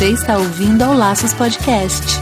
Você 0.00 0.12
está 0.12 0.38
ouvindo 0.38 0.80
ao 0.80 0.94
Laços 0.94 1.34
Podcast. 1.34 2.18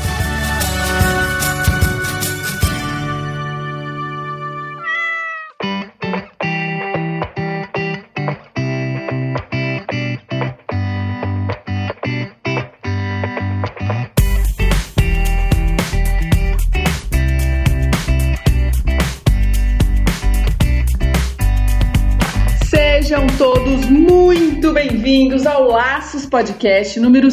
Sejam 22.69 23.25
todos 23.39 23.87
muito 23.87 24.73
bem-vindos 24.73 25.47
ao 25.47 25.69
Laços 25.69 26.27
Podcast 26.27 27.01
número 27.01 27.31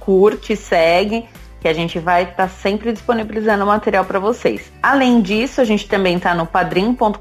curte, 0.44 0.56
segue 0.58 1.26
que 1.62 1.68
a 1.70 1.74
gente 1.74 1.98
vai 1.98 2.24
estar 2.24 2.36
tá 2.36 2.50
sempre 2.50 2.92
disponibilizando 2.92 3.66
material 3.66 4.04
para 4.04 4.20
vocês. 4.20 4.70
Além 4.82 5.22
disso, 5.22 5.62
a 5.62 5.64
gente 5.64 5.88
também 5.88 6.18
está 6.18 6.36
no 6.36 6.46
padrim.com.br 6.46 7.18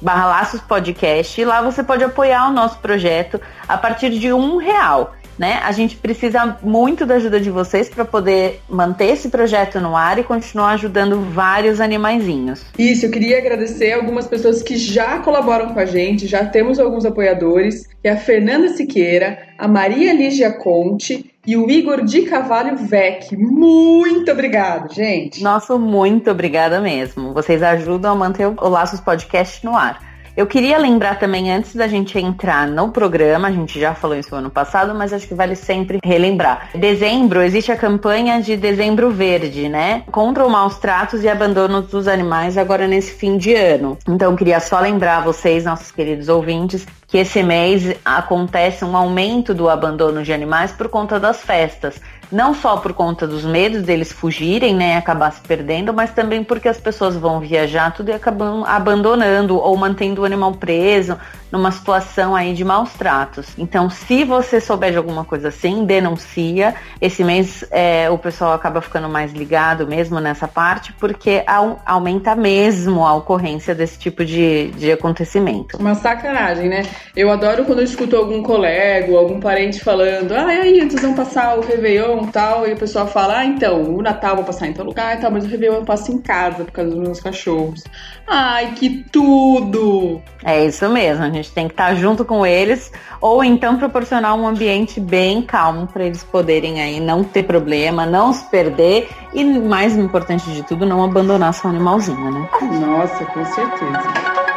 barra 0.00 0.26
laços 0.26 0.62
podcast 0.62 1.38
e 1.38 1.44
lá 1.44 1.60
você 1.60 1.82
pode 1.82 2.02
apoiar 2.02 2.48
o 2.48 2.52
nosso 2.52 2.78
projeto 2.78 3.38
a 3.68 3.76
partir 3.76 4.08
de 4.18 4.32
um 4.32 4.56
real. 4.56 5.14
Né? 5.38 5.58
A 5.62 5.72
gente 5.72 5.96
precisa 5.96 6.58
muito 6.62 7.06
da 7.06 7.14
ajuda 7.14 7.40
de 7.40 7.50
vocês 7.50 7.88
para 7.88 8.04
poder 8.04 8.60
manter 8.68 9.12
esse 9.12 9.28
projeto 9.28 9.80
no 9.80 9.96
ar 9.96 10.18
e 10.18 10.22
continuar 10.22 10.72
ajudando 10.72 11.20
vários 11.20 11.80
animaizinhos. 11.80 12.64
Isso, 12.78 13.06
eu 13.06 13.10
queria 13.10 13.38
agradecer 13.38 13.92
algumas 13.92 14.26
pessoas 14.26 14.62
que 14.62 14.76
já 14.76 15.18
colaboram 15.20 15.72
com 15.72 15.80
a 15.80 15.86
gente, 15.86 16.26
já 16.26 16.44
temos 16.44 16.78
alguns 16.78 17.06
apoiadores, 17.06 17.86
que 17.86 18.08
é 18.08 18.12
a 18.12 18.16
Fernanda 18.18 18.68
Siqueira, 18.68 19.38
a 19.56 19.66
Maria 19.66 20.12
Lígia 20.12 20.52
Conte 20.52 21.29
e 21.50 21.56
o 21.56 21.68
Igor 21.68 22.04
de 22.04 22.22
Cavalho 22.22 22.76
Vec. 22.76 23.36
Muito 23.36 24.30
obrigado, 24.30 24.94
gente. 24.94 25.42
Nosso 25.42 25.80
muito 25.80 26.30
obrigada 26.30 26.80
mesmo. 26.80 27.34
Vocês 27.34 27.60
ajudam 27.60 28.12
a 28.12 28.14
manter 28.14 28.46
o 28.46 28.68
Laços 28.68 29.00
Podcast 29.00 29.66
no 29.66 29.76
ar. 29.76 29.98
Eu 30.36 30.46
queria 30.46 30.78
lembrar 30.78 31.18
também, 31.18 31.50
antes 31.50 31.74
da 31.74 31.88
gente 31.88 32.16
entrar 32.16 32.68
no 32.68 32.90
programa, 32.90 33.48
a 33.48 33.50
gente 33.50 33.80
já 33.80 33.96
falou 33.96 34.16
isso 34.16 34.30
no 34.30 34.36
ano 34.36 34.50
passado, 34.50 34.94
mas 34.94 35.12
acho 35.12 35.26
que 35.26 35.34
vale 35.34 35.56
sempre 35.56 35.98
relembrar. 36.04 36.70
Dezembro, 36.72 37.42
existe 37.42 37.72
a 37.72 37.76
campanha 37.76 38.40
de 38.40 38.56
Dezembro 38.56 39.10
Verde, 39.10 39.68
né? 39.68 40.04
Contra 40.12 40.46
os 40.46 40.52
maus 40.52 40.78
tratos 40.78 41.24
e 41.24 41.28
abandono 41.28 41.82
dos 41.82 42.06
animais 42.06 42.56
agora 42.56 42.86
nesse 42.86 43.12
fim 43.12 43.36
de 43.36 43.52
ano. 43.54 43.98
Então, 44.08 44.36
queria 44.36 44.60
só 44.60 44.78
lembrar 44.78 45.24
vocês, 45.24 45.64
nossos 45.64 45.90
queridos 45.90 46.28
ouvintes, 46.28 46.86
que 47.10 47.18
esse 47.18 47.42
mês 47.42 47.96
acontece 48.04 48.84
um 48.84 48.96
aumento 48.96 49.52
do 49.52 49.68
abandono 49.68 50.22
de 50.22 50.32
animais 50.32 50.70
por 50.70 50.88
conta 50.88 51.18
das 51.18 51.42
festas 51.42 52.00
não 52.30 52.54
só 52.54 52.76
por 52.76 52.92
conta 52.92 53.26
dos 53.26 53.44
medos 53.44 53.82
deles 53.82 54.12
fugirem, 54.12 54.74
né, 54.74 54.96
acabar 54.96 55.32
se 55.32 55.40
perdendo, 55.40 55.92
mas 55.92 56.12
também 56.12 56.44
porque 56.44 56.68
as 56.68 56.78
pessoas 56.78 57.16
vão 57.16 57.40
viajar 57.40 57.92
tudo 57.92 58.10
e 58.10 58.12
acabam 58.12 58.64
abandonando 58.64 59.56
ou 59.58 59.76
mantendo 59.76 60.22
o 60.22 60.24
animal 60.24 60.52
preso 60.52 61.18
numa 61.50 61.72
situação 61.72 62.36
aí 62.36 62.54
de 62.54 62.64
maus 62.64 62.92
tratos. 62.92 63.48
Então, 63.58 63.90
se 63.90 64.22
você 64.22 64.60
souber 64.60 64.92
de 64.92 64.98
alguma 64.98 65.24
coisa 65.24 65.48
assim, 65.48 65.84
denuncia. 65.84 66.76
Esse 67.00 67.24
mês 67.24 67.64
é, 67.72 68.08
o 68.08 68.16
pessoal 68.16 68.52
acaba 68.52 68.80
ficando 68.80 69.08
mais 69.08 69.32
ligado 69.32 69.84
mesmo 69.86 70.20
nessa 70.20 70.46
parte, 70.46 70.92
porque 70.92 71.42
aumenta 71.84 72.36
mesmo 72.36 73.04
a 73.04 73.14
ocorrência 73.14 73.74
desse 73.74 73.98
tipo 73.98 74.24
de, 74.24 74.70
de 74.72 74.92
acontecimento. 74.92 75.76
Uma 75.76 75.96
sacanagem, 75.96 76.68
né? 76.68 76.82
Eu 77.16 77.30
adoro 77.30 77.64
quando 77.64 77.80
eu 77.80 77.84
escuto 77.84 78.16
algum 78.16 78.42
colega 78.42 79.10
ou 79.10 79.18
algum 79.18 79.40
parente 79.40 79.80
falando, 79.80 80.32
ah, 80.32 80.54
e 80.54 80.60
aí, 80.60 80.88
vocês 80.88 81.02
vão 81.02 81.14
passar 81.14 81.58
o 81.58 81.60
Réveillon 81.60 82.24
e 82.24 82.26
tal, 82.28 82.66
e 82.66 82.72
o 82.72 82.76
pessoal 82.76 83.06
fala, 83.06 83.38
ah, 83.38 83.44
então, 83.44 83.82
o 83.82 84.02
Natal 84.02 84.30
eu 84.30 84.36
vou 84.36 84.44
passar 84.44 84.68
em 84.68 84.72
tal 84.72 84.86
lugar 84.86 85.16
e 85.16 85.20
tal, 85.20 85.30
mas 85.30 85.44
o 85.44 85.48
Réveillon 85.48 85.76
eu 85.76 85.84
passo 85.84 86.12
em 86.12 86.18
casa 86.18 86.64
por 86.64 86.72
causa 86.72 86.90
dos 86.90 87.00
meus 87.00 87.20
cachorros. 87.20 87.82
Ai, 88.26 88.72
que 88.76 89.04
tudo! 89.10 90.22
É 90.44 90.64
isso 90.64 90.88
mesmo, 90.88 91.24
a 91.24 91.30
gente 91.30 91.50
tem 91.50 91.66
que 91.66 91.74
estar 91.74 91.94
junto 91.94 92.24
com 92.24 92.46
eles, 92.46 92.92
ou 93.20 93.42
então 93.42 93.76
proporcionar 93.76 94.34
um 94.34 94.46
ambiente 94.46 95.00
bem 95.00 95.42
calmo 95.42 95.86
para 95.86 96.04
eles 96.04 96.22
poderem 96.22 96.80
aí 96.80 97.00
não 97.00 97.24
ter 97.24 97.42
problema, 97.42 98.06
não 98.06 98.32
se 98.32 98.44
perder 98.50 99.08
e, 99.34 99.44
mais 99.44 99.96
importante 99.96 100.50
de 100.50 100.62
tudo, 100.62 100.86
não 100.86 101.02
abandonar 101.02 101.52
seu 101.54 101.70
animalzinho, 101.70 102.30
né? 102.30 102.48
Nossa, 102.80 103.24
com 103.26 103.44
certeza. 103.44 104.49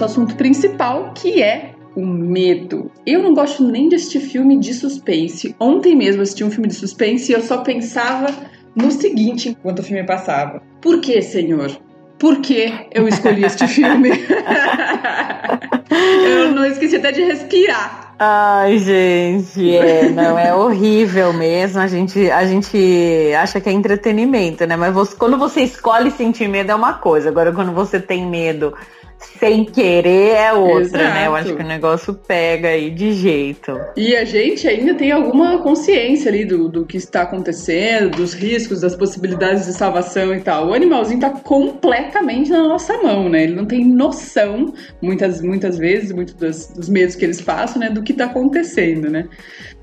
Nosso 0.00 0.04
assunto 0.04 0.34
principal, 0.36 1.12
que 1.14 1.42
é 1.42 1.72
o 1.94 2.06
medo. 2.06 2.90
Eu 3.04 3.22
não 3.22 3.34
gosto 3.34 3.62
nem 3.62 3.88
de 3.88 3.96
assistir 3.96 4.20
filme 4.20 4.58
de 4.58 4.72
suspense. 4.72 5.54
Ontem 5.60 5.94
mesmo 5.94 6.22
assisti 6.22 6.42
um 6.42 6.50
filme 6.50 6.68
de 6.68 6.74
suspense 6.74 7.30
e 7.30 7.34
eu 7.34 7.42
só 7.42 7.58
pensava 7.58 8.28
no 8.74 8.90
seguinte 8.90 9.50
enquanto 9.50 9.80
o 9.80 9.82
filme 9.82 10.04
passava: 10.04 10.62
Por 10.80 11.00
que, 11.00 11.20
Senhor? 11.20 11.70
Por 12.18 12.40
que 12.40 12.72
eu 12.92 13.08
escolhi 13.08 13.44
este 13.44 13.66
filme? 13.68 14.10
eu 16.24 16.52
não 16.52 16.64
esqueci 16.64 16.96
até 16.96 17.12
de 17.12 17.22
respirar. 17.22 18.14
Ai, 18.18 18.78
gente, 18.78 19.74
é, 19.74 20.10
não, 20.10 20.38
é 20.38 20.54
horrível 20.54 21.32
mesmo. 21.32 21.80
A 21.80 21.86
gente, 21.86 22.30
a 22.30 22.44
gente 22.44 23.32
acha 23.34 23.58
que 23.60 23.68
é 23.70 23.72
entretenimento, 23.72 24.66
né? 24.66 24.76
Mas 24.76 24.92
você, 24.92 25.16
quando 25.16 25.38
você 25.38 25.62
escolhe 25.62 26.10
sentir 26.10 26.46
medo 26.46 26.70
é 26.70 26.74
uma 26.74 26.92
coisa. 26.94 27.30
Agora, 27.30 27.50
quando 27.50 27.72
você 27.72 27.98
tem 27.98 28.26
medo 28.26 28.74
sem 29.38 29.64
querer 29.64 30.34
é 30.34 30.52
outra, 30.52 30.82
Exato. 30.82 31.04
né? 31.04 31.26
Eu 31.26 31.34
acho 31.34 31.56
que 31.56 31.62
o 31.62 31.66
negócio 31.66 32.14
pega 32.14 32.68
aí 32.68 32.90
de 32.90 33.12
jeito. 33.12 33.78
E 33.96 34.16
a 34.16 34.24
gente 34.24 34.66
ainda 34.66 34.94
tem 34.94 35.12
alguma 35.12 35.58
consciência 35.62 36.30
ali 36.30 36.44
do, 36.44 36.68
do 36.68 36.86
que 36.86 36.96
está 36.96 37.22
acontecendo, 37.22 38.16
dos 38.16 38.32
riscos, 38.32 38.80
das 38.80 38.96
possibilidades 38.96 39.66
de 39.66 39.72
salvação 39.72 40.34
e 40.34 40.40
tal. 40.40 40.68
O 40.68 40.74
animalzinho 40.74 41.20
tá 41.20 41.30
completamente 41.30 42.50
na 42.50 42.62
nossa 42.66 42.96
mão, 42.98 43.28
né? 43.28 43.44
Ele 43.44 43.54
não 43.54 43.66
tem 43.66 43.84
noção, 43.84 44.72
muitas, 45.00 45.40
muitas 45.40 45.78
vezes, 45.78 46.12
muitos 46.12 46.34
dos, 46.34 46.66
dos 46.68 46.88
medos 46.88 47.14
que 47.14 47.24
eles 47.24 47.40
passam, 47.40 47.80
né? 47.80 47.90
Do 47.90 48.02
que 48.02 48.12
tá 48.12 48.24
acontecendo, 48.24 49.10
né? 49.10 49.26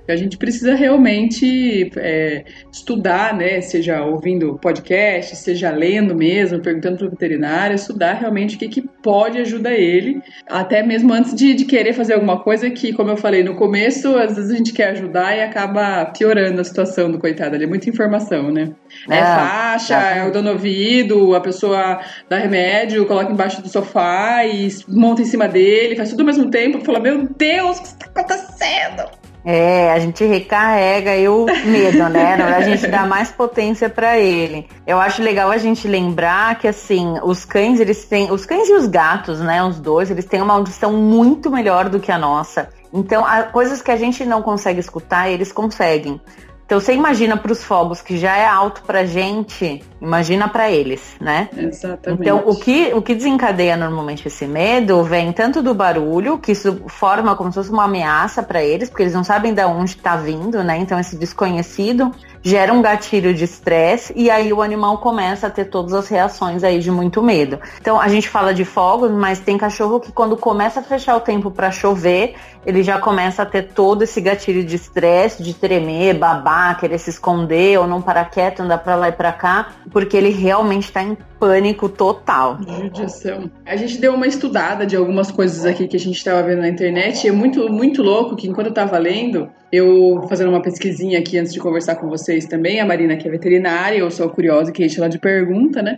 A 0.08 0.16
gente 0.16 0.38
precisa 0.38 0.76
realmente 0.76 1.92
é, 1.98 2.44
estudar, 2.72 3.36
né? 3.36 3.62
Seja 3.62 4.04
ouvindo 4.04 4.58
podcast, 4.62 5.36
seja 5.36 5.70
lendo 5.72 6.16
mesmo, 6.16 6.60
perguntando 6.60 6.98
para 6.98 7.08
o 7.08 7.10
veterinário, 7.10 7.76
estudar 7.76 8.14
realmente 8.14 8.56
o 8.56 8.60
que, 8.60 8.68
que 8.68 8.82
pode 8.82 9.38
ajudar 9.40 9.74
ele, 9.74 10.22
até 10.48 10.84
mesmo 10.84 11.14
antes 11.14 11.34
de, 11.36 11.54
de 11.54 11.66
querer 11.66 11.94
fazer 11.94 12.14
alguma 12.14 12.40
coisa 12.40 12.70
que, 12.70 12.94
como 12.94 13.10
eu 13.10 13.18
falei 13.18 13.44
no 13.44 13.56
começo, 13.56 14.18
às 14.18 14.36
vezes 14.36 14.52
a 14.52 14.58
gente 14.58 14.74
quer 14.74 14.90
ajudar 14.90 15.36
e 15.36 15.42
acaba 15.42 16.06
piorando 16.06 16.62
a 16.62 16.64
situação 16.64 17.12
do 17.12 17.20
coitado. 17.20 17.56
Ali 17.56 17.66
é 17.66 17.68
muita 17.68 17.90
informação, 17.90 18.52
né? 18.52 18.72
É, 19.10 19.18
é 19.18 19.24
faixa, 19.24 19.96
é 19.96 20.28
o 20.28 20.32
dono 20.32 20.52
ouvido, 20.52 21.36
a 21.36 21.42
pessoa 21.42 22.02
dá 22.30 22.38
remédio, 22.38 23.06
coloca 23.06 23.32
embaixo 23.32 23.62
do 23.62 23.70
sofá 23.70 24.46
e 24.46 24.70
monta 24.88 25.22
em 25.22 25.26
cima 25.26 25.48
dele, 25.48 25.96
faz 25.96 26.10
tudo 26.10 26.22
ao 26.22 26.26
mesmo 26.26 26.50
tempo, 26.50 26.84
fala, 26.84 27.00
meu 27.00 27.28
Deus, 27.38 27.78
o 27.78 27.82
que 27.82 27.88
está 27.88 28.06
acontecendo? 28.08 29.17
É, 29.50 29.94
a 29.94 30.00
gente 30.00 30.26
recarrega 30.26 31.16
e 31.16 31.30
o 31.30 31.46
medo, 31.46 32.10
né? 32.10 32.34
A 32.34 32.60
gente 32.60 32.86
dá 32.86 33.06
mais 33.06 33.32
potência 33.32 33.88
para 33.88 34.20
ele. 34.20 34.68
Eu 34.86 35.00
acho 35.00 35.24
legal 35.24 35.50
a 35.50 35.58
gente 35.58 35.88
lembrar 35.88 36.60
que 36.60 36.68
assim, 36.68 37.18
os 37.24 37.46
cães, 37.46 37.80
eles 37.80 38.04
têm, 38.04 38.30
os 38.30 38.46
cães 38.46 38.68
e 38.68 38.74
os 38.74 38.88
gatos, 38.88 39.40
né, 39.40 39.64
os 39.64 39.80
dois, 39.80 40.12
eles 40.12 40.26
têm 40.26 40.42
uma 40.42 40.54
audição 40.54 40.92
muito 40.92 41.50
melhor 41.50 41.88
do 41.88 41.98
que 41.98 42.12
a 42.12 42.18
nossa. 42.18 42.68
Então, 42.94 43.24
coisas 43.54 43.82
que 43.82 43.90
a 43.90 43.96
gente 43.96 44.26
não 44.26 44.42
consegue 44.42 44.82
escutar, 44.82 45.30
eles 45.30 45.54
conseguem. 45.54 46.20
Então 46.68 46.82
você 46.82 46.94
imagina 46.94 47.38
para 47.38 47.50
os 47.50 47.64
fogos 47.64 48.02
que 48.02 48.18
já 48.18 48.36
é 48.36 48.46
alto 48.46 48.84
para 48.84 49.06
gente, 49.06 49.82
imagina 50.02 50.50
para 50.50 50.70
eles, 50.70 51.16
né? 51.18 51.48
Exatamente. 51.56 52.22
Então 52.22 52.44
o 52.46 52.60
que, 52.60 52.94
o 52.94 53.02
que 53.02 53.16
desencadeia 53.16 53.78
normalmente 53.78 54.28
esse 54.28 54.46
medo 54.46 55.02
vem 55.02 55.32
tanto 55.32 55.64
do 55.64 55.74
barulho, 55.74 56.38
que 56.38 56.52
isso 56.52 56.84
forma 56.88 57.38
como 57.38 57.54
se 57.54 57.56
fosse 57.56 57.72
uma 57.72 57.86
ameaça 57.86 58.44
para 58.44 58.62
eles, 58.62 58.90
porque 58.90 59.04
eles 59.04 59.14
não 59.14 59.24
sabem 59.24 59.54
de 59.54 59.64
onde 59.64 59.92
está 59.92 60.18
vindo, 60.18 60.62
né? 60.62 60.78
Então 60.78 61.00
esse 61.00 61.16
desconhecido 61.16 62.12
gera 62.48 62.72
um 62.72 62.82
gatilho 62.82 63.34
de 63.34 63.44
estresse 63.44 64.14
e 64.16 64.30
aí 64.30 64.54
o 64.54 64.62
animal 64.62 65.00
começa 65.00 65.48
a 65.48 65.50
ter 65.50 65.66
todas 65.66 65.94
as 65.94 66.08
reações 66.08 66.64
aí 66.64 66.80
de 66.80 66.90
muito 66.90 67.22
medo. 67.22 67.60
Então 67.82 68.00
a 68.00 68.08
gente 68.08 68.30
fala 68.30 68.54
de 68.54 68.64
fogos, 68.64 69.12
mas 69.12 69.42
tem 69.42 69.58
cachorro 69.58 70.00
que 70.00 70.14
quando 70.14 70.38
começa 70.38 70.80
a 70.80 70.84
fechar 70.84 71.18
o 71.18 71.20
tempo 71.20 71.52
para 71.52 71.70
chover, 71.72 72.36
ele 72.66 72.84
já 72.84 73.00
começa 73.00 73.44
a 73.44 73.46
ter 73.46 73.64
todo 73.64 74.04
esse 74.04 74.22
gatilho 74.22 74.64
de 74.64 74.78
estresse, 74.78 75.44
de 75.44 75.54
tremer, 75.54 76.16
babar, 76.16 76.80
querer 76.80 76.98
se 76.98 77.10
esconder 77.10 77.80
ou 77.80 77.88
não 77.88 78.02
parar 78.02 78.26
quieto, 78.26 78.62
andar 78.62 78.78
para 78.78 78.96
lá 78.96 79.10
e 79.10 79.12
para 79.12 79.34
cá, 79.34 79.74
porque 79.92 80.16
ele 80.16 80.30
realmente 80.30 80.84
está 80.84 81.04
em 81.04 81.18
pânico 81.40 81.88
total. 81.88 82.58
Judiação. 82.68 83.50
A 83.66 83.76
gente 83.76 84.00
deu 84.00 84.14
uma 84.14 84.28
estudada 84.28 84.86
de 84.86 84.96
algumas 84.96 85.32
coisas 85.32 85.66
aqui 85.66 85.88
que 85.88 85.96
a 85.96 86.00
gente 86.00 86.18
estava 86.18 86.44
vendo 86.44 86.60
na 86.60 86.70
internet 86.70 87.24
e 87.24 87.30
é 87.30 87.32
muito, 87.32 87.72
muito 87.72 88.02
louco 88.02 88.36
que 88.36 88.48
enquanto 88.48 88.68
eu 88.68 88.72
estava 88.72 88.98
lendo, 88.98 89.50
eu 89.72 90.26
fazendo 90.28 90.50
uma 90.50 90.62
pesquisinha 90.62 91.20
aqui 91.20 91.38
antes 91.38 91.54
de 91.54 91.60
conversar 91.60 91.96
com 91.96 92.10
vocês 92.10 92.37
também, 92.46 92.80
a 92.80 92.86
Marina 92.86 93.18
que 93.18 93.28
é 93.28 93.32
veterinária, 93.32 93.98
eu 93.98 94.12
sou 94.12 94.30
curiosa 94.30 94.72
que 94.72 94.84
a 94.84 94.88
gente 94.88 95.00
lá 95.00 95.08
de 95.08 95.20
pergunta, 95.20 95.82
né? 95.82 95.98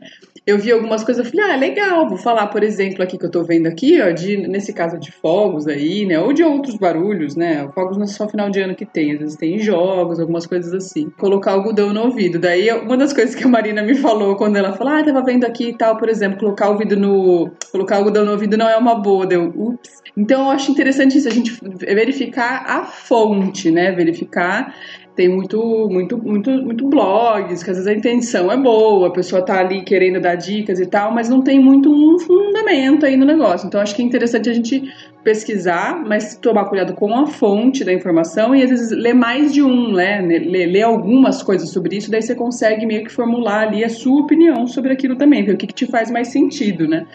eu 0.49 0.57
vi 0.57 0.71
algumas 0.71 1.03
coisas, 1.03 1.23
eu 1.23 1.31
falei, 1.31 1.51
ah, 1.51 1.55
legal, 1.55 2.09
vou 2.09 2.17
falar, 2.17 2.47
por 2.47 2.63
exemplo, 2.63 3.03
aqui 3.03 3.17
que 3.17 3.25
eu 3.25 3.29
tô 3.29 3.43
vendo 3.43 3.67
aqui, 3.67 4.01
ó, 4.01 4.09
de, 4.09 4.35
nesse 4.35 4.73
caso 4.73 4.97
de 4.97 5.11
fogos 5.11 5.67
aí, 5.67 6.05
né, 6.05 6.19
ou 6.19 6.33
de 6.33 6.43
outros 6.43 6.75
barulhos, 6.75 7.35
né, 7.35 7.69
fogos 7.75 7.97
não 7.97 8.03
é 8.03 8.07
só 8.07 8.27
final 8.27 8.49
de 8.49 8.59
ano 8.59 8.73
que 8.73 8.85
tem, 8.85 9.13
às 9.13 9.19
vezes 9.19 9.35
tem 9.35 9.59
jogos, 9.59 10.19
algumas 10.19 10.47
coisas 10.47 10.73
assim. 10.73 11.09
Colocar 11.17 11.51
algodão 11.51 11.93
no 11.93 12.05
ouvido, 12.05 12.39
daí 12.39 12.71
uma 12.71 12.97
das 12.97 13.13
coisas 13.13 13.35
que 13.35 13.43
a 13.43 13.47
Marina 13.47 13.83
me 13.83 13.95
falou 13.95 14.35
quando 14.35 14.57
ela 14.57 14.73
falou, 14.73 14.93
ah, 14.93 15.03
tava 15.03 15.23
vendo 15.23 15.45
aqui 15.45 15.69
e 15.69 15.77
tal, 15.77 15.97
por 15.97 16.09
exemplo, 16.09 16.39
colocar 16.39 16.69
o 16.69 16.73
ouvido 16.73 16.95
no, 16.95 17.51
colocar 17.71 17.97
algodão 17.97 18.25
no 18.25 18.31
ouvido 18.31 18.57
não 18.57 18.67
é 18.67 18.75
uma 18.75 18.95
boa, 18.95 19.27
deu, 19.27 19.53
ups. 19.55 19.99
Então 20.17 20.45
eu 20.45 20.49
acho 20.49 20.71
interessante 20.71 21.17
isso, 21.17 21.27
a 21.27 21.31
gente 21.31 21.59
verificar 21.79 22.63
a 22.65 22.85
fonte, 22.85 23.69
né, 23.69 23.91
verificar 23.91 24.73
tem 25.19 25.27
muito, 25.27 25.89
muito, 25.91 26.17
muito, 26.17 26.49
muito 26.49 26.87
blogs, 26.87 27.61
que 27.61 27.69
às 27.69 27.75
vezes 27.75 27.87
a 27.87 27.93
intenção 27.93 28.49
é 28.49 28.55
boa, 28.55 29.09
a 29.09 29.11
pessoa 29.11 29.41
tá 29.41 29.59
ali 29.59 29.81
querendo 29.81 30.17
dar 30.21 30.35
dicas 30.35 30.79
e 30.79 30.85
tal, 30.85 31.13
mas 31.13 31.27
não 31.27 31.41
tem 31.41 31.59
muito 31.59 31.91
um 31.91 32.17
fundamento 32.17 33.05
aí 33.05 33.17
no 33.17 33.25
negócio. 33.25 33.67
Então 33.67 33.81
acho 33.81 33.93
que 33.93 34.01
é 34.01 34.05
interessante 34.05 34.49
a 34.49 34.53
gente 34.53 34.81
pesquisar, 35.21 36.01
mas 36.07 36.37
tomar 36.37 36.69
cuidado 36.69 36.93
com 36.93 37.13
a 37.13 37.27
fonte 37.27 37.83
da 37.83 37.91
informação 37.91 38.55
e 38.55 38.63
às 38.63 38.69
vezes 38.69 38.91
ler 38.91 39.13
mais 39.13 39.53
de 39.53 39.61
um, 39.61 39.91
né? 39.91 40.21
Ler, 40.21 40.67
ler 40.67 40.83
algumas 40.83 41.43
coisas 41.43 41.69
sobre 41.69 41.97
isso, 41.97 42.09
daí 42.09 42.21
você 42.21 42.33
consegue 42.33 42.85
meio 42.85 43.03
que 43.03 43.11
formular 43.11 43.67
ali 43.67 43.83
a 43.83 43.89
sua 43.89 44.21
opinião 44.21 44.67
sobre 44.67 44.93
aquilo 44.93 45.17
também, 45.17 45.43
ver 45.43 45.55
o 45.55 45.57
que, 45.57 45.67
que 45.67 45.73
te 45.73 45.85
faz 45.85 46.09
mais 46.09 46.29
sentido, 46.29 46.87
né? 46.87 47.05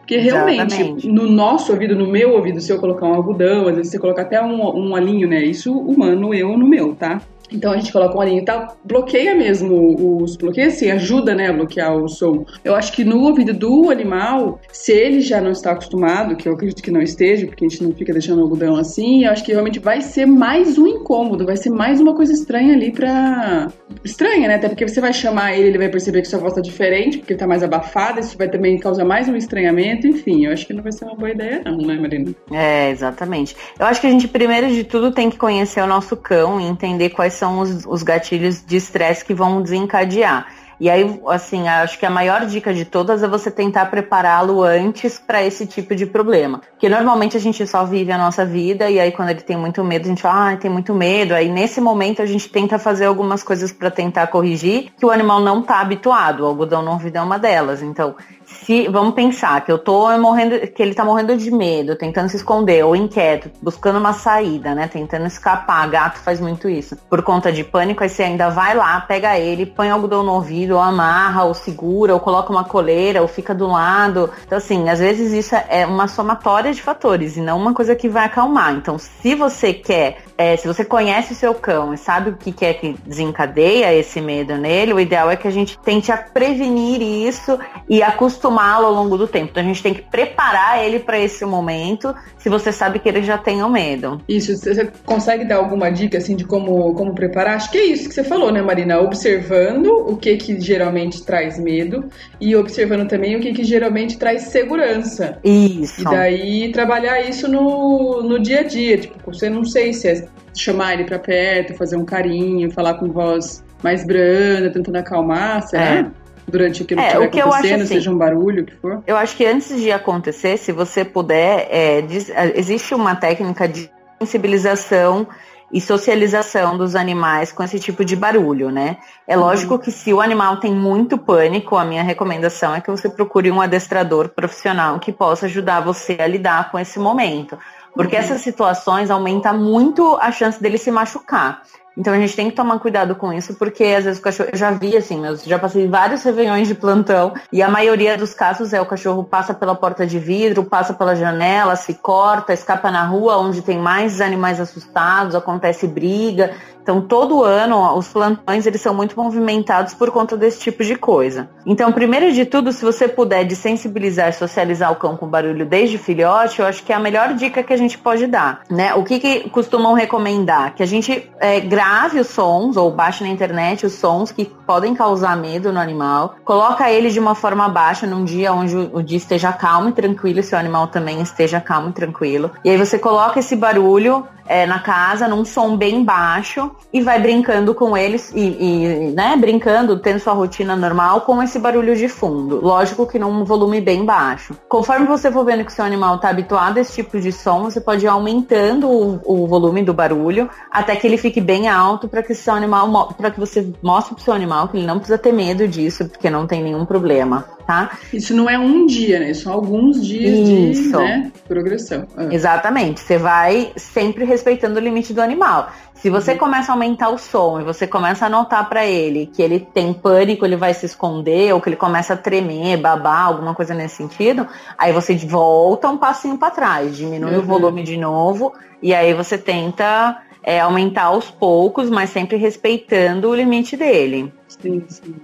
Porque 0.00 0.18
realmente, 0.18 0.74
Exatamente. 0.74 1.08
no 1.08 1.30
nosso 1.30 1.72
ouvido, 1.72 1.96
no 1.96 2.06
meu 2.06 2.34
ouvido, 2.34 2.60
se 2.60 2.70
eu 2.70 2.78
colocar 2.78 3.06
um 3.06 3.14
algodão, 3.14 3.68
às 3.68 3.76
vezes 3.76 3.90
você 3.90 3.98
colocar 3.98 4.20
até 4.20 4.38
um, 4.42 4.60
um 4.60 4.92
olhinho, 4.92 5.26
né? 5.26 5.42
Isso 5.42 5.72
humano, 5.74 6.34
eu 6.34 6.58
no 6.58 6.68
meu, 6.68 6.94
tá? 6.94 7.22
Então 7.50 7.72
a 7.72 7.76
gente 7.76 7.92
coloca 7.92 8.16
um 8.16 8.20
olhinho 8.20 8.42
e 8.42 8.44
tal, 8.44 8.76
bloqueia 8.84 9.34
mesmo 9.34 10.22
os 10.22 10.36
bloqueia 10.36 10.68
assim, 10.68 10.90
ajuda, 10.90 11.34
né, 11.34 11.48
a 11.48 11.52
bloquear 11.52 11.94
o 11.96 12.08
som. 12.08 12.44
Eu 12.64 12.74
acho 12.74 12.92
que 12.92 13.04
no 13.04 13.20
ouvido 13.20 13.52
do 13.52 13.90
animal, 13.90 14.60
se 14.72 14.92
ele 14.92 15.20
já 15.20 15.40
não 15.40 15.50
está 15.50 15.72
acostumado, 15.72 16.36
que 16.36 16.48
eu 16.48 16.54
acredito 16.54 16.82
que 16.82 16.90
não 16.90 17.02
esteja, 17.02 17.46
porque 17.46 17.64
a 17.64 17.68
gente 17.68 17.82
não 17.82 17.92
fica 17.92 18.12
deixando 18.12 18.38
o 18.38 18.42
algodão 18.42 18.76
assim, 18.76 19.24
eu 19.24 19.30
acho 19.30 19.44
que 19.44 19.52
realmente 19.52 19.78
vai 19.78 20.00
ser 20.00 20.26
mais 20.26 20.78
um 20.78 20.86
incômodo, 20.86 21.46
vai 21.46 21.56
ser 21.56 21.70
mais 21.70 22.00
uma 22.00 22.14
coisa 22.14 22.32
estranha 22.32 22.74
ali 22.74 22.92
pra. 22.92 23.68
Estranha, 24.02 24.48
né? 24.48 24.54
Até 24.54 24.68
porque 24.68 24.86
você 24.86 25.00
vai 25.00 25.12
chamar 25.12 25.56
ele, 25.56 25.68
ele 25.68 25.78
vai 25.78 25.88
perceber 25.88 26.22
que 26.22 26.28
sua 26.28 26.38
voz 26.38 26.54
tá 26.54 26.60
diferente, 26.60 27.18
porque 27.18 27.34
tá 27.34 27.46
mais 27.46 27.62
abafada, 27.62 28.20
isso 28.20 28.36
vai 28.36 28.48
também 28.48 28.78
causar 28.78 29.04
mais 29.04 29.28
um 29.28 29.36
estranhamento, 29.36 30.06
enfim, 30.06 30.46
eu 30.46 30.52
acho 30.52 30.66
que 30.66 30.72
não 30.72 30.82
vai 30.82 30.92
ser 30.92 31.04
uma 31.04 31.14
boa 31.14 31.30
ideia, 31.30 31.62
não, 31.64 31.78
né, 31.78 31.94
Marina? 31.96 32.34
É, 32.50 32.90
exatamente. 32.90 33.56
Eu 33.78 33.86
acho 33.86 34.00
que 34.00 34.06
a 34.06 34.10
gente, 34.10 34.26
primeiro 34.28 34.68
de 34.68 34.84
tudo, 34.84 35.12
tem 35.12 35.30
que 35.30 35.36
conhecer 35.36 35.80
o 35.82 35.86
nosso 35.86 36.16
cão 36.16 36.60
e 36.60 36.64
entender 36.64 37.10
quais 37.10 37.33
são 37.34 37.60
os, 37.60 37.84
os 37.86 38.02
gatilhos 38.02 38.64
de 38.64 38.76
estresse 38.76 39.24
que 39.24 39.34
vão 39.34 39.62
desencadear. 39.62 40.46
E 40.80 40.90
aí, 40.90 41.20
assim, 41.28 41.68
acho 41.68 41.98
que 41.98 42.06
a 42.06 42.10
maior 42.10 42.46
dica 42.46 42.74
de 42.74 42.84
todas 42.84 43.22
é 43.22 43.28
você 43.28 43.50
tentar 43.50 43.86
prepará-lo 43.86 44.62
antes 44.62 45.18
para 45.18 45.42
esse 45.42 45.66
tipo 45.66 45.94
de 45.94 46.04
problema. 46.04 46.60
Porque 46.70 46.88
normalmente 46.88 47.36
a 47.36 47.40
gente 47.40 47.66
só 47.66 47.84
vive 47.84 48.10
a 48.10 48.18
nossa 48.18 48.44
vida 48.44 48.90
e 48.90 48.98
aí 48.98 49.12
quando 49.12 49.30
ele 49.30 49.40
tem 49.40 49.56
muito 49.56 49.82
medo, 49.84 50.06
a 50.06 50.08
gente 50.08 50.22
fala, 50.22 50.52
ah, 50.52 50.56
tem 50.56 50.70
muito 50.70 50.92
medo. 50.92 51.34
Aí 51.34 51.48
nesse 51.48 51.80
momento 51.80 52.22
a 52.22 52.26
gente 52.26 52.48
tenta 52.48 52.78
fazer 52.78 53.06
algumas 53.06 53.42
coisas 53.42 53.72
para 53.72 53.90
tentar 53.90 54.26
corrigir 54.26 54.92
que 54.98 55.06
o 55.06 55.10
animal 55.10 55.40
não 55.40 55.60
está 55.60 55.80
habituado. 55.80 56.40
O 56.40 56.46
algodão 56.46 56.82
no 56.82 56.90
ouvido 56.90 57.16
é 57.16 57.22
uma 57.22 57.38
delas. 57.38 57.80
Então, 57.80 58.16
se 58.46 58.88
vamos 58.88 59.14
pensar 59.14 59.64
que 59.64 59.70
eu 59.70 59.78
tô 59.78 60.16
morrendo, 60.18 60.58
que 60.68 60.82
ele 60.82 60.94
tá 60.94 61.04
morrendo 61.04 61.36
de 61.36 61.50
medo, 61.50 61.96
tentando 61.96 62.28
se 62.28 62.36
esconder, 62.36 62.84
ou 62.84 62.94
inquieto, 62.96 63.50
buscando 63.60 63.98
uma 63.98 64.12
saída, 64.12 64.74
né? 64.74 64.88
Tentando 64.88 65.26
escapar. 65.26 65.88
Gato 65.88 66.18
faz 66.18 66.40
muito 66.40 66.68
isso. 66.68 66.96
Por 67.08 67.22
conta 67.22 67.52
de 67.52 67.64
pânico, 67.64 68.02
aí 68.02 68.08
você 68.08 68.22
ainda 68.22 68.50
vai 68.50 68.74
lá, 68.74 69.00
pega 69.00 69.38
ele, 69.38 69.66
põe 69.66 69.90
algodão 69.90 70.22
no 70.22 70.32
ouvido, 70.32 70.74
ou 70.74 70.80
amarra, 70.80 71.44
ou 71.44 71.54
segura, 71.54 72.14
ou 72.14 72.20
coloca 72.20 72.52
uma 72.52 72.64
coleira, 72.64 73.22
ou 73.22 73.28
fica 73.28 73.54
do 73.54 73.66
lado. 73.66 74.30
Então, 74.46 74.58
assim, 74.58 74.88
às 74.88 74.98
vezes 74.98 75.32
isso 75.32 75.54
é 75.68 75.86
uma 75.86 76.08
somatória 76.08 76.72
de 76.72 76.82
fatores 76.82 77.36
e 77.36 77.40
não 77.40 77.58
uma 77.58 77.74
coisa 77.74 77.94
que 77.94 78.08
vai 78.08 78.24
acalmar. 78.24 78.74
Então, 78.74 78.98
se 78.98 79.34
você 79.34 79.72
quer 79.72 80.18
é, 80.36 80.56
se 80.56 80.66
você 80.66 80.84
conhece 80.84 81.32
o 81.32 81.36
seu 81.36 81.54
cão 81.54 81.94
e 81.94 81.98
sabe 81.98 82.30
o 82.30 82.36
que 82.36 82.64
é 82.64 82.74
que 82.74 82.96
desencadeia 83.06 83.94
esse 83.94 84.20
medo 84.20 84.56
nele, 84.56 84.92
o 84.92 85.00
ideal 85.00 85.30
é 85.30 85.36
que 85.36 85.46
a 85.46 85.50
gente 85.50 85.78
tente 85.78 86.12
prevenir 86.32 87.00
isso 87.00 87.58
e 87.88 88.02
acostumá-lo 88.02 88.86
ao 88.86 88.92
longo 88.92 89.16
do 89.16 89.28
tempo. 89.28 89.50
Então 89.50 89.62
a 89.62 89.66
gente 89.66 89.82
tem 89.82 89.94
que 89.94 90.02
preparar 90.02 90.84
ele 90.84 90.98
para 90.98 91.18
esse 91.18 91.44
momento, 91.44 92.14
se 92.38 92.48
você 92.48 92.72
sabe 92.72 92.98
que 92.98 93.08
ele 93.08 93.22
já 93.22 93.38
tem 93.38 93.62
o 93.62 93.70
medo. 93.70 94.20
Isso, 94.28 94.56
você 94.56 94.90
consegue 95.04 95.44
dar 95.44 95.56
alguma 95.56 95.90
dica 95.90 96.18
assim 96.18 96.34
de 96.34 96.44
como, 96.44 96.92
como 96.94 97.14
preparar? 97.14 97.56
Acho 97.56 97.70
que 97.70 97.78
é 97.78 97.84
isso 97.84 98.08
que 98.08 98.14
você 98.14 98.24
falou, 98.24 98.50
né, 98.50 98.60
Marina? 98.62 99.00
Observando 99.00 99.86
o 99.86 100.16
que 100.16 100.36
que 100.36 100.60
geralmente 100.60 101.24
traz 101.24 101.58
medo 101.58 102.08
e 102.40 102.56
observando 102.56 103.08
também 103.08 103.36
o 103.36 103.40
que 103.40 103.52
que 103.52 103.64
geralmente 103.64 104.18
traz 104.18 104.42
segurança. 104.44 105.38
Isso. 105.44 106.00
E 106.00 106.04
daí 106.04 106.72
trabalhar 106.72 107.20
isso 107.20 107.48
no, 107.48 108.22
no 108.22 108.40
dia 108.40 108.60
a 108.60 108.62
dia. 108.64 108.98
Tipo, 108.98 109.32
você 109.32 109.48
não 109.48 109.64
sei 109.64 109.92
se 109.92 110.08
é 110.08 110.23
chamar 110.54 110.94
ele 110.94 111.04
para 111.04 111.18
perto, 111.18 111.74
fazer 111.74 111.96
um 111.96 112.04
carinho, 112.04 112.70
falar 112.70 112.94
com 112.94 113.10
voz 113.10 113.64
mais 113.82 114.04
branda, 114.04 114.70
tentando 114.70 114.96
acalmar, 114.96 115.62
será? 115.62 115.84
É. 115.84 116.06
Durante 116.46 116.82
aquilo 116.82 117.00
é, 117.00 117.04
que 117.04 117.24
estiver 117.24 117.40
acontecendo, 117.40 117.82
assim, 117.82 117.94
seja 117.94 118.10
um 118.10 118.18
barulho, 118.18 118.62
o 118.64 118.66
que 118.66 118.74
for. 118.74 119.02
Eu 119.06 119.16
acho 119.16 119.34
que 119.34 119.46
antes 119.46 119.80
de 119.80 119.90
acontecer, 119.90 120.58
se 120.58 120.72
você 120.72 121.02
puder, 121.02 121.66
é, 121.70 122.02
diz, 122.02 122.28
é, 122.28 122.52
existe 122.58 122.94
uma 122.94 123.16
técnica 123.16 123.66
de 123.66 123.90
sensibilização 124.20 125.26
e 125.72 125.80
socialização 125.80 126.76
dos 126.76 126.94
animais 126.94 127.50
com 127.50 127.62
esse 127.62 127.80
tipo 127.80 128.04
de 128.04 128.14
barulho, 128.14 128.70
né? 128.70 128.98
É 129.26 129.34
lógico 129.36 129.74
uhum. 129.74 129.80
que 129.80 129.90
se 129.90 130.12
o 130.12 130.20
animal 130.20 130.58
tem 130.58 130.72
muito 130.72 131.18
pânico, 131.18 131.76
a 131.76 131.84
minha 131.84 132.02
recomendação 132.02 132.74
é 132.74 132.80
que 132.80 132.90
você 132.90 133.08
procure 133.08 133.50
um 133.50 133.60
adestrador 133.60 134.28
profissional 134.28 134.98
que 135.00 135.12
possa 135.12 135.46
ajudar 135.46 135.80
você 135.80 136.16
a 136.20 136.26
lidar 136.26 136.70
com 136.70 136.78
esse 136.78 136.98
momento. 136.98 137.58
Porque 137.94 138.16
essas 138.16 138.40
situações 138.40 139.10
aumentam 139.10 139.56
muito 139.58 140.16
a 140.20 140.32
chance 140.32 140.60
dele 140.60 140.78
se 140.78 140.90
machucar. 140.90 141.62
Então 141.96 142.12
a 142.12 142.18
gente 142.18 142.34
tem 142.34 142.50
que 142.50 142.56
tomar 142.56 142.78
cuidado 142.78 143.14
com 143.14 143.32
isso, 143.32 143.54
porque 143.54 143.84
às 143.84 144.04
vezes 144.04 144.18
o 144.18 144.22
cachorro. 144.22 144.50
Eu 144.52 144.58
já 144.58 144.70
vi 144.70 144.96
assim, 144.96 145.24
eu 145.24 145.36
já 145.36 145.58
passei 145.58 145.86
vários 145.86 146.22
revenhões 146.22 146.68
de 146.68 146.74
plantão, 146.74 147.32
e 147.52 147.62
a 147.62 147.68
maioria 147.68 148.16
dos 148.16 148.34
casos 148.34 148.72
é 148.72 148.80
o 148.80 148.86
cachorro 148.86 149.24
passa 149.24 149.54
pela 149.54 149.74
porta 149.74 150.06
de 150.06 150.18
vidro, 150.18 150.64
passa 150.64 150.92
pela 150.92 151.14
janela, 151.14 151.76
se 151.76 151.94
corta, 151.94 152.52
escapa 152.52 152.90
na 152.90 153.04
rua 153.04 153.38
onde 153.38 153.62
tem 153.62 153.78
mais 153.78 154.20
animais 154.20 154.60
assustados, 154.60 155.34
acontece 155.34 155.86
briga. 155.86 156.52
Então, 156.84 157.00
todo 157.00 157.42
ano, 157.42 157.96
os 157.96 158.08
plantões 158.08 158.66
eles 158.66 158.78
são 158.78 158.92
muito 158.92 159.16
movimentados 159.16 159.94
por 159.94 160.10
conta 160.10 160.36
desse 160.36 160.60
tipo 160.60 160.84
de 160.84 160.94
coisa. 160.94 161.48
Então, 161.64 161.90
primeiro 161.90 162.30
de 162.30 162.44
tudo, 162.44 162.72
se 162.72 162.84
você 162.84 163.08
puder 163.08 163.42
desensibilizar, 163.46 164.34
socializar 164.34 164.92
o 164.92 164.96
cão 164.96 165.16
com 165.16 165.26
barulho 165.26 165.64
desde 165.64 165.96
filhote, 165.96 166.60
eu 166.60 166.66
acho 166.66 166.82
que 166.84 166.92
é 166.92 166.96
a 166.96 167.00
melhor 167.00 167.32
dica 167.32 167.62
que 167.62 167.72
a 167.72 167.76
gente 167.78 167.96
pode 167.96 168.26
dar. 168.26 168.60
Né? 168.70 168.92
O 168.92 169.02
que, 169.02 169.18
que 169.18 169.48
costumam 169.48 169.94
recomendar? 169.94 170.74
Que 170.74 170.82
a 170.82 170.86
gente 170.86 171.30
é, 171.40 171.58
grave 171.84 172.18
os 172.18 172.28
sons 172.28 172.78
ou 172.78 172.90
baixe 172.90 173.22
na 173.22 173.28
internet 173.28 173.84
os 173.84 173.92
sons 173.92 174.32
que 174.32 174.46
podem 174.66 174.94
causar 174.94 175.36
medo 175.36 175.70
no 175.70 175.78
animal, 175.78 176.36
coloca 176.42 176.90
ele 176.90 177.10
de 177.10 177.20
uma 177.20 177.34
forma 177.34 177.68
baixa 177.68 178.06
num 178.06 178.24
dia 178.24 178.54
onde 178.54 178.74
o 178.74 179.02
dia 179.02 179.18
esteja 179.18 179.52
calmo 179.52 179.90
e 179.90 179.92
tranquilo, 179.92 180.40
e 180.40 180.42
seu 180.42 180.58
animal 180.58 180.86
também 180.86 181.20
esteja 181.20 181.60
calmo 181.60 181.90
e 181.90 181.92
tranquilo. 181.92 182.50
E 182.64 182.70
aí 182.70 182.78
você 182.78 182.98
coloca 182.98 183.38
esse 183.38 183.54
barulho 183.54 184.26
é, 184.46 184.66
na 184.66 184.78
casa, 184.78 185.26
num 185.26 185.44
som 185.44 185.76
bem 185.76 186.04
baixo, 186.04 186.70
e 186.92 187.00
vai 187.00 187.20
brincando 187.20 187.74
com 187.74 187.96
eles, 187.96 188.30
e, 188.34 188.40
e, 188.40 189.12
né, 189.12 189.36
brincando, 189.36 189.98
tendo 189.98 190.18
sua 190.18 190.32
rotina 190.32 190.76
normal 190.76 191.22
com 191.22 191.42
esse 191.42 191.58
barulho 191.58 191.96
de 191.96 192.08
fundo. 192.08 192.60
Lógico 192.60 193.06
que 193.06 193.18
num 193.18 193.44
volume 193.44 193.80
bem 193.80 194.04
baixo. 194.04 194.54
Conforme 194.68 195.06
você 195.06 195.30
for 195.30 195.44
vendo 195.44 195.64
que 195.64 195.72
seu 195.72 195.84
animal 195.84 196.16
está 196.16 196.28
habituado 196.28 196.78
a 196.78 196.80
esse 196.80 196.94
tipo 196.94 197.18
de 197.20 197.32
som, 197.32 197.64
você 197.64 197.80
pode 197.80 198.04
ir 198.04 198.08
aumentando 198.08 198.88
o, 198.88 199.20
o 199.24 199.46
volume 199.46 199.82
do 199.82 199.94
barulho 199.94 200.48
até 200.70 200.94
que 200.96 201.06
ele 201.06 201.16
fique 201.16 201.40
bem 201.40 201.68
alto 201.74 202.08
para 202.08 202.22
que 202.22 202.34
seu 202.34 202.54
animal, 202.54 203.12
para 203.14 203.30
que 203.30 203.40
você 203.40 203.72
mostre 203.82 204.14
pro 204.14 204.24
seu 204.24 204.32
animal 204.32 204.68
que 204.68 204.76
ele 204.76 204.86
não 204.86 204.98
precisa 204.98 205.18
ter 205.18 205.32
medo 205.32 205.66
disso, 205.68 206.08
porque 206.08 206.30
não 206.30 206.46
tem 206.46 206.62
nenhum 206.62 206.84
problema 206.84 207.46
tá? 207.66 207.98
Isso 208.12 208.34
não 208.34 208.48
é 208.48 208.58
um 208.58 208.86
dia, 208.86 209.18
né? 209.18 209.34
São 209.34 209.52
alguns 209.52 210.04
dias 210.04 210.48
Isso. 210.48 210.90
de 210.90 210.96
né, 210.96 211.32
progressão. 211.46 212.06
Ah. 212.16 212.28
Exatamente. 212.30 213.00
Você 213.00 213.18
vai 213.18 213.72
sempre 213.76 214.24
respeitando 214.24 214.78
o 214.78 214.82
limite 214.82 215.12
do 215.12 215.20
animal. 215.20 215.70
Se 215.94 216.10
você 216.10 216.32
uhum. 216.32 216.38
começa 216.38 216.72
a 216.72 216.74
aumentar 216.74 217.08
o 217.08 217.18
som 217.18 217.60
e 217.60 217.64
você 217.64 217.86
começa 217.86 218.26
a 218.26 218.28
notar 218.28 218.68
para 218.68 218.84
ele 218.84 219.26
que 219.26 219.40
ele 219.42 219.60
tem 219.60 219.92
pânico, 219.92 220.44
ele 220.44 220.56
vai 220.56 220.74
se 220.74 220.84
esconder, 220.84 221.54
ou 221.54 221.60
que 221.60 221.68
ele 221.70 221.76
começa 221.76 222.14
a 222.14 222.16
tremer, 222.16 222.76
babar, 222.76 223.26
alguma 223.26 223.54
coisa 223.54 223.74
nesse 223.74 223.96
sentido, 223.96 224.46
aí 224.76 224.92
você 224.92 225.16
volta 225.16 225.88
um 225.88 225.96
passinho 225.96 226.36
para 226.36 226.50
trás, 226.50 226.96
diminui 226.96 227.34
uhum. 227.34 227.38
o 227.38 227.42
volume 227.42 227.82
de 227.82 227.96
novo, 227.96 228.52
e 228.82 228.92
aí 228.92 229.14
você 229.14 229.38
tenta 229.38 230.20
é, 230.44 230.60
aumentar 230.60 231.04
aos 231.04 231.30
poucos, 231.30 231.90
mas 231.90 232.10
sempre 232.10 232.36
respeitando 232.36 233.28
o 233.28 233.34
limite 233.34 233.76
dele. 233.76 234.32
Sim, 234.48 234.84
sim. 234.88 235.14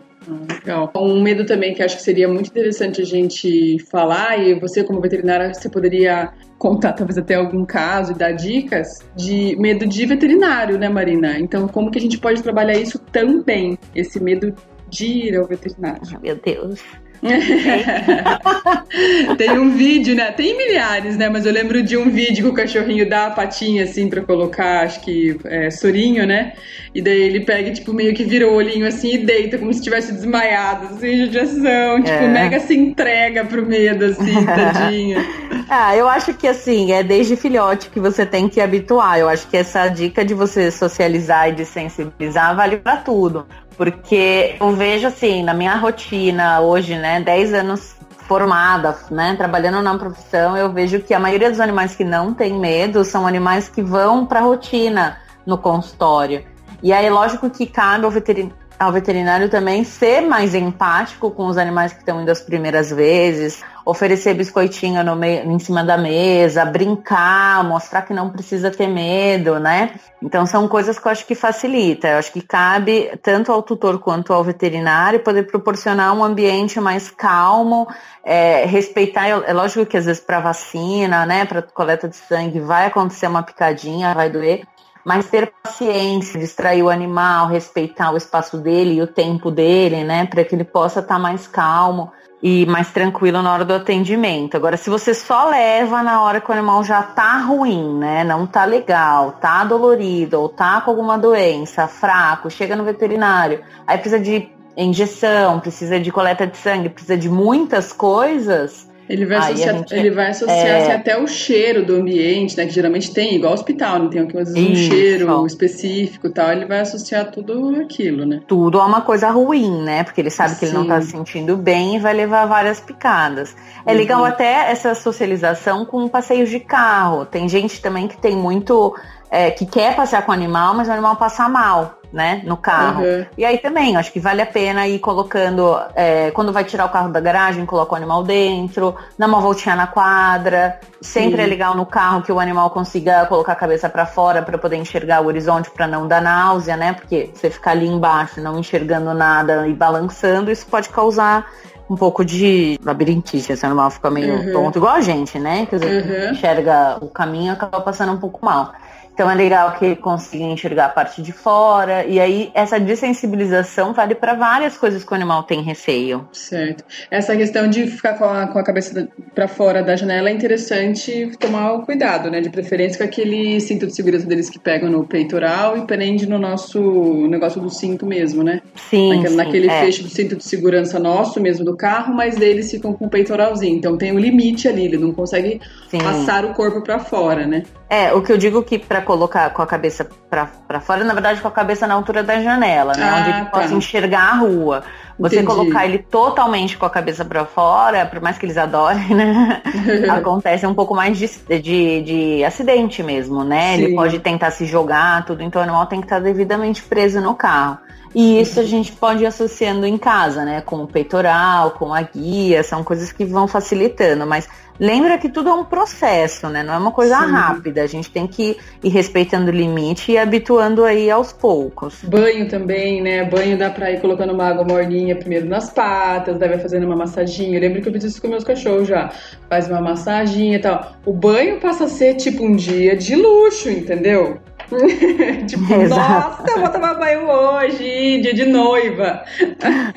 Legal. 0.49 0.93
Um 0.97 1.21
medo 1.21 1.45
também 1.47 1.75
que 1.75 1.83
acho 1.83 1.97
que 1.97 2.03
seria 2.03 2.29
muito 2.29 2.49
interessante 2.49 3.01
a 3.01 3.05
gente 3.05 3.79
falar, 3.91 4.39
e 4.39 4.55
você, 4.55 4.85
como 4.85 5.01
veterinária, 5.01 5.53
você 5.53 5.69
poderia 5.69 6.31
contar 6.59 6.93
talvez 6.93 7.17
até 7.17 7.35
algum 7.35 7.65
caso 7.65 8.13
e 8.13 8.15
dar 8.15 8.33
dicas 8.33 8.99
de 9.17 9.57
medo 9.59 9.87
de 9.87 10.05
veterinário, 10.05 10.79
né, 10.79 10.89
Marina? 10.89 11.39
Então, 11.39 11.67
como 11.67 11.91
que 11.91 11.99
a 11.99 12.03
gente 12.03 12.19
pode 12.19 12.43
trabalhar 12.43 12.75
isso 12.75 12.99
também, 12.99 13.79
esse 13.95 14.23
medo 14.23 14.55
de 14.91 15.07
ir 15.07 15.37
ao 15.37 15.47
veterinário? 15.47 16.21
Meu 16.23 16.37
Deus. 16.37 16.81
Tem 19.37 19.59
um 19.59 19.77
vídeo, 19.77 20.17
né? 20.17 20.33
Tem 20.33 20.57
milhares, 20.57 21.19
né? 21.19 21.29
Mas 21.29 21.45
eu 21.45 21.53
lembro 21.53 21.83
de 21.83 21.95
um 21.97 22.11
vídeo 22.11 22.45
que 22.45 22.51
o 22.51 22.55
cachorrinho 22.55 23.09
dá 23.09 23.27
a 23.27 23.31
patinha 23.31 23.85
assim 23.85 24.09
pra 24.09 24.23
colocar, 24.23 24.85
acho 24.85 25.01
que 25.01 25.37
é, 25.45 25.71
sorinho, 25.71 26.27
né? 26.27 26.55
E 26.95 27.03
daí 27.03 27.21
ele 27.21 27.41
pega, 27.41 27.73
tipo, 27.73 27.93
meio 27.93 28.15
que 28.15 28.25
vira 28.25 28.49
o 28.49 28.55
olhinho 28.55 28.87
assim 28.87 29.15
e 29.15 29.19
deita, 29.19 29.59
como 29.59 29.73
se 29.73 29.83
tivesse 29.83 30.13
desmaiado, 30.13 30.95
assim, 30.95 31.19
judiação. 31.19 32.03
Tipo, 32.03 32.25
é. 32.25 32.29
mega 32.29 32.59
se 32.59 32.75
entrega 32.75 33.45
pro 33.45 33.67
medo, 33.67 34.07
assim, 34.07 34.45
tadinha. 34.47 35.25
ah, 35.69 35.95
eu 35.95 36.09
acho 36.09 36.33
que 36.35 36.49
assim, 36.49 36.93
é 36.93 37.03
desde 37.03 37.37
filhote 37.37 37.91
que 37.91 38.01
você 38.01 38.25
tem 38.25 38.49
que 38.49 38.61
habituar. 38.61 39.19
Eu 39.19 39.29
acho 39.29 39.47
que 39.47 39.59
essa 39.59 39.87
dica 39.89 40.25
de 40.25 40.33
você 40.33 40.71
socializar 40.71 41.51
e 41.51 41.53
de 41.53 41.67
sensibilizar 41.67 42.57
vale 42.57 42.79
para 42.79 42.97
tudo. 42.97 43.47
Porque 43.81 44.57
eu 44.61 44.77
vejo 44.77 45.07
assim, 45.07 45.43
na 45.43 45.55
minha 45.55 45.75
rotina 45.75 46.61
hoje, 46.61 46.97
né, 46.97 47.19
10 47.19 47.55
anos 47.55 47.97
formada, 48.29 48.95
né, 49.11 49.35
trabalhando 49.35 49.81
na 49.81 49.97
profissão, 49.97 50.55
eu 50.55 50.71
vejo 50.71 51.01
que 51.01 51.15
a 51.15 51.19
maioria 51.19 51.49
dos 51.49 51.61
animais 51.61 51.97
que 51.97 52.05
não 52.05 52.35
tem 52.35 52.61
medo 52.61 53.03
são 53.07 53.27
animais 53.27 53.71
que 53.71 53.81
vão 53.81 54.27
para 54.27 54.43
rotina 54.43 55.17
no 55.47 55.57
consultório. 55.57 56.45
E 56.83 56.93
aí, 56.93 57.09
lógico 57.09 57.49
que 57.49 57.65
cabe 57.65 58.05
ao 58.05 58.11
veterinário 58.11 58.55
ao 58.81 58.91
veterinário 58.91 59.51
também 59.51 59.85
ser 59.85 60.23
mais 60.23 60.55
empático 60.55 61.31
com 61.31 61.47
os 61.47 61.59
animais 61.59 61.93
que 61.93 61.99
estão 61.99 62.23
indo 62.23 62.31
as 62.31 62.41
primeiras 62.41 62.89
vezes, 62.91 63.63
oferecer 63.85 64.33
biscoitinho 64.33 65.05
no 65.05 65.15
meio, 65.15 65.51
em 65.51 65.59
cima 65.59 65.85
da 65.85 65.99
mesa, 65.99 66.65
brincar, 66.65 67.63
mostrar 67.63 68.01
que 68.01 68.15
não 68.15 68.31
precisa 68.31 68.71
ter 68.71 68.87
medo, 68.87 69.61
né? 69.61 69.91
Então 70.23 70.47
são 70.47 70.67
coisas 70.67 70.99
que 70.99 71.07
eu 71.07 71.13
acho 71.13 71.27
que 71.27 71.35
facilita. 71.35 72.09
Eu 72.09 72.19
acho 72.19 72.33
que 72.33 72.41
cabe 72.41 73.11
tanto 73.23 73.53
ao 73.53 73.63
tutor 73.63 73.99
quanto 73.99 74.33
ao 74.33 74.43
veterinário 74.43 75.21
poder 75.21 75.43
proporcionar 75.43 76.17
um 76.17 76.25
ambiente 76.25 76.81
mais 76.81 77.11
calmo, 77.11 77.87
é, 78.25 78.65
respeitar. 78.65 79.29
É 79.29 79.53
lógico 79.53 79.85
que 79.85 79.99
às 79.99 80.07
vezes 80.07 80.23
para 80.23 80.41
vacina, 80.41 81.27
né, 81.27 81.45
para 81.45 81.61
coleta 81.61 82.09
de 82.09 82.17
sangue 82.17 82.61
vai 82.61 82.87
acontecer 82.87 83.27
uma 83.27 83.43
picadinha, 83.43 84.15
vai 84.15 84.31
doer, 84.31 84.63
mas 85.05 85.29
ter 85.29 85.53
paciência, 85.63 86.39
distrair 86.39 86.83
o 86.83 86.91
animal, 86.91 87.49
respeitar 87.49 88.13
o 88.13 88.17
espaço 88.17 88.59
dele 88.59 88.95
e 88.95 89.03
o 89.03 89.07
tempo 89.07 89.51
dele, 89.51 90.05
né, 90.05 90.27
para 90.27 90.45
que 90.45 90.55
ele 90.55 90.65
possa 90.65 91.01
estar 91.01 91.15
tá 91.15 91.21
mais 91.21 91.47
calmo 91.47 92.13
e 92.43 92.65
mais 92.67 92.91
tranquilo 92.91 93.43
na 93.43 93.53
hora 93.53 93.65
do 93.65 93.75
atendimento. 93.75 94.57
Agora, 94.57 94.77
se 94.77 94.89
você 94.89 95.13
só 95.13 95.49
leva 95.49 96.03
na 96.03 96.23
hora 96.23 96.41
que 96.41 96.51
o 96.51 96.53
animal 96.53 96.83
já 96.83 97.03
tá 97.03 97.39
ruim, 97.39 97.99
né, 97.99 98.25
não 98.25 98.47
tá 98.47 98.65
legal, 98.65 99.33
tá 99.33 99.65
dolorido 99.65 100.41
ou 100.41 100.49
tá 100.49 100.81
com 100.81 100.91
alguma 100.91 101.19
doença, 101.19 101.87
fraco, 101.87 102.51
chega 102.51 102.75
no 102.77 102.85
veterinário, 102.85 103.63
aí 103.87 103.99
precisa 103.99 104.19
de 104.19 104.51
injeção, 104.77 105.61
precisa 105.61 106.01
de 106.01 106.11
coleta 106.11 106.47
de 106.47 106.57
sangue, 106.57 106.89
precisa 106.89 107.17
de 107.17 107.29
muitas 107.29 107.93
coisas, 107.93 108.90
ele 109.11 109.27
vai 109.27 109.39
associar, 109.39 109.75
gente, 109.75 109.93
ele 109.93 110.11
vai 110.13 110.29
associar 110.29 110.67
é... 110.67 110.83
assim, 110.83 110.93
até 110.93 111.19
o 111.21 111.27
cheiro 111.27 111.85
do 111.85 111.97
ambiente, 111.97 112.57
né? 112.57 112.65
Que 112.65 112.73
geralmente 112.73 113.13
tem, 113.13 113.35
igual 113.35 113.53
hospital, 113.53 113.99
não 113.99 114.09
tem 114.09 114.23
às 114.23 114.33
vezes 114.33 114.57
um 114.57 114.75
cheiro 114.77 115.47
específico 115.47 116.29
e 116.29 116.31
tal. 116.31 116.53
Ele 116.53 116.65
vai 116.65 116.79
associar 116.79 117.29
tudo 117.33 117.75
aquilo, 117.81 118.25
né? 118.25 118.41
Tudo 118.47 118.81
a 118.81 118.87
uma 118.87 119.01
coisa 119.01 119.29
ruim, 119.29 119.83
né? 119.83 120.05
Porque 120.05 120.21
ele 120.21 120.31
sabe 120.31 120.51
Sim. 120.51 120.59
que 120.61 120.65
ele 120.67 120.75
não 120.75 120.87
tá 120.87 121.01
se 121.01 121.11
sentindo 121.11 121.57
bem 121.57 121.97
e 121.97 121.99
vai 121.99 122.15
levar 122.15 122.47
várias 122.47 122.79
picadas. 122.79 123.57
É 123.85 123.91
uhum. 123.91 123.99
legal 123.99 124.25
até 124.25 124.71
essa 124.71 124.95
socialização 124.95 125.85
com 125.85 126.07
passeios 126.07 126.49
de 126.49 126.61
carro. 126.61 127.27
Tem 127.27 127.49
gente 127.49 127.83
também 127.83 128.07
que 128.07 128.17
tem 128.17 128.37
muito. 128.37 128.95
É, 129.31 129.51
que 129.51 129.65
quer 129.65 129.95
passear 129.95 130.27
com 130.27 130.33
o 130.33 130.35
animal, 130.35 130.75
mas 130.75 130.89
o 130.89 130.93
animal 130.93 131.15
passa 131.15 131.49
mal 131.49 132.01
né, 132.13 132.43
no 132.45 132.57
carro. 132.57 133.05
Uhum. 133.05 133.27
E 133.39 133.45
aí 133.45 133.59
também, 133.59 133.97
acho 133.97 134.13
que 134.13 134.19
vale 134.19 134.43
a 134.43 134.47
pena 134.47 134.87
ir 134.89 134.99
colocando, 134.99 135.81
é, 135.95 136.31
quando 136.33 136.53
vai 136.53 136.65
tirar 136.65 136.87
o 136.87 136.89
carro 136.89 137.11
da 137.11 137.21
garagem, 137.21 137.65
coloca 137.65 137.93
o 137.93 137.97
animal 137.97 138.23
dentro, 138.23 138.95
dá 139.19 139.27
uma 139.27 139.41
voltinha 139.41 139.77
na 139.77 139.87
quadra. 139.87 140.81
Sempre 141.01 141.37
Sim. 141.37 141.43
é 141.43 141.47
legal 141.47 141.75
no 141.75 141.87
carro 141.87 142.23
que 142.23 142.33
o 142.33 142.41
animal 142.41 142.71
consiga 142.71 143.25
colocar 143.27 143.53
a 143.53 143.57
cabeça 143.57 143.89
para 143.89 144.05
fora 144.05 144.43
para 144.43 144.59
poder 144.59 144.77
enxergar 144.77 145.21
o 145.23 145.27
horizonte 145.27 145.71
para 145.71 145.87
não 145.87 146.07
dar 146.07 146.21
náusea, 146.21 146.77
né? 146.77 146.93
Porque 146.93 147.31
você 147.33 147.49
ficar 147.49 147.73
ali 147.73 147.87
embaixo 147.87 148.41
não 148.41 148.59
enxergando 148.59 149.15
nada 149.15 149.67
e 149.67 149.73
balançando, 149.73 150.51
isso 150.51 150.67
pode 150.67 150.89
causar 150.89 151.47
um 151.89 151.97
pouco 151.97 152.25
de 152.25 152.79
labirintite, 152.85 153.53
esse 153.53 153.67
animal 153.67 153.91
fica 153.91 154.09
meio 154.11 154.35
uhum. 154.35 154.53
tonto, 154.53 154.79
igual 154.79 154.95
a 154.95 155.01
gente, 155.01 155.39
né? 155.41 155.67
Quer 155.67 155.79
dizer, 155.81 156.05
uhum. 156.05 156.33
enxerga 156.33 156.99
o 157.01 157.09
caminho 157.09 157.53
acaba 157.53 157.81
passando 157.81 158.13
um 158.13 158.19
pouco 158.19 158.45
mal. 158.45 158.73
Então 159.21 159.31
é 159.31 159.35
legal 159.35 159.73
que 159.73 159.85
ele 159.85 159.97
consiga 159.97 160.45
enxergar 160.45 160.87
a 160.87 160.89
parte 160.89 161.21
de 161.21 161.31
fora. 161.31 162.07
E 162.07 162.19
aí 162.19 162.51
essa 162.55 162.81
desensibilização 162.81 163.93
vale 163.93 164.15
para 164.15 164.33
várias 164.33 164.79
coisas 164.79 165.05
que 165.05 165.13
o 165.13 165.15
animal 165.15 165.43
tem 165.43 165.61
receio. 165.61 166.27
Certo. 166.33 166.83
Essa 167.11 167.37
questão 167.37 167.69
de 167.69 167.87
ficar 167.87 168.15
com 168.15 168.25
a, 168.25 168.47
com 168.47 168.59
a 168.59 168.65
cabeça 168.65 169.11
para 169.35 169.47
fora 169.47 169.83
da 169.83 169.95
janela 169.95 170.31
é 170.31 170.33
interessante 170.33 171.33
tomar 171.39 171.75
o 171.75 171.83
cuidado, 171.83 172.31
né? 172.31 172.41
De 172.41 172.49
preferência 172.49 172.97
com 172.97 173.05
aquele 173.05 173.61
cinto 173.61 173.87
de 173.87 173.95
segurança 173.95 174.27
deles 174.27 174.49
que 174.49 174.59
pegam 174.59 174.89
no 174.89 175.07
peitoral 175.07 175.77
e 175.77 175.83
prende 175.83 176.27
no 176.27 176.39
nosso 176.39 176.81
negócio 177.29 177.61
do 177.61 177.69
cinto 177.69 178.07
mesmo, 178.07 178.43
né? 178.43 178.63
Sim. 178.89 179.11
Naquele, 179.11 179.29
sim, 179.29 179.37
naquele 179.37 179.69
é. 179.69 179.81
fecho 179.81 180.03
do 180.03 180.09
cinto 180.09 180.35
de 180.35 180.45
segurança 180.45 180.99
nosso 180.99 181.39
mesmo 181.43 181.63
do 181.63 181.77
carro, 181.77 182.15
mas 182.15 182.41
eles 182.41 182.71
ficam 182.71 182.95
com 182.95 183.05
o 183.05 183.11
peitoralzinho. 183.11 183.77
Então 183.77 183.99
tem 183.99 184.13
um 184.13 184.19
limite 184.19 184.67
ali, 184.67 184.87
ele 184.87 184.97
não 184.97 185.13
consegue 185.13 185.61
sim. 185.91 185.99
passar 185.99 186.47
o 186.47 186.55
corpo 186.55 186.81
para 186.81 186.99
fora, 186.99 187.47
né? 187.47 187.65
É, 187.91 188.13
o 188.13 188.23
que 188.23 188.33
eu 188.33 188.39
digo 188.39 188.63
que 188.63 188.79
para 188.79 189.03
colocar 189.11 189.51
com 189.51 189.61
a 189.61 189.67
cabeça 189.67 190.09
para 190.31 190.81
fora, 190.81 191.03
na 191.03 191.13
verdade 191.13 191.41
com 191.41 191.49
a 191.49 191.51
cabeça 191.51 191.85
na 191.85 191.95
altura 191.95 192.23
da 192.23 192.41
janela, 192.41 192.93
né? 192.97 193.11
Ah, 193.11 193.17
onde 193.19 193.31
ele 193.31 193.45
tá. 193.45 193.51
possa 193.51 193.75
enxergar 193.75 194.21
a 194.21 194.35
rua. 194.37 194.85
Você 195.19 195.41
Entendi. 195.41 195.49
colocar 195.49 195.85
ele 195.85 195.99
totalmente 195.99 196.79
com 196.79 196.87
a 196.87 196.91
cabeça 196.91 197.25
para 197.25 197.45
fora, 197.45 198.07
por 198.07 198.21
mais 198.21 198.39
que 198.39 198.47
eles 198.47 198.57
adorem, 198.57 199.13
né? 199.13 199.61
Acontece 200.09 200.65
um 200.65 200.75
pouco 200.75 200.95
mais 200.95 201.19
de, 201.19 201.29
de, 201.61 202.03
de 202.03 202.45
acidente 202.45 203.03
mesmo, 203.03 203.43
né? 203.43 203.75
Sim. 203.75 203.83
Ele 203.83 203.95
pode 203.97 204.21
tentar 204.21 204.53
se 204.53 204.65
jogar, 204.65 205.25
tudo, 205.25 205.43
então 205.43 205.61
o 205.61 205.65
animal 205.65 205.87
tem 205.87 206.01
que 206.01 206.07
estar 206.07 206.21
devidamente 206.21 206.81
preso 206.81 207.21
no 207.21 207.35
carro. 207.35 207.79
E 208.15 208.41
isso 208.41 208.59
a 208.59 208.65
gente 208.65 208.93
pode 208.93 209.23
ir 209.23 209.27
associando 209.27 209.87
em 209.87 209.97
casa, 209.97 210.45
né? 210.45 210.61
Com 210.61 210.83
o 210.83 210.87
peitoral, 210.87 211.73
com 211.73 211.95
a 211.95 212.03
guia, 212.03 212.63
são 212.63 212.83
coisas 212.83 213.13
que 213.13 213.25
vão 213.25 213.47
facilitando, 213.47 214.27
mas 214.27 214.49
lembra 214.81 215.17
que 215.17 215.29
tudo 215.29 215.51
é 215.51 215.53
um 215.53 215.65
processo, 215.65 216.49
né? 216.49 216.65
Não 216.65 216.75
é 216.75 216.79
uma 216.79 216.91
coisa 216.91 217.17
Sim. 217.19 217.31
rápida. 217.31 217.83
A 217.83 217.87
gente 217.87 218.11
tem 218.11 218.27
que 218.27 218.57
ir 218.83 218.89
respeitando 218.89 219.51
o 219.51 219.55
limite 219.55 220.11
e 220.11 220.19
habituando 220.19 220.85
aí 220.85 221.09
aos 221.09 221.33
poucos. 221.33 221.99
Banho 222.03 222.49
também, 222.49 223.01
né? 223.01 223.25
Banho 223.25 223.57
dá 223.57 223.71
pra 223.71 223.93
ir 223.93 224.01
colocando 224.01 224.33
uma 224.33 224.49
água 224.49 224.65
morninha 224.65 225.15
primeiro 225.15 225.47
nas 225.47 225.71
patas, 225.71 226.37
daí 226.37 226.49
vai 226.49 226.59
fazendo 226.59 226.87
uma 226.87 226.97
massaginha. 226.97 227.59
Eu 227.59 227.61
lembro 227.61 227.81
que 227.81 227.89
eu 227.89 227.93
fiz 227.93 228.05
isso 228.05 228.21
com 228.21 228.27
meus 228.27 228.43
cachorros 228.43 228.89
já. 228.89 229.13
Faz 229.49 229.69
uma 229.69 229.81
massaginha 229.81 230.57
e 230.57 230.61
tal. 230.61 230.97
O 231.07 231.13
banho 231.13 231.61
passa 231.61 231.85
a 231.85 231.89
ser 231.89 232.15
tipo 232.15 232.45
um 232.45 232.57
dia 232.57 232.97
de 232.97 233.15
luxo, 233.15 233.71
entendeu? 233.71 234.39
tipo, 235.47 235.73
Exato. 235.75 236.43
nossa, 236.43 236.51
eu 236.51 236.61
vou 236.61 236.69
tomar 236.71 236.95
banho 236.95 237.29
hoje, 237.29 238.21
dia 238.21 238.35
de 238.35 238.47
noiva. 238.47 239.23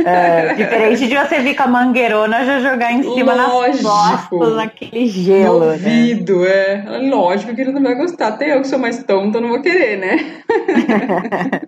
É, 0.03 0.53
diferente 0.53 1.07
de 1.07 1.15
você 1.15 1.39
vir 1.39 1.55
com 1.55 1.63
a 1.63 1.67
mangueirona 1.67 2.45
já 2.45 2.59
jogar 2.59 2.91
em 2.91 3.03
cima 3.03 3.33
Lógico. 3.33 3.87
nas 3.87 4.27
costas, 4.27 4.55
naquele 4.55 5.07
gelo, 5.07 5.59
né? 5.59 5.71
ouvido, 5.73 6.45
é. 6.45 6.83
Lógico 7.09 7.55
que 7.55 7.61
ele 7.61 7.71
não 7.71 7.83
vai 7.83 7.95
gostar. 7.95 8.27
Até 8.29 8.55
eu 8.55 8.61
que 8.61 8.67
sou 8.67 8.79
mais 8.79 9.03
tonta 9.03 9.39
não 9.39 9.49
vou 9.49 9.61
querer, 9.61 9.97
né? 9.97 10.17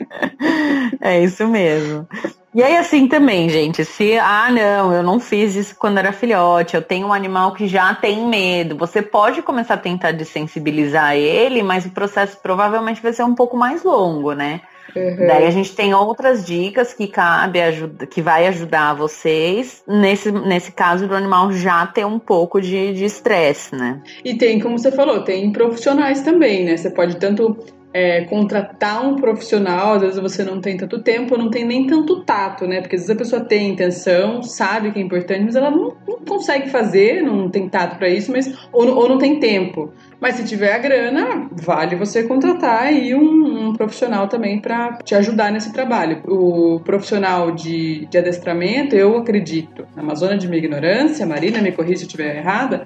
É 1.02 1.24
isso 1.24 1.48
mesmo. 1.48 2.08
E 2.56 2.64
aí, 2.64 2.78
assim 2.78 3.06
também, 3.06 3.50
gente, 3.50 3.84
se, 3.84 4.18
ah, 4.18 4.50
não, 4.50 4.94
eu 4.94 5.04
não 5.04 5.20
fiz 5.20 5.58
isso 5.58 5.76
quando 5.78 5.98
era 5.98 6.14
filhote, 6.14 6.74
eu 6.74 6.82
tenho 6.82 7.08
um 7.08 7.12
animal 7.12 7.52
que 7.54 7.68
já 7.68 7.94
tem 7.94 8.26
medo, 8.26 8.78
você 8.78 9.02
pode 9.02 9.42
começar 9.42 9.74
a 9.74 9.78
tentar 9.78 10.14
desensibilizar 10.14 11.18
ele, 11.18 11.62
mas 11.62 11.86
o 11.86 11.90
processo 11.90 12.38
provavelmente 12.42 13.02
vai 13.02 13.12
ser 13.12 13.24
um 13.24 13.36
pouco 13.36 13.58
mais 13.58 13.84
longo, 13.84 14.32
né? 14.32 14.62
Uhum. 14.96 15.28
Daí 15.28 15.46
a 15.46 15.52
gente 15.52 15.76
tem 15.76 15.94
outras 15.94 16.46
dicas 16.46 16.94
que 16.94 17.08
cabe 17.08 17.62
ajuda, 17.62 18.08
que 18.08 18.22
vai 18.22 18.48
ajudar 18.48 18.94
vocês 18.94 19.84
nesse, 19.86 20.32
nesse 20.32 20.72
caso 20.72 21.10
do 21.10 21.16
animal 21.16 21.52
já 21.52 21.86
ter 21.86 22.06
um 22.06 22.18
pouco 22.18 22.62
de 22.62 22.94
de 22.94 23.04
estresse, 23.04 23.76
né? 23.76 24.02
E 24.24 24.34
tem, 24.36 24.62
como 24.62 24.80
você 24.80 24.94
falou, 24.94 25.24
tem 25.24 25.52
profissionais 25.52 26.22
também, 26.22 26.64
né? 26.64 26.78
Você 26.78 26.90
pode 26.90 27.18
tanto 27.18 27.58
é, 27.96 28.26
contratar 28.26 29.08
um 29.08 29.16
profissional, 29.16 29.94
às 29.94 30.02
vezes 30.02 30.20
você 30.20 30.44
não 30.44 30.60
tem 30.60 30.76
tanto 30.76 31.02
tempo, 31.02 31.38
não 31.38 31.50
tem 31.50 31.64
nem 31.64 31.88
tanto 31.88 32.26
tato, 32.26 32.68
né? 32.68 32.82
Porque 32.82 32.98
às 32.98 33.04
vezes 33.04 33.16
a 33.16 33.18
pessoa 33.18 33.46
tem 33.46 33.72
intenção, 33.72 34.44
sabe 34.44 34.92
que 34.92 35.00
é 35.00 35.02
importante, 35.02 35.46
mas 35.46 35.56
ela 35.56 35.72
não, 35.72 35.96
não 36.06 36.20
consegue 36.28 36.70
fazer, 36.70 37.24
não 37.24 37.50
tem 37.50 37.70
tato 37.70 37.98
para 37.98 38.10
isso, 38.10 38.34
mas 38.34 38.54
ou, 38.74 38.86
ou 38.98 39.08
não 39.08 39.18
tem 39.18 39.40
tempo. 39.40 39.94
Mas 40.20 40.36
se 40.36 40.46
tiver 40.46 40.74
a 40.74 40.78
grana, 40.78 41.50
vale 41.52 41.96
você 41.96 42.24
contratar 42.24 42.84
aí 42.84 43.14
um, 43.14 43.70
um 43.70 43.74
profissional 43.74 44.28
também 44.28 44.60
para 44.60 44.98
te 45.04 45.16
ajudar 45.16 45.52
nesse 45.52 45.72
trabalho. 45.74 46.22
O 46.28 46.80
profissional 46.80 47.52
de, 47.52 48.06
de 48.08 48.18
adestramento, 48.18 48.96
eu 48.96 49.18
acredito, 49.18 49.86
na 49.96 50.02
Amazônia 50.02 50.38
de 50.38 50.48
minha 50.48 50.60
ignorância, 50.60 51.26
Marina, 51.26 51.62
me 51.62 51.72
corrija 51.72 51.98
se 51.98 52.04
eu 52.04 52.08
estiver 52.08 52.38
errada, 52.38 52.86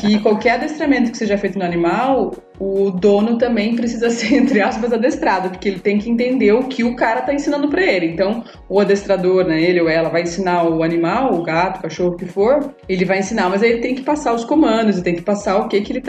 que 0.00 0.18
qualquer 0.22 0.52
adestramento 0.52 1.10
que 1.10 1.18
seja 1.18 1.36
feito 1.36 1.58
no 1.58 1.64
animal, 1.64 2.34
o 2.58 2.90
dono 2.90 3.38
também 3.38 3.74
precisa 3.74 4.08
ser, 4.10 4.34
entre 4.34 4.60
aspas, 4.60 4.92
adestrado, 4.92 5.50
porque 5.50 5.68
ele 5.68 5.80
tem 5.80 5.98
que 5.98 6.10
entender 6.10 6.52
o 6.52 6.64
que 6.64 6.84
o 6.84 6.94
cara 6.94 7.22
tá 7.22 7.32
ensinando 7.32 7.68
para 7.68 7.82
ele. 7.82 8.06
Então, 8.06 8.44
o 8.68 8.78
adestrador, 8.78 9.44
né, 9.46 9.60
ele 9.60 9.80
ou 9.80 9.88
ela, 9.88 10.08
vai 10.08 10.22
ensinar 10.22 10.64
o 10.64 10.82
animal, 10.82 11.34
o 11.34 11.42
gato, 11.42 11.78
o 11.78 11.82
cachorro, 11.82 12.12
o 12.12 12.16
que 12.16 12.26
for, 12.26 12.74
ele 12.88 13.04
vai 13.04 13.18
ensinar, 13.18 13.48
mas 13.48 13.62
aí 13.62 13.72
ele 13.72 13.80
tem 13.80 13.94
que 13.94 14.02
passar 14.02 14.34
os 14.34 14.44
comandos, 14.44 14.96
ele 14.96 15.04
tem 15.04 15.14
que 15.14 15.22
passar 15.22 15.58
o 15.58 15.68
que 15.68 15.80
que 15.80 15.92
ele 15.92 16.00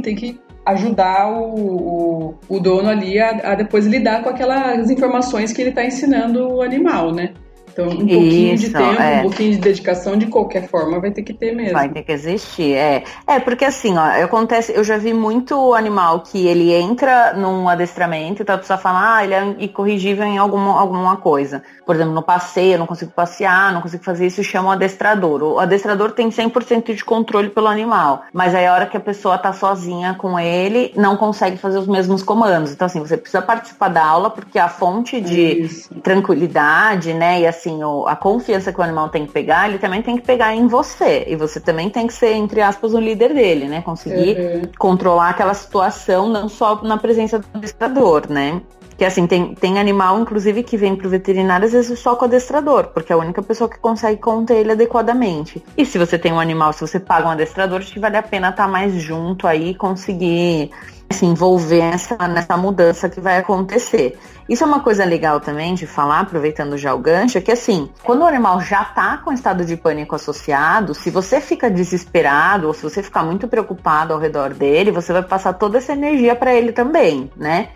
tem 0.00 0.14
que 0.14 0.40
ajudar 0.66 1.30
o, 1.30 1.54
o, 1.54 2.34
o 2.48 2.60
dono 2.60 2.88
ali 2.88 3.18
a, 3.18 3.52
a 3.52 3.54
depois 3.54 3.86
lidar 3.86 4.22
com 4.22 4.28
aquelas 4.28 4.90
informações 4.90 5.52
que 5.52 5.62
ele 5.62 5.72
tá 5.72 5.84
ensinando 5.84 6.46
o 6.46 6.62
animal, 6.62 7.12
né? 7.12 7.32
Então, 7.78 7.86
um 7.86 7.96
pouquinho 7.98 8.56
de 8.56 8.64
Isso, 8.64 8.72
tempo, 8.72 9.00
é. 9.00 9.18
um 9.18 9.22
pouquinho 9.22 9.52
de 9.52 9.58
dedicação, 9.58 10.16
de 10.16 10.26
qualquer 10.26 10.66
forma, 10.66 10.98
vai 10.98 11.12
ter 11.12 11.22
que 11.22 11.32
ter 11.32 11.54
mesmo. 11.54 11.74
Vai 11.74 11.88
ter 11.88 12.02
que 12.02 12.10
existir, 12.10 12.74
é. 12.74 13.04
É, 13.24 13.38
porque 13.38 13.64
assim, 13.64 13.96
ó, 13.96 14.24
acontece, 14.24 14.72
eu 14.74 14.82
já 14.82 14.98
vi 14.98 15.14
muito 15.14 15.72
animal 15.74 16.20
que 16.20 16.48
ele 16.48 16.72
entra 16.72 17.34
num 17.34 17.68
adestramento 17.68 18.42
e 18.42 18.44
tá 18.44 18.54
a 18.54 18.58
pessoa 18.58 18.78
fala, 18.78 19.18
ah, 19.18 19.24
ele 19.24 19.34
é 19.34 19.44
incorrigível 19.60 20.24
em 20.24 20.38
alguma, 20.38 20.80
alguma 20.80 21.16
coisa. 21.18 21.62
Por 21.86 21.94
exemplo, 21.94 22.12
no 22.12 22.22
passeio, 22.22 22.72
eu 22.72 22.78
não 22.78 22.86
consigo 22.86 23.12
passear, 23.12 23.72
não 23.72 23.80
consigo 23.80 24.02
fazer 24.02 24.26
isso, 24.26 24.42
chama 24.42 24.70
o 24.70 24.72
adestrador. 24.72 25.42
O 25.42 25.60
adestrador 25.60 26.10
tem 26.10 26.30
100% 26.30 26.94
de 26.94 27.04
controle 27.04 27.48
pelo 27.48 27.68
animal, 27.68 28.24
mas 28.32 28.56
aí 28.56 28.66
a 28.66 28.74
hora 28.74 28.86
que 28.86 28.96
a 28.96 29.00
pessoa 29.00 29.38
tá 29.38 29.52
sozinha 29.52 30.14
com 30.18 30.38
ele, 30.38 30.92
não 30.96 31.16
consegue 31.16 31.56
fazer 31.56 31.78
os 31.78 31.86
mesmos 31.86 32.24
comandos. 32.24 32.72
Então, 32.72 32.86
assim, 32.86 32.98
você 32.98 33.16
precisa 33.16 33.40
participar 33.40 33.88
da 33.88 34.04
aula, 34.04 34.30
porque 34.30 34.58
a 34.58 34.68
fonte 34.68 35.20
de 35.20 35.60
Isso. 35.60 35.94
tranquilidade, 36.02 37.14
né? 37.14 37.40
E 37.40 37.46
assim, 37.46 37.67
o- 37.84 38.06
a 38.06 38.16
confiança 38.16 38.72
que 38.72 38.80
o 38.80 38.82
animal 38.82 39.08
tem 39.08 39.26
que 39.26 39.32
pegar, 39.32 39.68
ele 39.68 39.78
também 39.78 40.02
tem 40.02 40.16
que 40.16 40.22
pegar 40.22 40.54
em 40.54 40.66
você. 40.66 41.24
E 41.28 41.36
você 41.36 41.60
também 41.60 41.88
tem 41.90 42.06
que 42.06 42.12
ser, 42.12 42.32
entre 42.32 42.60
aspas, 42.60 42.94
o 42.94 42.98
líder 43.00 43.34
dele, 43.34 43.66
né? 43.68 43.80
Conseguir 43.82 44.36
Uhum. 44.38 44.62
controlar 44.78 45.30
aquela 45.30 45.54
situação, 45.54 46.28
não 46.28 46.48
só 46.48 46.82
na 46.82 46.96
presença 46.96 47.38
do 47.38 47.46
adestrador, 47.54 48.22
né? 48.28 48.60
Que 48.96 49.04
assim, 49.04 49.28
tem, 49.28 49.54
tem 49.54 49.78
animal, 49.78 50.18
inclusive, 50.18 50.64
que 50.64 50.76
vem 50.76 50.96
pro 50.96 51.08
veterinário, 51.08 51.64
às 51.66 51.72
vezes 51.72 51.96
só 52.00 52.16
com 52.16 52.24
o 52.24 52.28
adestrador, 52.28 52.88
porque 52.88 53.12
é 53.12 53.14
a 53.14 53.18
única 53.18 53.40
pessoa 53.40 53.70
que 53.70 53.78
consegue 53.78 54.20
conter 54.20 54.56
ele 54.56 54.72
adequadamente. 54.72 55.62
E 55.76 55.86
se 55.86 55.96
você 55.98 56.18
tem 56.18 56.32
um 56.32 56.40
animal, 56.40 56.72
se 56.72 56.80
você 56.80 56.98
paga 56.98 57.28
um 57.28 57.30
adestrador, 57.30 57.78
acho 57.78 57.92
que 57.92 58.00
vale 58.00 58.16
a 58.16 58.22
pena 58.24 58.48
estar 58.48 58.66
mais 58.66 58.92
junto 58.94 59.46
aí 59.46 59.70
e 59.70 59.74
conseguir 59.74 60.72
se 61.10 61.24
envolver 61.26 61.82
nessa, 61.90 62.16
nessa 62.28 62.56
mudança 62.56 63.08
que 63.08 63.20
vai 63.20 63.38
acontecer. 63.38 64.18
Isso 64.48 64.64
é 64.64 64.66
uma 64.66 64.80
coisa 64.80 65.04
legal 65.04 65.40
também 65.40 65.74
de 65.74 65.86
falar, 65.86 66.20
aproveitando 66.20 66.78
já 66.78 66.94
o 66.94 66.98
gancho, 66.98 67.38
é 67.38 67.40
que 67.40 67.52
assim, 67.52 67.90
quando 68.02 68.22
o 68.22 68.26
animal 68.26 68.60
já 68.60 68.84
tá 68.84 69.18
com 69.18 69.32
estado 69.32 69.64
de 69.64 69.76
pânico 69.76 70.14
associado, 70.14 70.94
se 70.94 71.10
você 71.10 71.40
fica 71.40 71.70
desesperado 71.70 72.66
ou 72.66 72.74
se 72.74 72.82
você 72.82 73.02
ficar 73.02 73.22
muito 73.22 73.46
preocupado 73.46 74.12
ao 74.12 74.18
redor 74.18 74.54
dele, 74.54 74.90
você 74.90 75.12
vai 75.12 75.22
passar 75.22 75.52
toda 75.52 75.78
essa 75.78 75.92
energia 75.92 76.34
para 76.34 76.54
ele 76.54 76.72
também, 76.72 77.30
né? 77.36 77.68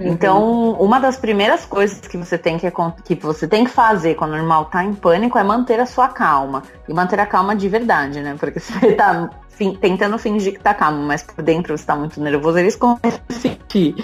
Uhum. 0.00 0.06
Então, 0.08 0.72
uma 0.80 0.98
das 0.98 1.18
primeiras 1.18 1.66
coisas 1.66 2.00
que 2.00 2.16
você 2.16 2.38
tem 2.38 2.58
que, 2.58 2.72
que 3.04 3.14
você 3.16 3.46
tem 3.46 3.64
que 3.64 3.70
fazer 3.70 4.14
quando 4.14 4.30
o 4.32 4.34
animal 4.34 4.64
tá 4.64 4.82
em 4.82 4.94
pânico 4.94 5.38
é 5.38 5.44
manter 5.44 5.78
a 5.78 5.84
sua 5.84 6.08
calma. 6.08 6.62
E 6.88 6.94
manter 6.94 7.20
a 7.20 7.26
calma 7.26 7.54
de 7.54 7.68
verdade, 7.68 8.20
né? 8.20 8.34
Porque 8.40 8.58
se 8.58 8.72
você 8.80 8.92
tá 8.94 9.28
fin- 9.48 9.76
tentando 9.76 10.18
fingir 10.18 10.54
que 10.54 10.60
tá 10.60 10.72
calmo, 10.72 11.02
mas 11.02 11.22
por 11.22 11.42
dentro 11.44 11.76
você 11.76 11.84
tá 11.84 11.94
muito 11.94 12.18
nervoso, 12.20 12.58
eles 12.58 12.76
começam 12.76 13.20
a 13.28 13.32
sentir. 13.34 13.94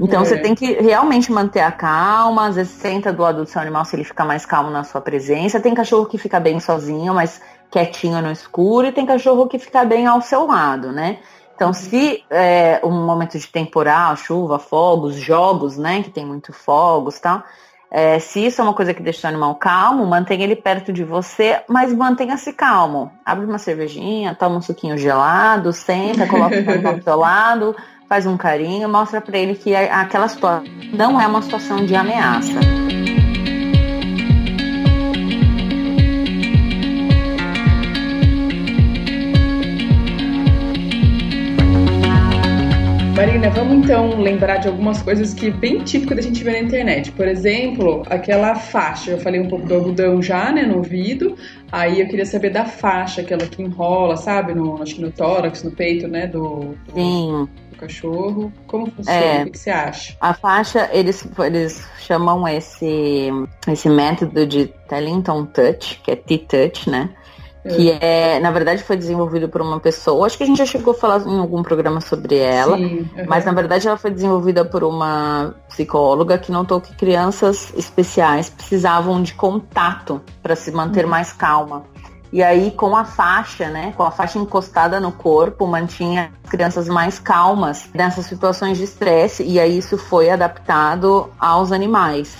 Então 0.00 0.22
É. 0.22 0.24
você 0.24 0.38
tem 0.38 0.54
que 0.54 0.74
realmente 0.80 1.30
manter 1.32 1.60
a 1.60 1.72
calma, 1.72 2.46
às 2.46 2.54
vezes 2.56 2.72
senta 2.72 3.12
do 3.12 3.22
lado 3.22 3.42
do 3.44 3.48
seu 3.48 3.60
animal 3.60 3.84
se 3.84 3.96
ele 3.96 4.04
fica 4.04 4.24
mais 4.24 4.46
calmo 4.46 4.70
na 4.70 4.84
sua 4.84 5.00
presença. 5.00 5.60
Tem 5.60 5.74
cachorro 5.74 6.06
que 6.06 6.18
fica 6.18 6.38
bem 6.38 6.60
sozinho, 6.60 7.12
mas 7.12 7.40
quietinho 7.70 8.20
no 8.22 8.30
escuro, 8.30 8.86
e 8.86 8.92
tem 8.92 9.04
cachorro 9.06 9.48
que 9.48 9.58
fica 9.58 9.84
bem 9.84 10.06
ao 10.06 10.20
seu 10.20 10.46
lado, 10.46 10.92
né? 10.92 11.18
Então, 11.62 11.72
se 11.72 12.24
é 12.28 12.80
um 12.82 13.06
momento 13.06 13.38
de 13.38 13.46
temporal, 13.46 14.16
chuva, 14.16 14.58
fogos, 14.58 15.14
jogos, 15.14 15.78
né? 15.78 16.02
Que 16.02 16.10
tem 16.10 16.26
muito 16.26 16.52
fogos 16.52 17.18
e 17.18 17.22
tal. 17.22 17.40
é, 17.88 18.18
se 18.18 18.44
isso 18.44 18.60
é 18.60 18.64
uma 18.64 18.74
coisa 18.74 18.92
que 18.92 19.00
deixa 19.00 19.28
o 19.28 19.30
animal 19.30 19.54
calmo, 19.54 20.04
mantenha 20.04 20.42
ele 20.42 20.56
perto 20.56 20.92
de 20.92 21.04
você, 21.04 21.62
mas 21.68 21.94
mantenha-se 21.94 22.52
calmo. 22.52 23.12
Abre 23.24 23.44
uma 23.46 23.58
cervejinha, 23.58 24.34
toma 24.34 24.56
um 24.56 24.60
suquinho 24.60 24.98
gelado, 24.98 25.72
senta, 25.72 26.26
coloca 26.26 26.56
o 26.56 26.68
animal 26.68 26.96
do 26.96 27.04
seu 27.04 27.16
lado, 27.16 27.76
faz 28.08 28.26
um 28.26 28.36
carinho, 28.36 28.88
mostra 28.88 29.20
pra 29.20 29.38
ele 29.38 29.54
que 29.54 29.72
a- 29.72 30.00
aquela 30.00 30.26
situação 30.26 30.64
não 30.92 31.20
é 31.20 31.26
uma 31.28 31.42
situação 31.42 31.86
de 31.86 31.94
ameaça. 31.94 32.58
Marina, 43.42 43.60
vamos 43.60 43.84
então 43.84 44.20
lembrar 44.20 44.58
de 44.58 44.68
algumas 44.68 45.02
coisas 45.02 45.34
que 45.34 45.48
é 45.48 45.50
bem 45.50 45.82
típico 45.82 46.14
da 46.14 46.22
gente 46.22 46.44
ver 46.44 46.52
na 46.52 46.58
internet. 46.60 47.10
Por 47.10 47.26
exemplo, 47.26 48.04
aquela 48.08 48.54
faixa. 48.54 49.10
Eu 49.10 49.18
falei 49.18 49.40
um 49.40 49.48
pouco 49.48 49.66
do 49.66 49.74
algodão 49.74 50.22
já, 50.22 50.52
né, 50.52 50.62
no 50.62 50.76
ouvido. 50.76 51.36
Aí 51.72 52.00
eu 52.00 52.06
queria 52.06 52.24
saber 52.24 52.50
da 52.50 52.64
faixa, 52.64 53.20
aquela 53.20 53.44
que 53.44 53.60
enrola, 53.60 54.16
sabe? 54.16 54.54
No, 54.54 54.80
acho 54.80 54.94
que 54.94 55.00
no 55.00 55.10
tórax, 55.10 55.64
no 55.64 55.72
peito, 55.72 56.06
né, 56.06 56.28
do, 56.28 56.76
do, 56.86 56.94
Sim, 56.94 57.48
do 57.70 57.76
cachorro. 57.78 58.52
Como 58.68 58.88
funciona? 58.92 59.18
É. 59.18 59.40
O 59.40 59.44
que, 59.46 59.50
que 59.50 59.58
você 59.58 59.70
acha? 59.70 60.16
a 60.20 60.34
faixa, 60.34 60.88
eles, 60.92 61.26
eles 61.44 61.84
chamam 61.98 62.46
esse, 62.46 63.28
esse 63.66 63.88
método 63.88 64.46
de 64.46 64.66
Tellington 64.88 65.46
Touch, 65.46 66.00
que 66.04 66.12
é 66.12 66.16
T-Touch, 66.16 66.88
né? 66.88 67.10
Que 67.62 67.90
é. 67.90 68.40
na 68.40 68.50
verdade, 68.50 68.82
foi 68.82 68.96
desenvolvido 68.96 69.48
por 69.48 69.60
uma 69.60 69.78
pessoa. 69.78 70.26
Acho 70.26 70.36
que 70.36 70.42
a 70.42 70.46
gente 70.46 70.58
já 70.58 70.66
chegou 70.66 70.92
a 70.92 70.96
falar 70.96 71.20
em 71.26 71.38
algum 71.38 71.62
programa 71.62 72.00
sobre 72.00 72.36
ela, 72.36 72.76
Sim, 72.76 73.08
uhum. 73.16 73.24
mas 73.26 73.44
na 73.44 73.52
verdade 73.52 73.86
ela 73.86 73.96
foi 73.96 74.10
desenvolvida 74.10 74.64
por 74.64 74.82
uma 74.82 75.54
psicóloga 75.68 76.38
que 76.38 76.50
notou 76.50 76.80
que 76.80 76.94
crianças 76.96 77.72
especiais 77.76 78.50
precisavam 78.50 79.22
de 79.22 79.34
contato 79.34 80.20
para 80.42 80.56
se 80.56 80.72
manter 80.72 81.04
uhum. 81.04 81.10
mais 81.10 81.32
calma. 81.32 81.84
E 82.32 82.42
aí, 82.42 82.70
com 82.70 82.96
a 82.96 83.04
faixa, 83.04 83.68
né, 83.68 83.92
com 83.94 84.02
a 84.02 84.10
faixa 84.10 84.38
encostada 84.38 84.98
no 84.98 85.12
corpo, 85.12 85.66
mantinha 85.66 86.32
as 86.42 86.50
crianças 86.50 86.88
mais 86.88 87.18
calmas 87.18 87.90
nessas 87.92 88.24
situações 88.24 88.78
de 88.78 88.84
estresse. 88.84 89.44
E 89.44 89.60
aí, 89.60 89.76
isso 89.76 89.98
foi 89.98 90.30
adaptado 90.30 91.28
aos 91.38 91.70
animais. 91.70 92.34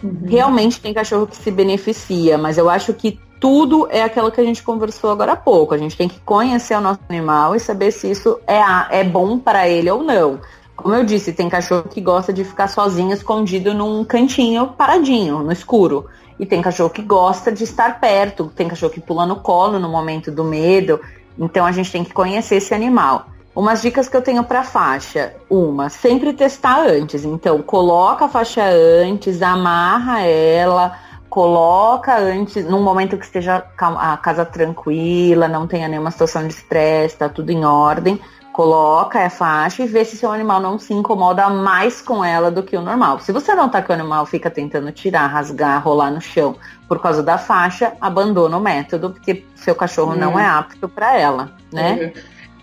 Uhum. 0.00 0.22
Realmente 0.26 0.80
tem 0.80 0.94
cachorro 0.94 1.26
que 1.26 1.36
se 1.36 1.50
beneficia, 1.50 2.38
mas 2.38 2.56
eu 2.56 2.70
acho 2.70 2.94
que 2.94 3.18
tudo 3.42 3.88
é 3.90 4.04
aquilo 4.04 4.30
que 4.30 4.40
a 4.40 4.44
gente 4.44 4.62
conversou 4.62 5.10
agora 5.10 5.32
há 5.32 5.36
pouco. 5.36 5.74
A 5.74 5.76
gente 5.76 5.96
tem 5.96 6.08
que 6.08 6.20
conhecer 6.20 6.76
o 6.76 6.80
nosso 6.80 7.00
animal 7.08 7.56
e 7.56 7.58
saber 7.58 7.90
se 7.90 8.08
isso 8.08 8.38
é, 8.46 8.60
é 9.00 9.02
bom 9.02 9.36
para 9.36 9.68
ele 9.68 9.90
ou 9.90 10.00
não. 10.00 10.38
Como 10.76 10.94
eu 10.94 11.02
disse, 11.02 11.32
tem 11.32 11.48
cachorro 11.48 11.88
que 11.90 12.00
gosta 12.00 12.32
de 12.32 12.44
ficar 12.44 12.68
sozinho, 12.68 13.12
escondido 13.12 13.74
num 13.74 14.04
cantinho, 14.04 14.68
paradinho, 14.68 15.40
no 15.40 15.50
escuro. 15.50 16.06
E 16.38 16.46
tem 16.46 16.62
cachorro 16.62 16.90
que 16.90 17.02
gosta 17.02 17.50
de 17.50 17.64
estar 17.64 17.98
perto, 17.98 18.46
tem 18.54 18.68
cachorro 18.68 18.92
que 18.92 19.00
pula 19.00 19.26
no 19.26 19.40
colo 19.40 19.80
no 19.80 19.88
momento 19.88 20.30
do 20.30 20.44
medo. 20.44 21.00
Então 21.36 21.66
a 21.66 21.72
gente 21.72 21.90
tem 21.90 22.04
que 22.04 22.12
conhecer 22.12 22.54
esse 22.58 22.72
animal. 22.72 23.26
Umas 23.56 23.82
dicas 23.82 24.08
que 24.08 24.16
eu 24.16 24.22
tenho 24.22 24.44
para 24.44 24.62
faixa. 24.62 25.34
Uma, 25.50 25.88
sempre 25.88 26.32
testar 26.32 26.86
antes. 26.86 27.24
Então, 27.24 27.60
coloca 27.60 28.26
a 28.26 28.28
faixa 28.28 28.62
antes, 28.64 29.42
amarra 29.42 30.20
ela, 30.20 30.96
coloca 31.32 32.14
antes, 32.18 32.62
num 32.66 32.82
momento 32.82 33.16
que 33.16 33.24
esteja 33.24 33.64
a 33.78 34.16
casa 34.18 34.44
tranquila, 34.44 35.48
não 35.48 35.66
tenha 35.66 35.88
nenhuma 35.88 36.10
situação 36.10 36.46
de 36.46 36.52
estresse, 36.52 37.16
tá 37.16 37.26
tudo 37.26 37.48
em 37.48 37.64
ordem, 37.64 38.20
coloca 38.52 39.18
a 39.18 39.30
faixa 39.30 39.82
e 39.82 39.86
vê 39.86 40.04
se 40.04 40.14
seu 40.14 40.30
animal 40.30 40.60
não 40.60 40.78
se 40.78 40.92
incomoda 40.92 41.48
mais 41.48 42.02
com 42.02 42.22
ela 42.22 42.50
do 42.50 42.62
que 42.62 42.76
o 42.76 42.82
normal. 42.82 43.18
Se 43.20 43.32
você 43.32 43.54
notar 43.54 43.82
que 43.82 43.90
o 43.90 43.94
animal 43.94 44.26
fica 44.26 44.50
tentando 44.50 44.92
tirar, 44.92 45.26
rasgar, 45.26 45.82
rolar 45.82 46.10
no 46.10 46.20
chão 46.20 46.54
por 46.86 47.00
causa 47.00 47.22
da 47.22 47.38
faixa, 47.38 47.94
abandona 47.98 48.58
o 48.58 48.60
método, 48.60 49.08
porque 49.08 49.46
seu 49.54 49.74
cachorro 49.74 50.14
não 50.14 50.38
é 50.38 50.44
apto 50.44 50.86
para 50.86 51.18
ela, 51.18 51.56
né? 51.72 52.12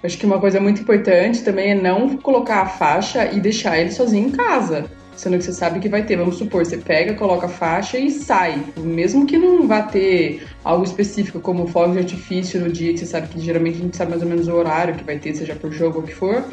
Acho 0.03 0.15
que 0.15 0.27
uma 0.27 0.39
coisa 0.39 0.62
muito 0.62 0.79
importante 0.79 1.43
também 1.43 1.71
é 1.71 1.75
não 1.75 2.15
colocar 2.17 2.62
a 2.62 2.65
faixa 2.67 3.25
e 3.34 3.39
deixar 3.39 3.79
ele 3.79 3.91
sozinho 3.91 4.27
em 4.27 4.32
casa 4.32 4.99
sendo 5.19 5.38
que 5.38 5.43
você 5.43 5.51
sabe 5.51 5.79
que 5.79 5.89
vai 5.89 6.03
ter. 6.03 6.15
Vamos 6.15 6.38
supor, 6.38 6.65
você 6.65 6.77
pega, 6.77 7.13
coloca 7.13 7.45
a 7.45 7.49
faixa 7.49 7.99
e 7.99 8.10
sai. 8.10 8.63
Mesmo 8.77 9.25
que 9.25 9.38
não 9.38 9.67
vá 9.67 9.82
ter 9.82 10.47
algo 10.63 10.86
específico, 10.86 11.41
como 11.41 11.67
fogo 11.67 11.91
de 11.91 11.99
artifício 11.99 12.60
no 12.62 12.71
dia, 12.71 12.93
que 12.93 12.99
você 12.99 13.05
sabe 13.05 13.27
que 13.27 13.39
geralmente 13.39 13.79
a 13.79 13.82
gente 13.82 13.97
sabe 13.97 14.12
mais 14.12 14.23
ou 14.23 14.29
menos 14.29 14.47
o 14.47 14.53
horário 14.53 14.95
que 14.95 15.03
vai 15.03 15.19
ter, 15.19 15.36
seja 15.36 15.55
por 15.55 15.71
jogo 15.73 15.97
ou 15.97 16.03
o 16.03 16.08
que 16.08 16.15
for. 16.15 16.45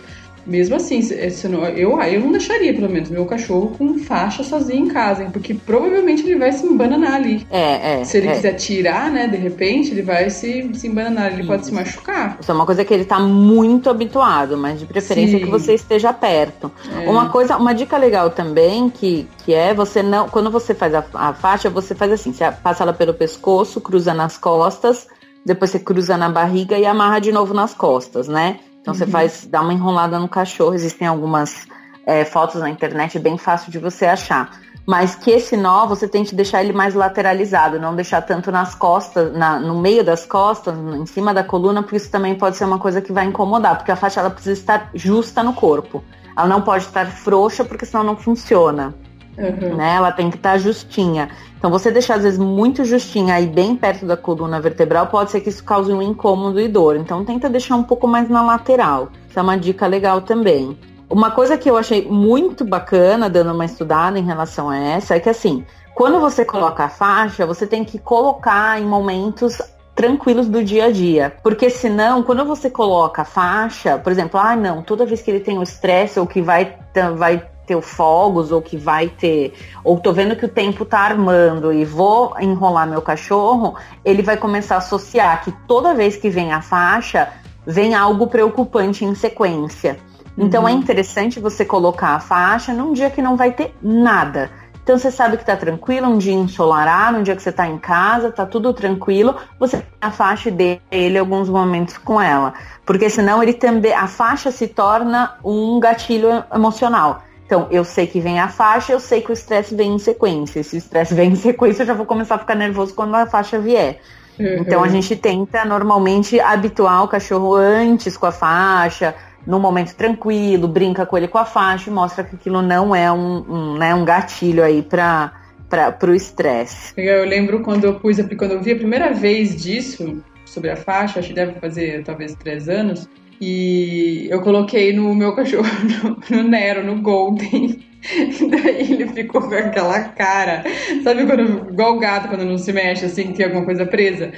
Mesmo 0.47 0.77
assim, 0.77 1.01
não, 1.49 1.65
eu, 1.67 2.01
eu 2.01 2.21
não 2.21 2.31
deixaria, 2.31 2.73
pelo 2.73 2.89
menos, 2.89 3.11
meu 3.11 3.27
cachorro 3.27 3.75
com 3.77 3.99
faixa 3.99 4.45
sozinho 4.45 4.87
em 4.87 4.89
casa, 4.89 5.25
hein? 5.25 5.31
Porque 5.33 5.55
provavelmente 5.55 6.23
ele 6.23 6.39
vai 6.39 6.53
se 6.53 6.65
embananar 6.65 7.15
ali. 7.15 7.47
É, 7.51 8.01
é. 8.01 8.05
Se 8.05 8.19
ele 8.19 8.29
é. 8.29 8.35
quiser 8.35 8.53
tirar, 8.55 9.11
né, 9.11 9.27
de 9.27 9.37
repente, 9.37 9.91
ele 9.91 10.03
vai 10.03 10.31
se, 10.31 10.71
se 10.75 10.87
embananar, 10.87 11.33
ele 11.33 11.41
Isso. 11.41 11.49
pode 11.49 11.67
se 11.67 11.75
machucar. 11.75 12.39
Isso 12.41 12.51
é 12.51 12.55
uma 12.55 12.65
coisa 12.65 12.85
que 12.85 12.95
ele 12.95 13.05
tá 13.05 13.19
muito 13.19 13.91
habituado, 13.91 14.57
mas 14.57 14.79
de 14.79 14.87
preferência 14.87 15.39
Sim. 15.39 15.45
que 15.45 15.51
você 15.51 15.75
esteja 15.75 16.13
perto. 16.13 16.71
É. 17.03 17.09
Uma 17.11 17.29
coisa, 17.29 17.57
uma 17.57 17.75
dica 17.75 17.97
legal 17.97 18.31
também, 18.31 18.89
que, 18.89 19.27
que 19.45 19.53
é 19.53 19.75
você 19.75 20.03
não. 20.03 20.29
Quando 20.29 20.51
você 20.51 20.75
faz 20.75 20.95
a, 20.95 21.05
a 21.15 21.33
faixa, 21.33 21.69
você 21.69 21.95
faz 21.95 22.13
assim, 22.13 22.33
você 22.33 22.51
passa 22.63 22.85
ela 22.85 22.93
pelo 22.93 23.15
pescoço, 23.15 23.81
cruza 23.81 24.15
nas 24.15 24.39
costas, 24.39 25.09
depois 25.45 25.71
você 25.71 25.79
cruza 25.79 26.17
na 26.17 26.29
barriga 26.29 26.79
e 26.79 26.85
amarra 26.85 27.19
de 27.19 27.33
novo 27.33 27.55
nas 27.55 27.75
costas, 27.75 28.29
né? 28.29 28.61
Então 28.87 28.95
uhum. 28.95 28.99
você 29.01 29.07
faz, 29.09 29.49
dá 29.51 29.61
uma 29.61 29.73
enrolada 29.73 30.17
no 30.17 30.29
cachorro. 30.29 30.73
Existem 30.73 31.09
algumas 31.09 31.67
é, 32.07 32.25
fotos 32.25 32.61
na 32.61 32.71
internet, 32.71 33.19
bem 33.19 33.37
fácil 33.37 33.73
de 33.73 33.81
você 33.81 34.07
achar. 34.07 34.61
Mas 34.87 35.17
que 35.17 35.33
esse 35.33 35.57
nó 35.57 35.85
você 35.87 36.07
tente 36.07 36.37
deixar 36.37 36.63
ele 36.63 36.73
mais 36.73 36.95
lateralizado, 36.95 37.81
não 37.81 37.97
deixar 37.97 38.23
tanto 38.23 38.53
nas 38.53 38.77
costas, 38.77 39.37
na, 39.37 39.59
no 39.59 39.81
meio 39.81 40.05
das 40.05 40.25
costas, 40.25 40.79
em 40.79 41.05
cima 41.05 41.35
da 41.35 41.43
coluna, 41.43 41.83
porque 41.83 41.97
isso 41.97 42.09
também 42.09 42.37
pode 42.37 42.57
ser 42.57 42.65
uma 42.65 42.79
coisa 42.79 43.03
que 43.03 43.13
vai 43.13 43.25
incomodar, 43.25 43.77
porque 43.77 43.91
a 43.91 43.97
faixa 43.97 44.21
ela 44.21 44.31
precisa 44.31 44.53
estar 44.53 44.91
justa 44.95 45.43
no 45.43 45.53
corpo. 45.53 46.05
Ela 46.37 46.47
não 46.47 46.63
pode 46.63 46.85
estar 46.85 47.07
frouxa, 47.07 47.65
porque 47.65 47.85
senão 47.85 48.05
não 48.05 48.17
funciona. 48.17 48.95
Uhum. 49.39 49.77
Né? 49.77 49.95
Ela 49.97 50.13
tem 50.13 50.31
que 50.31 50.37
estar 50.37 50.59
justinha. 50.59 51.29
Então, 51.59 51.71
você 51.71 51.91
deixar 51.91 52.17
às 52.17 52.23
vezes 52.23 52.39
muito 52.39 52.85
justinha 52.85 53.35
aí 53.35 53.47
bem 53.47 53.77
perto 53.77 54.07
da 54.07 54.17
coluna 54.17 54.61
vertebral, 54.61 55.07
pode 55.07 55.31
ser 55.31 55.41
que 55.41 55.49
isso 55.49 55.65
cause 55.65 55.93
um 55.93 56.03
incômodo 56.03 56.61
e 56.61 56.69
dor. 56.69 56.97
Então, 56.97 57.25
tenta 57.25 57.49
deixar 57.49 57.77
um 57.77 57.83
pouco 57.83 58.07
mais 58.07 58.29
na 58.29 58.43
lateral. 58.43 59.09
Isso 59.29 59.39
é 59.39 59.43
uma 59.43 59.57
dica 59.57 59.87
legal 59.87 60.21
também. 60.21 60.79
Uma 61.09 61.31
coisa 61.31 61.57
que 61.57 61.71
eu 61.71 61.77
achei 61.77 62.07
muito 62.09 62.65
bacana, 62.65 63.31
dando 63.31 63.53
uma 63.53 63.65
estudada 63.65 64.19
em 64.19 64.25
relação 64.25 64.69
a 64.69 64.77
essa, 64.77 65.15
é 65.15 65.21
que 65.21 65.29
assim, 65.29 65.65
quando 65.95 66.19
você 66.19 66.45
coloca 66.45 66.85
a 66.85 66.89
faixa, 66.89 67.47
você 67.47 67.67
tem 67.67 67.85
que 67.85 67.99
colocar 67.99 68.81
em 68.81 68.85
momentos 68.85 69.63
tranquilos 69.95 70.47
do 70.47 70.63
dia 70.63 70.87
a 70.87 70.93
dia. 70.93 71.35
Porque 71.43 71.71
senão, 71.71 72.23
quando 72.23 72.45
você 72.45 72.69
coloca 72.69 73.23
a 73.23 73.25
faixa, 73.25 73.97
por 73.97 74.13
exemplo, 74.13 74.39
ah, 74.39 74.55
não, 74.55 74.83
toda 74.83 75.07
vez 75.07 75.23
que 75.23 75.31
ele 75.31 75.41
tem 75.41 75.59
o 75.59 75.63
estresse 75.63 76.21
ou 76.21 76.27
que 76.27 76.43
vai, 76.43 76.77
vai 77.17 77.43
ter 77.67 77.81
fogos 77.83 78.53
ou 78.53 78.63
que 78.63 78.77
vai 78.77 79.09
ter, 79.09 79.53
ou 79.83 79.99
tô 79.99 80.13
vendo 80.13 80.37
que 80.37 80.45
o 80.45 80.49
tempo 80.49 80.85
tá 80.85 81.01
armando 81.01 81.73
e 81.73 81.85
vou 81.85 82.35
enrolar 82.41 82.87
meu 82.87 83.03
cachorro, 83.03 83.75
ele 84.05 84.23
vai 84.23 84.37
começar 84.37 84.77
a 84.77 84.79
associar 84.79 85.43
que 85.43 85.53
toda 85.67 85.95
vez 85.95 86.17
que 86.17 86.31
vem 86.31 86.53
a 86.53 86.63
faixa, 86.63 87.29
vem 87.67 87.95
algo 87.95 88.29
preocupante 88.29 89.05
em 89.05 89.15
sequência. 89.15 89.99
Então 90.39 90.63
uhum. 90.63 90.69
é 90.69 90.73
interessante 90.73 91.41
você 91.41 91.65
colocar 91.65 92.11
a 92.11 92.21
faixa 92.21 92.73
num 92.73 92.93
dia 92.93 93.11
que 93.11 93.23
não 93.23 93.37
vai 93.37 93.53
ter 93.53 93.75
nada. 93.83 94.51
Então 94.87 94.97
você 94.97 95.11
sabe 95.11 95.37
que 95.37 95.45
tá 95.45 95.57
tranquilo, 95.57 96.07
um 96.07 96.17
dia 96.17 96.33
ensolarado, 96.33 97.19
um 97.19 97.23
dia 97.25 97.35
que 97.35 97.43
você 97.43 97.51
tá 97.51 97.67
em 97.67 97.77
casa, 97.77 98.31
tá 98.31 98.47
tudo 98.47 98.73
tranquilo, 98.73 99.35
você 99.59 99.83
a 100.01 100.13
faixa 100.13 100.49
dele 100.49 101.19
alguns 101.19 101.49
momentos 101.49 101.99
com 101.99 102.21
ela. 102.21 102.55
Porque 102.85 103.11
senão 103.11 103.43
ele 103.43 103.55
também 103.55 103.93
a 103.93 104.07
faixa 104.07 104.53
se 104.53 104.69
torna 104.69 105.35
um 105.43 105.81
gatilho 105.81 106.45
emocional. 106.55 107.23
Então, 107.47 107.69
eu 107.71 107.85
sei 107.85 108.09
que 108.09 108.19
vem 108.19 108.41
a 108.41 108.49
faixa, 108.49 108.93
eu 108.93 108.99
sei 108.99 109.23
que 109.23 109.31
o 109.31 109.33
estresse 109.33 109.73
vem 109.75 109.95
em 109.95 109.99
sequência. 110.01 110.63
Se 110.65 110.75
o 110.75 110.79
estresse 110.79 111.15
vem 111.15 111.31
em 111.31 111.37
sequência, 111.37 111.85
eu 111.85 111.87
já 111.87 111.95
vou 111.95 112.05
começar 112.05 112.35
a 112.35 112.39
ficar 112.39 112.57
nervoso 112.57 112.93
quando 112.93 113.15
a 113.15 113.25
faixa 113.25 113.57
vier. 113.57 114.01
Uhum. 114.39 114.59
Então, 114.59 114.83
a 114.83 114.89
gente 114.89 115.15
tenta 115.15 115.65
normalmente 115.65 116.41
habituar 116.41 117.05
o 117.05 117.09
cachorro 117.09 117.55
antes 117.55 118.17
com 118.17 118.27
a 118.27 118.33
faixa, 118.33 119.15
num 119.47 119.61
momento 119.61 119.95
tranquilo, 119.95 120.67
brinca 120.67 121.07
com 121.07 121.17
ele 121.17 121.29
com 121.29 121.39
a 121.39 121.45
faixa 121.45 121.89
e 121.89 121.93
mostra 121.93 122.25
que 122.25 122.35
aquilo 122.35 122.61
não 122.61 122.93
é 122.95 123.13
um, 123.13 123.45
um, 123.49 123.79
né, 123.79 123.95
um 123.95 124.05
gatilho 124.05 124.65
aí 124.65 124.83
para 124.83 125.33
para 125.69 126.11
o 126.11 126.15
estresse. 126.15 126.93
Eu 126.97 127.25
lembro 127.25 127.61
quando 127.61 127.85
eu 127.85 127.99
pus, 127.99 128.19
quando 128.39 128.53
eu 128.53 128.63
vi 128.63 128.71
a 128.71 128.77
primeira 128.77 129.13
vez 129.13 129.61
disso 129.61 130.23
sobre 130.45 130.71
a 130.71 130.77
faixa, 130.77 131.19
acho 131.19 131.29
que 131.29 131.35
deve 131.35 131.59
fazer 131.59 132.05
talvez 132.05 132.37
três 132.37 132.69
anos, 132.69 133.09
e 133.41 134.29
eu 134.31 134.41
coloquei 134.41 134.93
no 134.93 135.15
meu 135.15 135.35
cachorro, 135.35 135.67
no, 136.31 136.37
no 136.37 136.49
Nero, 136.49 136.85
no 136.85 137.01
Golden. 137.01 137.79
Daí 138.51 138.93
ele 138.93 139.09
ficou 139.09 139.41
com 139.43 139.55
aquela 139.55 140.01
cara, 140.11 140.63
sabe 141.03 141.27
quando, 141.27 141.71
igual 141.71 141.97
o 141.97 141.99
gato 141.99 142.29
quando 142.29 142.45
não 142.45 142.57
se 142.57 142.73
mexe, 142.73 143.07
assim, 143.07 143.29
que 143.29 143.35
tem 143.35 143.47
alguma 143.47 143.65
coisa 143.65 143.85
presa? 143.85 144.33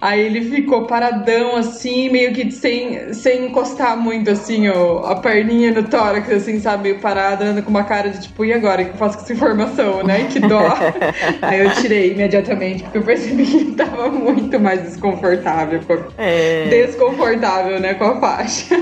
Aí 0.00 0.20
ele 0.20 0.42
ficou 0.42 0.86
paradão, 0.86 1.56
assim, 1.56 2.10
meio 2.10 2.32
que 2.32 2.50
sem, 2.50 3.12
sem 3.14 3.46
encostar 3.46 3.96
muito, 3.96 4.30
assim, 4.30 4.68
ó, 4.68 5.06
a 5.06 5.16
perninha 5.16 5.72
no 5.72 5.84
tórax, 5.84 6.30
assim, 6.30 6.60
sabe? 6.60 6.84
Meio 6.84 6.98
parado, 7.00 7.44
andando 7.44 7.62
com 7.62 7.70
uma 7.70 7.84
cara 7.84 8.10
de 8.10 8.22
tipo, 8.22 8.44
e 8.44 8.52
agora? 8.52 8.82
O 8.82 8.84
que 8.84 8.90
eu 8.90 8.96
faço 8.96 9.16
com 9.16 9.24
essa 9.24 9.32
informação, 9.32 10.02
né? 10.02 10.24
Que 10.30 10.40
dó. 10.40 10.60
Aí 11.40 11.60
eu 11.60 11.70
tirei 11.74 12.12
imediatamente, 12.12 12.82
porque 12.82 12.98
eu 12.98 13.02
percebi 13.02 13.46
que 13.46 13.56
ele 13.56 13.72
tava 13.72 14.10
muito 14.10 14.60
mais 14.60 14.82
desconfortável. 14.82 15.80
É. 16.18 16.66
Desconfortável, 16.68 17.80
né? 17.80 17.94
Com 17.94 18.04
a 18.04 18.20
faixa. 18.20 18.76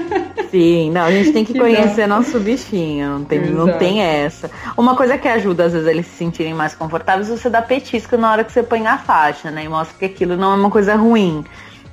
Sim, 0.51 0.91
não, 0.91 1.03
a 1.03 1.11
gente 1.11 1.33
tem 1.33 1.45
que, 1.45 1.59
conhecer 1.59 2.07
nosso 2.07 2.39
bichinho, 2.39 3.19
não 3.19 3.25
tem, 3.25 3.41
não 3.41 3.79
tem 3.79 4.03
essa. 4.03 4.51
Uma 4.77 4.97
coisa 4.97 5.17
que 5.17 5.29
ajuda, 5.29 5.65
às 5.65 5.73
vezes, 5.73 5.89
eles 5.89 6.07
se 6.07 6.17
sentirem 6.17 6.53
mais 6.53 6.75
confortáveis, 6.75 7.31
é 7.31 7.37
você 7.37 7.49
dá 7.49 7.63
petisco 7.63 8.17
na 8.17 8.31
hora 8.33 8.45
que 8.45 8.53
você 8.53 8.63
põe 8.63 8.87
a 8.87 8.99
faixa, 8.99 9.51
né? 9.51 9.65
E 9.65 9.69
mostra 9.69 9.97
que 9.99 10.05
aquilo 10.05 10.37
não 10.37 10.53
é 10.53 10.57
uma 10.57 10.71
coisa 10.71 10.95
ruim. 11.03 11.45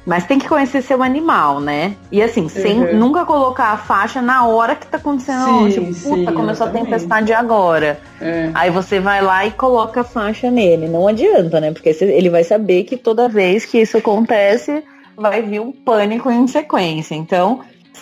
Mas 0.05 0.25
tem 0.25 0.39
que 0.39 0.47
conhecer 0.47 0.81
seu 0.81 1.03
animal, 1.03 1.59
né? 1.59 1.95
E 2.11 2.21
assim, 2.21 2.49
sem 2.49 2.81
uhum. 2.81 2.97
nunca 2.97 3.25
colocar 3.25 3.73
a 3.73 3.77
faixa 3.77 4.21
na 4.21 4.45
hora 4.45 4.75
que 4.75 4.87
tá 4.87 4.97
acontecendo. 4.97 5.45
Sim, 5.45 5.69
tipo, 5.69 5.93
sim, 5.93 6.09
puta, 6.09 6.31
começou 6.31 6.65
a 6.65 6.69
tempestade 6.71 7.31
agora. 7.31 7.99
É. 8.19 8.49
Aí 8.55 8.71
você 8.71 8.99
vai 8.99 9.21
lá 9.21 9.45
e 9.45 9.51
coloca 9.51 10.01
a 10.01 10.03
faixa 10.03 10.49
nele. 10.49 10.87
Não 10.87 11.07
adianta, 11.07 11.59
né? 11.59 11.71
Porque 11.71 11.95
ele 12.01 12.29
vai 12.29 12.43
saber 12.43 12.85
que 12.85 12.97
toda 12.97 13.29
vez 13.29 13.65
que 13.65 13.79
isso 13.79 13.97
acontece, 13.97 14.83
vai 15.15 15.41
vir 15.41 15.59
um 15.59 15.71
pânico 15.71 16.31
em 16.31 16.47
sequência. 16.47 17.13
Então, 17.13 17.59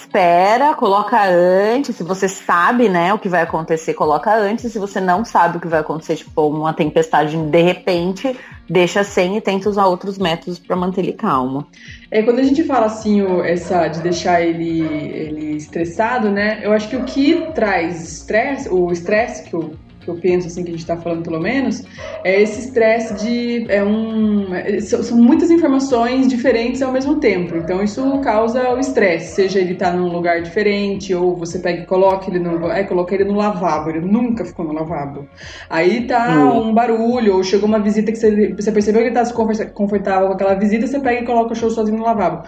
espera, 0.08 0.74
coloca 0.74 1.22
antes. 1.30 1.96
Se 1.96 2.04
você 2.04 2.28
sabe, 2.28 2.88
né, 2.88 3.14
o 3.14 3.20
que 3.20 3.28
vai 3.28 3.42
acontecer, 3.42 3.94
coloca 3.94 4.34
antes. 4.34 4.72
Se 4.72 4.80
você 4.80 5.02
não 5.02 5.26
sabe 5.26 5.58
o 5.58 5.60
que 5.60 5.68
vai 5.68 5.82
acontecer, 5.82 6.16
tipo 6.16 6.48
uma 6.48 6.74
tempestade 6.74 7.38
de 7.38 7.62
repente, 7.62 8.36
deixa 8.70 9.04
sem 9.04 9.38
e 9.38 9.42
tenta 9.42 9.70
usar 9.70 9.86
outros 9.86 10.18
métodos 10.18 10.58
para 10.58 10.76
manter 10.76 11.02
ele 11.02 11.14
calmo. 11.14 11.68
É 12.10 12.24
quando 12.24 12.40
a 12.40 12.44
gente 12.44 12.64
fala 12.64 12.86
assim, 12.86 13.22
o, 13.22 13.44
essa 13.44 13.88
de 13.88 14.02
deixar 14.02 14.42
ele, 14.42 14.82
ele 14.82 15.58
estressado, 15.58 16.30
né? 16.30 16.60
Eu 16.64 16.72
acho 16.72 16.90
que 16.90 16.96
o 16.96 17.04
que 17.04 17.52
traz 17.54 18.02
estresse, 18.02 18.70
o 18.70 18.92
estresse 18.92 19.44
que 19.44 19.56
o 19.56 19.72
que 20.08 20.12
eu 20.12 20.16
penso 20.16 20.48
assim 20.48 20.64
que 20.64 20.70
a 20.70 20.72
gente 20.72 20.82
está 20.82 20.96
falando 20.96 21.24
pelo 21.24 21.40
menos, 21.40 21.84
é 22.24 22.42
esse 22.42 22.68
estresse 22.68 23.14
de 23.16 23.66
é 23.70 23.84
um 23.84 24.54
é, 24.54 24.80
são, 24.80 25.18
muitas 25.18 25.52
informações 25.52 26.28
diferentes 26.28 26.82
ao 26.82 26.92
mesmo 26.92 27.20
tempo. 27.20 27.58
Então 27.58 27.84
isso 27.84 28.20
causa 28.22 28.74
o 28.74 28.80
estresse, 28.80 29.36
seja 29.36 29.60
ele 29.60 29.76
tá 29.76 29.92
num 29.92 30.08
lugar 30.08 30.42
diferente 30.42 31.14
ou 31.14 31.36
você 31.36 31.60
pega 31.60 31.84
e 31.84 31.86
coloca 31.86 32.30
ele 32.30 32.40
no 32.40 32.70
é 32.72 32.84
coloca 32.84 33.14
ele 33.14 33.26
no 33.26 33.36
lavabo, 33.36 33.90
ele 33.90 34.02
nunca 34.02 34.46
ficou 34.46 34.66
no 34.66 34.74
lavabo. 34.74 35.28
Aí 35.70 36.08
tá 36.08 36.38
hum. 36.38 36.70
um 36.70 36.74
barulho 36.74 37.36
ou 37.36 37.44
chegou 37.44 37.68
uma 37.68 37.80
visita 37.80 38.12
que 38.12 38.18
você, 38.18 38.54
você 38.54 38.72
percebeu 38.72 39.02
que 39.02 39.10
ele 39.10 39.16
tá 39.16 39.30
confortável 39.74 40.28
com 40.28 40.34
aquela 40.34 40.56
visita, 40.56 40.88
você 40.88 41.00
pega 41.00 41.22
e 41.22 41.26
coloca 41.26 41.54
o 41.54 41.56
show 41.56 41.70
sozinho 41.70 41.98
no 41.98 42.06
lavabo. 42.06 42.48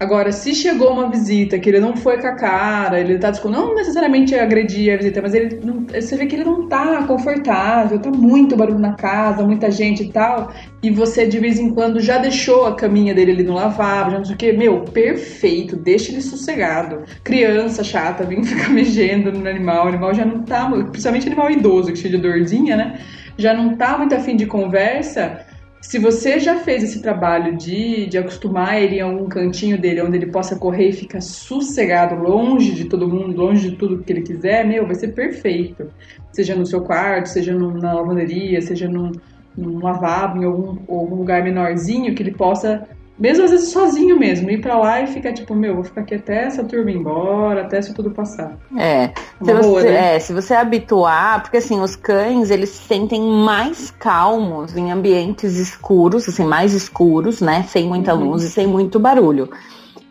Agora, 0.00 0.30
se 0.30 0.54
chegou 0.54 0.92
uma 0.92 1.10
visita 1.10 1.58
que 1.58 1.68
ele 1.68 1.80
não 1.80 1.96
foi 1.96 2.20
com 2.20 2.28
a 2.28 2.34
cara, 2.36 3.00
ele 3.00 3.18
tá 3.18 3.32
tipo, 3.32 3.48
não 3.48 3.74
necessariamente 3.74 4.32
agredir 4.32 4.94
a 4.94 4.96
visita, 4.96 5.20
mas 5.20 5.34
ele 5.34 5.58
não, 5.60 5.86
você 5.86 6.16
vê 6.16 6.26
que 6.26 6.36
ele 6.36 6.44
não 6.44 6.68
tá 6.68 7.02
confortável, 7.02 7.98
tá 7.98 8.08
muito 8.08 8.56
barulho 8.56 8.78
na 8.78 8.92
casa, 8.92 9.42
muita 9.42 9.72
gente 9.72 10.04
e 10.04 10.12
tal, 10.12 10.52
e 10.84 10.88
você 10.88 11.26
de 11.26 11.40
vez 11.40 11.58
em 11.58 11.74
quando 11.74 11.98
já 11.98 12.16
deixou 12.16 12.66
a 12.66 12.76
caminha 12.76 13.12
dele 13.12 13.32
ali 13.32 13.42
no 13.42 13.54
lavabo, 13.54 14.12
já 14.12 14.18
não 14.18 14.24
sei 14.24 14.34
o 14.36 14.38
que, 14.38 14.52
meu, 14.52 14.82
perfeito, 14.82 15.74
deixa 15.74 16.12
ele 16.12 16.22
sossegado. 16.22 17.02
Criança 17.24 17.82
chata, 17.82 18.22
vem 18.22 18.42
ficar 18.44 18.70
mexendo 18.70 19.32
no 19.32 19.48
animal, 19.48 19.86
o 19.86 19.88
animal 19.88 20.14
já 20.14 20.24
não 20.24 20.44
tá, 20.44 20.70
principalmente 20.70 21.26
animal 21.26 21.50
idoso, 21.50 21.90
que 21.90 21.98
cheio 21.98 22.16
de 22.16 22.22
dorzinha, 22.22 22.76
né? 22.76 23.00
Já 23.36 23.52
não 23.52 23.76
tá 23.76 23.98
muito 23.98 24.14
afim 24.14 24.36
de 24.36 24.46
conversa 24.46 25.44
se 25.80 25.98
você 25.98 26.38
já 26.38 26.56
fez 26.56 26.82
esse 26.82 27.00
trabalho 27.00 27.56
de, 27.56 28.06
de 28.06 28.18
acostumar 28.18 28.80
ele 28.80 29.00
a 29.00 29.06
um 29.06 29.28
cantinho 29.28 29.80
dele, 29.80 30.02
onde 30.02 30.16
ele 30.16 30.26
possa 30.26 30.56
correr 30.56 30.88
e 30.88 30.92
ficar 30.92 31.20
sossegado, 31.20 32.16
longe 32.16 32.72
de 32.72 32.86
todo 32.86 33.08
mundo, 33.08 33.36
longe 33.36 33.70
de 33.70 33.76
tudo 33.76 34.02
que 34.02 34.12
ele 34.12 34.22
quiser, 34.22 34.66
meu, 34.66 34.86
vai 34.86 34.94
ser 34.96 35.08
perfeito. 35.08 35.90
Seja 36.32 36.54
no 36.54 36.66
seu 36.66 36.82
quarto, 36.82 37.26
seja 37.26 37.54
no, 37.54 37.72
na 37.72 37.92
lavanderia, 37.92 38.60
seja 38.60 38.88
num, 38.88 39.12
num 39.56 39.82
lavabo, 39.82 40.42
em 40.42 40.44
algum, 40.44 40.78
algum 40.88 41.16
lugar 41.16 41.42
menorzinho, 41.44 42.14
que 42.14 42.22
ele 42.22 42.32
possa 42.32 42.86
mesmo 43.18 43.44
às 43.44 43.50
vezes 43.50 43.70
sozinho 43.70 44.18
mesmo, 44.18 44.50
ir 44.50 44.60
para 44.60 44.78
lá 44.78 45.00
e 45.00 45.06
ficar 45.08 45.32
tipo, 45.32 45.54
meu, 45.54 45.74
vou 45.74 45.84
ficar 45.84 46.02
aqui 46.02 46.14
até 46.14 46.44
essa 46.44 46.62
turma 46.62 46.90
ir 46.90 46.96
embora, 46.96 47.62
até 47.62 47.80
isso 47.80 47.92
tudo 47.92 48.10
passar. 48.10 48.56
É. 48.76 49.04
é 49.04 49.12
se, 49.42 49.52
boa, 49.52 49.62
você, 49.62 49.90
né? 49.90 50.16
é, 50.16 50.18
se 50.20 50.32
você 50.32 50.54
habituar, 50.54 51.42
porque 51.42 51.56
assim, 51.56 51.80
os 51.80 51.96
cães, 51.96 52.50
eles 52.50 52.68
se 52.70 52.86
sentem 52.86 53.20
mais 53.20 53.90
calmos 53.90 54.76
em 54.76 54.92
ambientes 54.92 55.56
escuros, 55.56 56.28
assim, 56.28 56.44
mais 56.44 56.72
escuros, 56.72 57.40
né? 57.40 57.64
Sem 57.64 57.88
muita 57.88 58.14
uhum. 58.14 58.30
luz 58.30 58.44
e 58.44 58.50
sem 58.50 58.66
muito 58.66 59.00
barulho. 59.00 59.50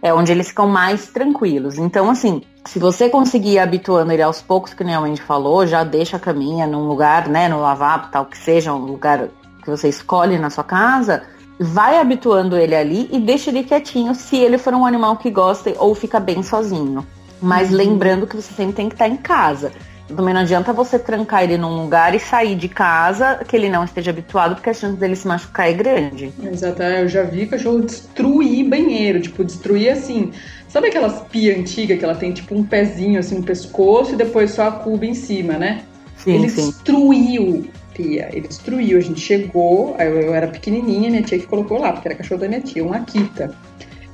É 0.01 0.13
onde 0.13 0.31
eles 0.31 0.49
ficam 0.49 0.67
mais 0.67 1.07
tranquilos. 1.07 1.77
Então, 1.77 2.09
assim, 2.09 2.41
se 2.65 2.77
você 2.77 3.09
conseguir 3.09 3.53
ir 3.53 3.59
habituando 3.59 4.11
ele 4.11 4.21
aos 4.21 4.41
poucos, 4.41 4.73
que 4.73 4.83
nem 4.83 4.93
a 4.93 4.99
Wendy 4.99 5.21
falou, 5.21 5.65
já 5.65 5.83
deixa 5.83 6.17
a 6.17 6.19
caminha 6.19 6.67
num 6.67 6.87
lugar, 6.87 7.27
né, 7.27 7.47
no 7.47 7.61
lavabo, 7.61 8.09
tal 8.11 8.25
que 8.25 8.37
seja, 8.37 8.73
um 8.73 8.85
lugar 8.85 9.29
que 9.63 9.69
você 9.69 9.89
escolhe 9.89 10.37
na 10.37 10.49
sua 10.49 10.63
casa, 10.63 11.23
vai 11.59 11.97
habituando 11.97 12.57
ele 12.57 12.75
ali 12.75 13.09
e 13.11 13.19
deixa 13.19 13.49
ele 13.49 13.63
quietinho 13.63 14.13
se 14.13 14.35
ele 14.37 14.57
for 14.57 14.73
um 14.73 14.85
animal 14.85 15.17
que 15.17 15.29
gosta 15.29 15.73
ou 15.77 15.95
fica 15.95 16.19
bem 16.19 16.43
sozinho. 16.43 17.05
Mas 17.41 17.69
uhum. 17.69 17.77
lembrando 17.77 18.27
que 18.27 18.35
você 18.35 18.53
sempre 18.53 18.73
tem 18.73 18.89
que 18.89 18.95
estar 18.95 19.07
em 19.07 19.17
casa. 19.17 19.71
Também 20.15 20.33
não 20.33 20.41
adianta 20.41 20.71
você 20.71 20.97
trancar 20.97 21.43
ele 21.43 21.57
num 21.57 21.81
lugar 21.81 22.15
e 22.15 22.19
sair 22.19 22.55
de 22.55 22.69
casa 22.69 23.43
que 23.45 23.55
ele 23.55 23.69
não 23.69 23.83
esteja 23.83 24.11
habituado, 24.11 24.55
porque 24.55 24.69
a 24.69 24.73
chance 24.73 24.95
dele 24.95 25.17
se 25.17 25.27
machucar 25.27 25.67
é 25.67 25.73
grande. 25.73 26.31
Exato, 26.41 26.81
eu 26.81 27.09
já 27.09 27.23
vi 27.23 27.45
cachorro 27.45 27.81
destruir 27.81 28.69
banheiro, 28.69 29.19
tipo, 29.19 29.43
destruir 29.43 29.89
assim. 29.89 30.31
Sabe 30.69 30.87
aquelas 30.87 31.21
pia 31.23 31.57
antiga 31.57 31.97
que 31.97 32.05
ela 32.05 32.15
tem 32.15 32.31
tipo 32.31 32.55
um 32.55 32.63
pezinho 32.63 33.19
assim 33.19 33.39
no 33.39 33.43
pescoço 33.43 34.13
e 34.13 34.15
depois 34.15 34.51
só 34.51 34.69
a 34.69 34.71
cuba 34.71 35.05
em 35.05 35.13
cima, 35.13 35.53
né? 35.53 35.83
Sim, 36.15 36.35
ele 36.35 36.49
sim. 36.49 36.69
destruiu 36.69 37.67
pia. 37.97 38.29
Ele 38.31 38.47
destruiu. 38.47 38.97
A 38.97 39.01
gente 39.01 39.19
chegou, 39.19 39.95
eu, 39.99 40.21
eu 40.21 40.35
era 40.35 40.47
pequenininha, 40.47 41.09
minha 41.09 41.23
tia 41.23 41.39
que 41.39 41.47
colocou 41.47 41.79
lá, 41.79 41.91
porque 41.91 42.07
era 42.07 42.15
cachorro 42.15 42.39
da 42.39 42.47
minha 42.47 42.61
tia, 42.61 42.85
uma 42.85 42.97
Akita. 42.97 43.53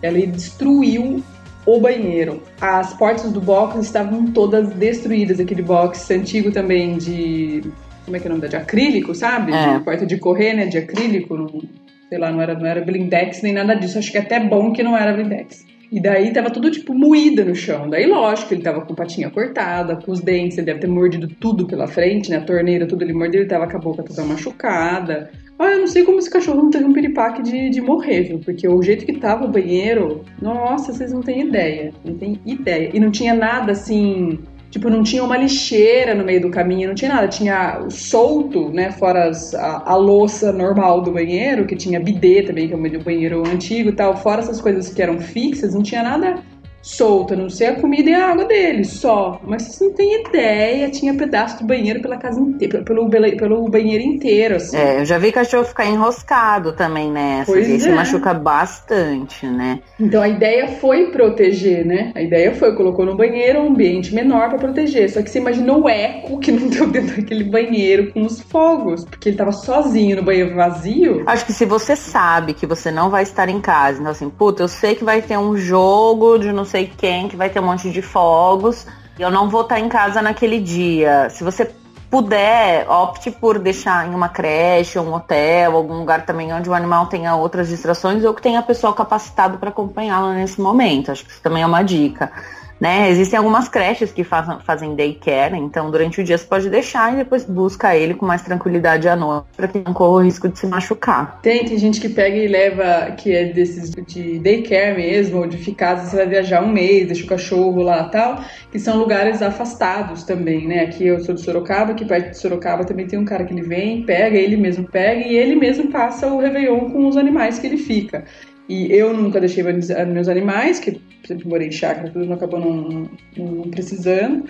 Ela 0.01 0.19
destruiu 0.25 1.21
o 1.65 1.79
banheiro. 1.79 2.41
As 2.59 2.93
portas 2.93 3.31
do 3.31 3.41
box 3.41 3.79
estavam 3.79 4.27
todas 4.31 4.69
destruídas. 4.69 5.39
Aquele 5.39 5.61
box 5.61 6.09
antigo 6.11 6.51
também 6.51 6.97
de. 6.97 7.63
Como 8.05 8.17
é 8.17 8.19
que 8.19 8.27
é 8.27 8.31
o 8.31 8.33
nome? 8.33 8.47
De 8.47 8.55
acrílico, 8.55 9.13
sabe? 9.13 9.53
É. 9.53 9.77
De 9.77 9.83
porta 9.83 10.05
de 10.05 10.17
correr, 10.17 10.53
né? 10.53 10.65
De 10.65 10.77
acrílico. 10.77 11.37
Não, 11.37 11.61
sei 12.09 12.17
lá, 12.17 12.31
não 12.31 12.41
era, 12.41 12.53
não 12.53 12.65
era 12.65 12.81
blindex 12.81 13.41
nem 13.41 13.53
nada 13.53 13.75
disso. 13.75 13.97
Acho 13.97 14.11
que 14.11 14.17
é 14.17 14.21
até 14.21 14.39
bom 14.39 14.71
que 14.71 14.83
não 14.83 14.97
era 14.97 15.13
blindex. 15.13 15.65
E 15.93 15.99
daí 15.99 16.33
tava 16.33 16.49
tudo, 16.49 16.71
tipo, 16.71 16.91
moída 16.91 17.45
no 17.45 17.53
chão. 17.53 17.87
Daí, 17.87 18.07
lógico, 18.07 18.51
ele 18.51 18.63
tava 18.63 18.81
com 18.81 18.95
patinha 18.95 19.29
cortada, 19.29 19.95
com 19.95 20.11
os 20.11 20.21
dentes, 20.21 20.57
ele 20.57 20.65
deve 20.65 20.79
ter 20.79 20.87
mordido 20.87 21.27
tudo 21.39 21.67
pela 21.67 21.85
frente, 21.85 22.31
né? 22.31 22.37
A 22.37 22.41
torneira, 22.41 22.87
tudo 22.87 23.03
ele 23.03 23.13
mordeu, 23.13 23.41
ele 23.41 23.49
tava 23.49 23.67
com 23.69 23.77
a 23.77 23.79
boca 23.79 24.01
toda 24.01 24.23
machucada. 24.23 25.29
Ah, 25.59 25.69
eu 25.69 25.81
não 25.81 25.87
sei 25.87 26.03
como 26.03 26.17
esse 26.17 26.31
cachorro 26.31 26.63
não 26.63 26.71
teve 26.71 26.85
um 26.85 26.93
piripaque 26.93 27.43
de, 27.43 27.69
de 27.69 27.79
morrer, 27.79 28.23
viu? 28.23 28.39
Porque 28.39 28.67
o 28.67 28.81
jeito 28.81 29.05
que 29.05 29.19
tava 29.19 29.45
o 29.45 29.51
banheiro, 29.51 30.25
nossa, 30.41 30.91
vocês 30.91 31.13
não 31.13 31.21
têm 31.21 31.41
ideia. 31.41 31.93
Não 32.03 32.15
tem 32.15 32.39
ideia. 32.43 32.89
E 32.91 32.99
não 32.99 33.11
tinha 33.11 33.35
nada 33.35 33.73
assim 33.73 34.39
Tipo, 34.73 34.89
não 34.89 35.03
tinha 35.03 35.23
uma 35.23 35.37
lixeira 35.37 36.15
no 36.15 36.25
meio 36.25 36.41
do 36.41 36.49
caminho, 36.49 36.87
não 36.87 36.95
tinha 36.95 37.13
nada. 37.13 37.27
Tinha 37.27 37.85
solto, 37.91 38.71
né? 38.71 38.91
Fora 38.91 39.29
as, 39.29 39.53
a, 39.53 39.83
a, 39.85 39.95
louça 39.95 40.51
normal 40.51 40.99
do 41.01 41.11
banheiro, 41.11 41.67
que 41.67 41.75
tinha 41.75 41.99
bidê 41.99 42.41
também, 42.41 42.67
que 42.67 42.73
é 42.73 42.75
o 42.75 43.03
banheiro 43.03 43.47
antigo 43.47 43.89
e 43.89 43.91
tal. 43.91 44.17
Fora 44.17 44.41
essas 44.41 44.59
coisas 44.59 44.91
que 44.91 44.99
eram 44.99 45.19
fixas, 45.19 45.75
não 45.75 45.83
tinha 45.83 46.01
nada 46.01 46.41
solta, 46.83 47.35
não 47.35 47.49
sei 47.49 47.67
a 47.67 47.75
comida 47.79 48.09
e 48.09 48.13
a 48.13 48.27
água 48.29 48.45
dele, 48.45 48.83
só. 48.83 49.39
Mas 49.43 49.63
você 49.63 49.85
não 49.85 49.93
tem 49.93 50.21
ideia, 50.21 50.89
tinha 50.91 51.13
pedaço 51.13 51.59
do 51.59 51.65
banheiro 51.65 52.01
pela 52.01 52.17
casa 52.17 52.39
inteira, 52.39 52.83
pelo, 52.83 53.09
pelo 53.09 53.69
banheiro 53.69 54.03
inteiro, 54.03 54.57
assim. 54.57 54.77
É, 54.77 54.99
eu 54.99 55.05
já 55.05 55.17
vi 55.17 55.31
cachorro 55.31 55.63
ficar 55.63 55.85
enroscado 55.85 56.73
também 56.73 57.09
nessa, 57.09 57.51
pois 57.51 57.67
e 57.67 57.75
é. 57.75 57.79
se 57.79 57.89
machuca 57.89 58.33
bastante, 58.33 59.45
né? 59.45 59.79
Então 59.99 60.21
a 60.21 60.27
ideia 60.27 60.67
foi 60.67 61.07
proteger, 61.07 61.85
né? 61.85 62.11
A 62.13 62.21
ideia 62.21 62.53
foi, 62.53 62.75
colocou 62.75 63.05
no 63.05 63.15
banheiro 63.15 63.61
um 63.61 63.69
ambiente 63.69 64.13
menor 64.13 64.49
para 64.49 64.57
proteger, 64.57 65.09
só 65.09 65.21
que 65.21 65.29
você 65.29 65.39
imaginou 65.39 65.83
o 65.83 65.89
eco 65.89 66.37
que 66.39 66.51
não 66.51 66.67
deu 66.69 66.87
dentro 66.87 67.15
daquele 67.15 67.45
banheiro 67.45 68.11
com 68.11 68.23
os 68.23 68.41
fogos, 68.41 69.05
porque 69.05 69.29
ele 69.29 69.37
tava 69.37 69.53
sozinho 69.53 70.17
no 70.17 70.23
banheiro 70.23 70.53
vazio. 70.53 71.23
Acho 71.25 71.45
que 71.45 71.53
se 71.53 71.65
você 71.65 71.95
sabe 71.95 72.53
que 72.53 72.65
você 72.65 72.91
não 72.91 73.09
vai 73.09 73.23
estar 73.23 73.47
em 73.47 73.61
casa, 73.61 73.99
então 73.99 74.11
assim, 74.11 74.29
puta, 74.29 74.63
eu 74.63 74.67
sei 74.67 74.95
que 74.95 75.03
vai 75.03 75.21
ter 75.21 75.37
um 75.37 75.55
jogo 75.55 76.37
de 76.37 76.51
não 76.51 76.65
sei 76.73 76.91
quem, 76.97 77.27
que 77.29 77.35
vai 77.35 77.49
ter 77.49 77.59
um 77.59 77.65
monte 77.65 77.91
de 77.91 78.01
fogos. 78.01 78.87
E 79.17 79.21
eu 79.21 79.29
não 79.29 79.47
vou 79.47 79.61
estar 79.61 79.79
em 79.79 79.87
casa 79.87 80.21
naquele 80.23 80.59
dia. 80.59 81.29
Se 81.29 81.43
você 81.43 81.71
puder, 82.09 82.89
opte 82.89 83.29
por 83.29 83.59
deixar 83.59 84.07
em 84.07 84.13
uma 84.13 84.29
creche, 84.29 84.97
um 84.97 85.13
hotel, 85.13 85.75
algum 85.75 85.99
lugar 85.99 86.25
também 86.25 86.51
onde 86.51 86.69
o 86.69 86.73
animal 86.73 87.05
tenha 87.07 87.35
outras 87.35 87.69
distrações 87.69 88.23
ou 88.23 88.33
que 88.33 88.41
tenha 88.41 88.61
pessoal 88.61 88.93
capacitado 88.93 89.57
para 89.59 89.69
acompanhá-lo 89.69 90.33
nesse 90.33 90.59
momento. 90.59 91.11
Acho 91.11 91.23
que 91.23 91.31
isso 91.31 91.41
também 91.41 91.61
é 91.61 91.65
uma 91.65 91.83
dica. 91.83 92.31
Né? 92.79 93.09
Existem 93.09 93.37
algumas 93.37 93.69
creches 93.69 94.11
que 94.11 94.23
fazem, 94.23 94.57
fazem 94.59 94.95
daycare, 94.95 95.57
então 95.57 95.89
durante 95.89 96.19
o 96.19 96.23
dia 96.23 96.37
você 96.37 96.45
pode 96.45 96.69
deixar 96.69 97.13
e 97.13 97.17
depois 97.17 97.45
busca 97.45 97.95
ele 97.95 98.13
com 98.13 98.25
mais 98.25 98.41
tranquilidade 98.41 99.07
à 99.07 99.15
noite 99.15 99.45
para 99.55 99.67
que 99.67 99.79
não 99.79 99.93
corra 99.93 100.11
o 100.11 100.23
risco 100.23 100.49
de 100.49 100.59
se 100.59 100.67
machucar. 100.67 101.39
Tem, 101.41 101.63
tem 101.65 101.77
gente 101.77 102.01
que 102.01 102.09
pega 102.09 102.35
e 102.35 102.47
leva, 102.47 103.11
que 103.11 103.33
é 103.33 103.45
desses 103.45 103.91
de 103.91 104.39
daycare 104.39 104.95
mesmo, 104.95 105.39
ou 105.39 105.47
de 105.47 105.57
ficar, 105.57 105.95
você 105.95 106.15
vai 106.15 106.27
viajar 106.27 106.61
um 106.63 106.71
mês, 106.71 107.07
deixa 107.07 107.23
o 107.23 107.27
cachorro 107.27 107.81
lá 107.81 108.03
tal, 108.05 108.43
que 108.71 108.79
são 108.79 108.97
lugares 108.97 109.41
afastados 109.41 110.23
também, 110.23 110.67
né? 110.67 110.81
Aqui 110.81 111.07
eu 111.07 111.19
sou 111.21 111.35
de 111.35 111.41
Sorocaba, 111.41 111.91
aqui 111.91 112.05
perto 112.05 112.31
de 112.31 112.37
Sorocaba 112.37 112.83
também 112.83 113.07
tem 113.07 113.17
um 113.17 113.25
cara 113.25 113.45
que 113.45 113.53
ele 113.53 113.61
vem, 113.61 114.03
pega, 114.03 114.37
ele 114.37 114.57
mesmo 114.57 114.85
pega 114.87 115.25
e 115.25 115.35
ele 115.35 115.55
mesmo 115.55 115.89
passa 115.89 116.27
o 116.27 116.39
Réveillon 116.39 116.89
com 116.91 117.07
os 117.07 117.17
animais 117.17 117.59
que 117.59 117.67
ele 117.67 117.77
fica. 117.77 118.25
E 118.67 118.91
eu 118.91 119.13
nunca 119.13 119.39
deixei 119.39 119.63
meus 119.63 120.27
animais, 120.29 120.79
que 120.79 121.01
sempre 121.25 121.47
morei 121.47 121.67
em 121.67 121.71
chácara, 121.71 122.09
tudo 122.09 122.25
não 122.25 122.35
acabou 122.35 122.59
não, 122.59 123.09
não, 123.37 123.69
precisando. 123.69 124.45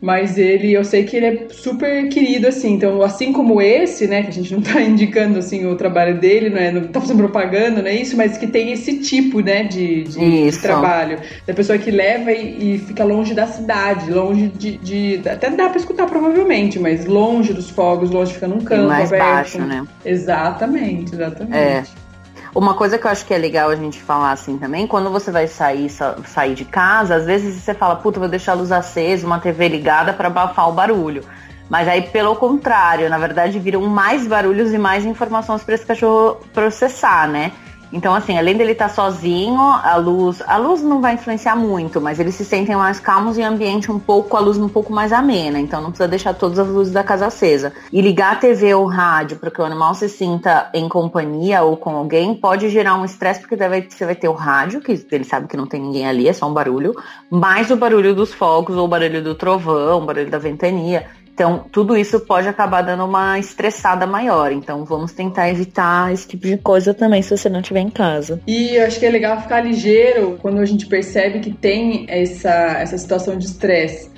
Mas 0.00 0.38
ele, 0.38 0.72
eu 0.72 0.84
sei 0.84 1.02
que 1.02 1.16
ele 1.16 1.26
é 1.26 1.46
super 1.50 2.08
querido, 2.08 2.46
assim. 2.46 2.74
Então, 2.74 3.02
assim 3.02 3.32
como 3.32 3.60
esse, 3.60 4.06
né, 4.06 4.22
que 4.22 4.28
a 4.28 4.32
gente 4.32 4.54
não 4.54 4.62
tá 4.62 4.78
indicando, 4.80 5.40
assim, 5.40 5.66
o 5.66 5.74
trabalho 5.74 6.20
dele, 6.20 6.50
não 6.50 6.58
é, 6.58 6.70
não 6.70 6.82
tá 6.86 7.00
fazendo 7.00 7.18
propaganda, 7.18 7.82
não 7.82 7.88
é 7.88 7.96
isso, 7.96 8.16
mas 8.16 8.38
que 8.38 8.46
tem 8.46 8.70
esse 8.70 9.00
tipo, 9.00 9.40
né, 9.40 9.64
de, 9.64 10.04
de, 10.04 10.50
de 10.50 10.58
trabalho. 10.60 11.18
Da 11.44 11.52
pessoa 11.52 11.76
que 11.78 11.90
leva 11.90 12.30
e, 12.30 12.76
e, 12.76 12.78
fica 12.78 13.02
longe 13.02 13.34
da 13.34 13.48
cidade, 13.48 14.08
longe 14.12 14.46
de, 14.56 14.78
de, 14.78 15.28
Até 15.28 15.50
dá 15.50 15.68
pra 15.68 15.78
escutar, 15.78 16.06
provavelmente, 16.06 16.78
mas 16.78 17.04
longe 17.04 17.52
dos 17.52 17.68
fogos, 17.68 18.08
longe, 18.08 18.34
fica 18.34 18.46
num 18.46 18.60
campo 18.60 18.86
mais 18.86 19.12
aberto. 19.12 19.24
baixo, 19.24 19.58
né? 19.58 19.84
Exatamente, 20.04 21.12
exatamente. 21.12 21.56
É. 21.56 22.07
Uma 22.54 22.74
coisa 22.74 22.98
que 22.98 23.06
eu 23.06 23.10
acho 23.10 23.26
que 23.26 23.34
é 23.34 23.38
legal 23.38 23.70
a 23.70 23.76
gente 23.76 24.02
falar 24.02 24.32
assim 24.32 24.58
também, 24.58 24.86
quando 24.86 25.10
você 25.10 25.30
vai 25.30 25.46
sair, 25.46 25.90
sair 25.90 26.54
de 26.54 26.64
casa, 26.64 27.16
às 27.16 27.26
vezes 27.26 27.62
você 27.62 27.74
fala, 27.74 27.96
puta, 27.96 28.18
vou 28.18 28.28
deixar 28.28 28.52
a 28.52 28.54
luz 28.56 28.72
acesa, 28.72 29.26
uma 29.26 29.38
TV 29.38 29.68
ligada 29.68 30.12
para 30.12 30.28
abafar 30.28 30.68
o 30.68 30.72
barulho. 30.72 31.22
Mas 31.68 31.86
aí, 31.86 32.02
pelo 32.02 32.34
contrário, 32.34 33.10
na 33.10 33.18
verdade, 33.18 33.58
viram 33.58 33.82
mais 33.82 34.26
barulhos 34.26 34.72
e 34.72 34.78
mais 34.78 35.04
informações 35.04 35.62
para 35.62 35.74
esse 35.74 35.84
cachorro 35.84 36.40
processar, 36.54 37.28
né? 37.28 37.52
Então, 37.92 38.14
assim, 38.14 38.36
além 38.36 38.56
dele 38.56 38.72
estar 38.72 38.88
tá 38.88 38.94
sozinho, 38.94 39.60
a 39.60 39.96
luz, 39.96 40.42
a 40.46 40.56
luz 40.56 40.82
não 40.82 41.00
vai 41.00 41.14
influenciar 41.14 41.56
muito, 41.56 42.00
mas 42.00 42.20
eles 42.20 42.34
se 42.34 42.44
sentem 42.44 42.76
mais 42.76 43.00
calmos 43.00 43.38
em 43.38 43.44
ambiente 43.44 43.90
um 43.90 43.98
pouco, 43.98 44.36
a 44.36 44.40
luz 44.40 44.58
um 44.58 44.68
pouco 44.68 44.92
mais 44.92 45.12
amena. 45.12 45.58
Então, 45.58 45.80
não 45.80 45.90
precisa 45.90 46.08
deixar 46.08 46.34
todas 46.34 46.58
as 46.58 46.68
luzes 46.68 46.92
da 46.92 47.02
casa 47.02 47.26
acesa. 47.26 47.72
E 47.92 48.00
ligar 48.00 48.32
a 48.32 48.36
TV 48.36 48.74
ou 48.74 48.86
rádio 48.86 49.38
para 49.38 49.50
que 49.50 49.60
o 49.60 49.64
animal 49.64 49.94
se 49.94 50.08
sinta 50.08 50.70
em 50.74 50.88
companhia 50.88 51.62
ou 51.62 51.76
com 51.76 51.96
alguém 51.96 52.34
pode 52.34 52.68
gerar 52.68 52.94
um 52.96 53.04
estresse, 53.04 53.40
porque 53.40 53.56
você 53.56 54.04
vai 54.04 54.14
ter 54.14 54.28
o 54.28 54.32
rádio, 54.32 54.80
que 54.80 55.06
ele 55.10 55.24
sabe 55.24 55.48
que 55.48 55.56
não 55.56 55.66
tem 55.66 55.80
ninguém 55.80 56.06
ali, 56.06 56.28
é 56.28 56.32
só 56.32 56.48
um 56.48 56.52
barulho, 56.52 56.94
mais 57.30 57.70
o 57.70 57.76
barulho 57.76 58.14
dos 58.14 58.32
fogos 58.32 58.76
ou 58.76 58.84
o 58.84 58.88
barulho 58.88 59.22
do 59.22 59.34
trovão, 59.34 60.02
o 60.02 60.06
barulho 60.06 60.30
da 60.30 60.38
ventania. 60.38 61.06
Então, 61.38 61.64
tudo 61.70 61.96
isso 61.96 62.18
pode 62.18 62.48
acabar 62.48 62.82
dando 62.82 63.04
uma 63.04 63.38
estressada 63.38 64.08
maior. 64.08 64.50
Então, 64.50 64.84
vamos 64.84 65.12
tentar 65.12 65.48
evitar 65.48 66.12
esse 66.12 66.26
tipo 66.26 66.48
de 66.48 66.56
coisa 66.56 66.92
também 66.92 67.22
se 67.22 67.30
você 67.30 67.48
não 67.48 67.60
estiver 67.60 67.78
em 67.78 67.90
casa. 67.90 68.40
E 68.44 68.74
eu 68.74 68.84
acho 68.84 68.98
que 68.98 69.06
é 69.06 69.08
legal 69.08 69.40
ficar 69.40 69.60
ligeiro 69.60 70.36
quando 70.42 70.58
a 70.58 70.64
gente 70.64 70.86
percebe 70.86 71.38
que 71.38 71.52
tem 71.52 72.06
essa, 72.08 72.50
essa 72.50 72.98
situação 72.98 73.38
de 73.38 73.46
estresse 73.46 74.10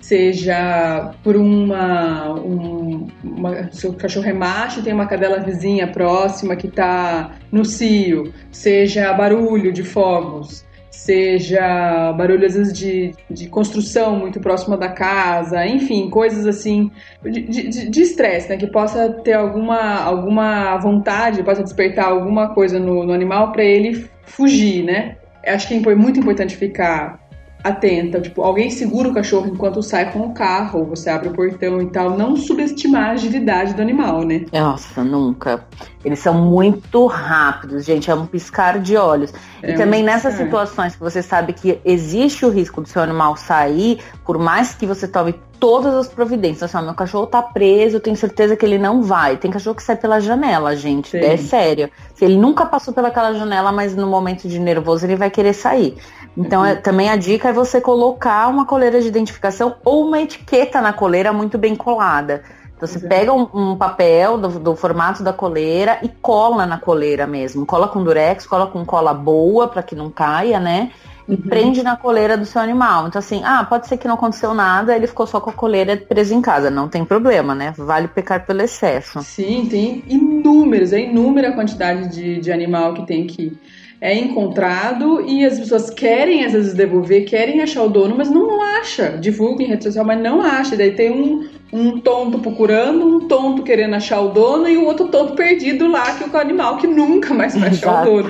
seja 0.00 1.12
por 1.24 1.34
uma, 1.34 2.32
um, 2.34 3.08
uma 3.24 3.70
seu 3.72 3.92
cachorro 3.92 4.28
é 4.28 4.32
macho 4.32 4.82
tem 4.82 4.92
uma 4.92 5.06
cadela 5.06 5.40
vizinha 5.40 5.88
próxima 5.88 6.54
que 6.54 6.68
está 6.68 7.32
no 7.50 7.64
cio, 7.64 8.32
seja 8.50 9.12
barulho 9.12 9.72
de 9.72 9.82
fogos, 9.82 10.64
seja 10.98 12.12
barulho 12.12 12.44
às 12.44 12.54
vezes 12.54 12.72
de, 12.72 13.12
de 13.30 13.48
construção 13.48 14.18
muito 14.18 14.40
próxima 14.40 14.76
da 14.76 14.88
casa, 14.88 15.64
enfim, 15.66 16.10
coisas 16.10 16.44
assim 16.44 16.90
de 17.22 18.02
estresse, 18.02 18.48
né? 18.48 18.56
Que 18.56 18.66
possa 18.66 19.08
ter 19.08 19.34
alguma, 19.34 20.02
alguma 20.02 20.76
vontade, 20.78 21.42
possa 21.42 21.62
despertar 21.62 22.06
alguma 22.06 22.52
coisa 22.52 22.78
no, 22.78 23.04
no 23.04 23.12
animal 23.12 23.52
para 23.52 23.64
ele 23.64 24.08
fugir, 24.24 24.84
né? 24.84 25.16
Acho 25.46 25.68
que 25.68 25.74
é 25.74 25.94
muito 25.94 26.18
importante 26.18 26.56
ficar 26.56 27.27
atenta, 27.62 28.20
tipo, 28.20 28.42
alguém 28.42 28.70
segura 28.70 29.08
o 29.08 29.14
cachorro 29.14 29.48
enquanto 29.48 29.82
sai 29.82 30.12
com 30.12 30.20
o 30.20 30.32
carro, 30.32 30.84
você 30.84 31.10
abre 31.10 31.28
o 31.28 31.32
portão 31.32 31.82
e 31.82 31.86
tal, 31.86 32.16
não 32.16 32.36
subestimar 32.36 33.08
a 33.08 33.10
agilidade 33.12 33.74
do 33.74 33.82
animal, 33.82 34.22
né? 34.22 34.46
Nossa, 34.52 35.02
nunca. 35.02 35.64
Eles 36.04 36.20
são 36.20 36.34
muito 36.34 37.06
rápidos, 37.06 37.84
gente, 37.84 38.10
é 38.10 38.14
um 38.14 38.26
piscar 38.26 38.78
de 38.78 38.96
olhos. 38.96 39.32
É 39.62 39.72
e 39.72 39.74
também 39.74 40.02
nessas 40.02 40.34
situações 40.34 40.94
que 40.94 41.00
você 41.00 41.22
sabe 41.22 41.52
que 41.52 41.80
existe 41.84 42.46
o 42.46 42.50
risco 42.50 42.80
do 42.80 42.88
seu 42.88 43.02
animal 43.02 43.36
sair, 43.36 43.98
por 44.24 44.38
mais 44.38 44.74
que 44.74 44.86
você 44.86 45.08
tome 45.08 45.34
todas 45.58 45.94
as 45.94 46.08
providências. 46.08 46.74
Assim, 46.74 46.84
meu 46.84 46.94
cachorro 46.94 47.26
tá 47.26 47.42
preso, 47.42 47.96
eu 47.96 48.00
tenho 48.00 48.16
certeza 48.16 48.56
que 48.56 48.64
ele 48.64 48.78
não 48.78 49.02
vai. 49.02 49.36
Tem 49.36 49.50
cachorro 49.50 49.76
que 49.76 49.82
sai 49.82 49.96
pela 49.96 50.20
janela, 50.20 50.76
gente. 50.76 51.10
Sim. 51.10 51.18
É 51.18 51.36
sério. 51.36 51.90
Se 52.14 52.24
ele 52.24 52.36
nunca 52.36 52.64
passou 52.66 52.94
pelaquela 52.94 53.34
janela, 53.34 53.72
mas 53.72 53.94
no 53.94 54.06
momento 54.06 54.48
de 54.48 54.58
nervoso 54.58 55.04
ele 55.04 55.16
vai 55.16 55.30
querer 55.30 55.52
sair. 55.52 55.96
Então, 56.36 56.64
é, 56.64 56.74
também 56.76 57.08
a 57.10 57.16
dica 57.16 57.48
é 57.48 57.52
você 57.52 57.80
colocar 57.80 58.48
uma 58.48 58.64
coleira 58.64 59.00
de 59.00 59.08
identificação 59.08 59.76
ou 59.84 60.06
uma 60.06 60.20
etiqueta 60.20 60.80
na 60.80 60.92
coleira 60.92 61.32
muito 61.32 61.58
bem 61.58 61.74
colada. 61.74 62.42
Então, 62.76 62.86
você 62.86 62.98
Exato. 62.98 63.08
pega 63.08 63.32
um, 63.32 63.48
um 63.52 63.76
papel 63.76 64.38
do, 64.38 64.48
do, 64.60 64.76
formato 64.76 65.22
da 65.22 65.32
coleira 65.32 65.98
e 66.00 66.08
cola 66.08 66.64
na 66.64 66.78
coleira 66.78 67.26
mesmo. 67.26 67.66
Cola 67.66 67.88
com 67.88 68.04
durex, 68.04 68.46
cola 68.46 68.68
com 68.68 68.84
cola 68.84 69.12
boa 69.12 69.66
para 69.66 69.82
que 69.82 69.96
não 69.96 70.10
caia, 70.10 70.60
né? 70.60 70.92
E 71.28 71.32
uhum. 71.32 71.42
prende 71.42 71.82
na 71.82 71.96
coleira 71.96 72.38
do 72.38 72.46
seu 72.46 72.62
animal. 72.62 73.08
Então, 73.08 73.18
assim, 73.18 73.42
ah, 73.44 73.66
pode 73.68 73.88
ser 73.88 73.98
que 73.98 74.06
não 74.06 74.14
aconteceu 74.14 74.54
nada, 74.54 74.94
ele 74.94 75.08
ficou 75.08 75.26
só 75.26 75.40
com 75.40 75.50
a 75.50 75.52
coleira 75.52 75.96
presa 75.96 76.32
em 76.32 76.40
casa. 76.40 76.70
Não 76.70 76.88
tem 76.88 77.04
problema, 77.04 77.52
né? 77.52 77.74
Vale 77.76 78.06
pecar 78.06 78.46
pelo 78.46 78.62
excesso. 78.62 79.20
Sim, 79.22 79.66
tem 79.68 80.04
inúmeros, 80.06 80.92
é 80.92 81.00
inúmera 81.00 81.48
a 81.48 81.52
quantidade 81.52 82.08
de, 82.08 82.40
de 82.40 82.52
animal 82.52 82.94
que 82.94 83.04
tem 83.04 83.26
que 83.26 83.58
é 84.00 84.14
encontrado 84.14 85.24
e 85.26 85.44
as 85.44 85.58
pessoas 85.58 85.90
querem 85.90 86.44
às 86.44 86.52
vezes 86.52 86.72
devolver, 86.72 87.24
querem 87.24 87.60
achar 87.60 87.82
o 87.82 87.88
dono, 87.88 88.14
mas 88.16 88.30
não 88.30 88.62
acha. 88.62 89.18
Divulga 89.20 89.62
em 89.62 89.66
rede 89.66 89.84
social, 89.84 90.04
mas 90.04 90.20
não 90.20 90.40
acha. 90.40 90.76
Daí 90.76 90.92
tem 90.92 91.10
um, 91.10 91.48
um 91.72 91.98
tonto 91.98 92.38
procurando, 92.38 93.04
um 93.04 93.26
tonto 93.26 93.64
querendo 93.64 93.94
achar 93.94 94.20
o 94.20 94.28
dono 94.28 94.68
e 94.68 94.76
o 94.76 94.84
outro 94.84 95.08
tonto 95.08 95.34
perdido 95.34 95.88
lá, 95.88 96.14
que 96.14 96.22
é 96.22 96.26
o 96.28 96.36
animal 96.40 96.76
que 96.76 96.86
nunca 96.86 97.34
mais 97.34 97.56
vai 97.56 97.70
achar 97.70 98.02
o 98.02 98.04
dono. 98.04 98.28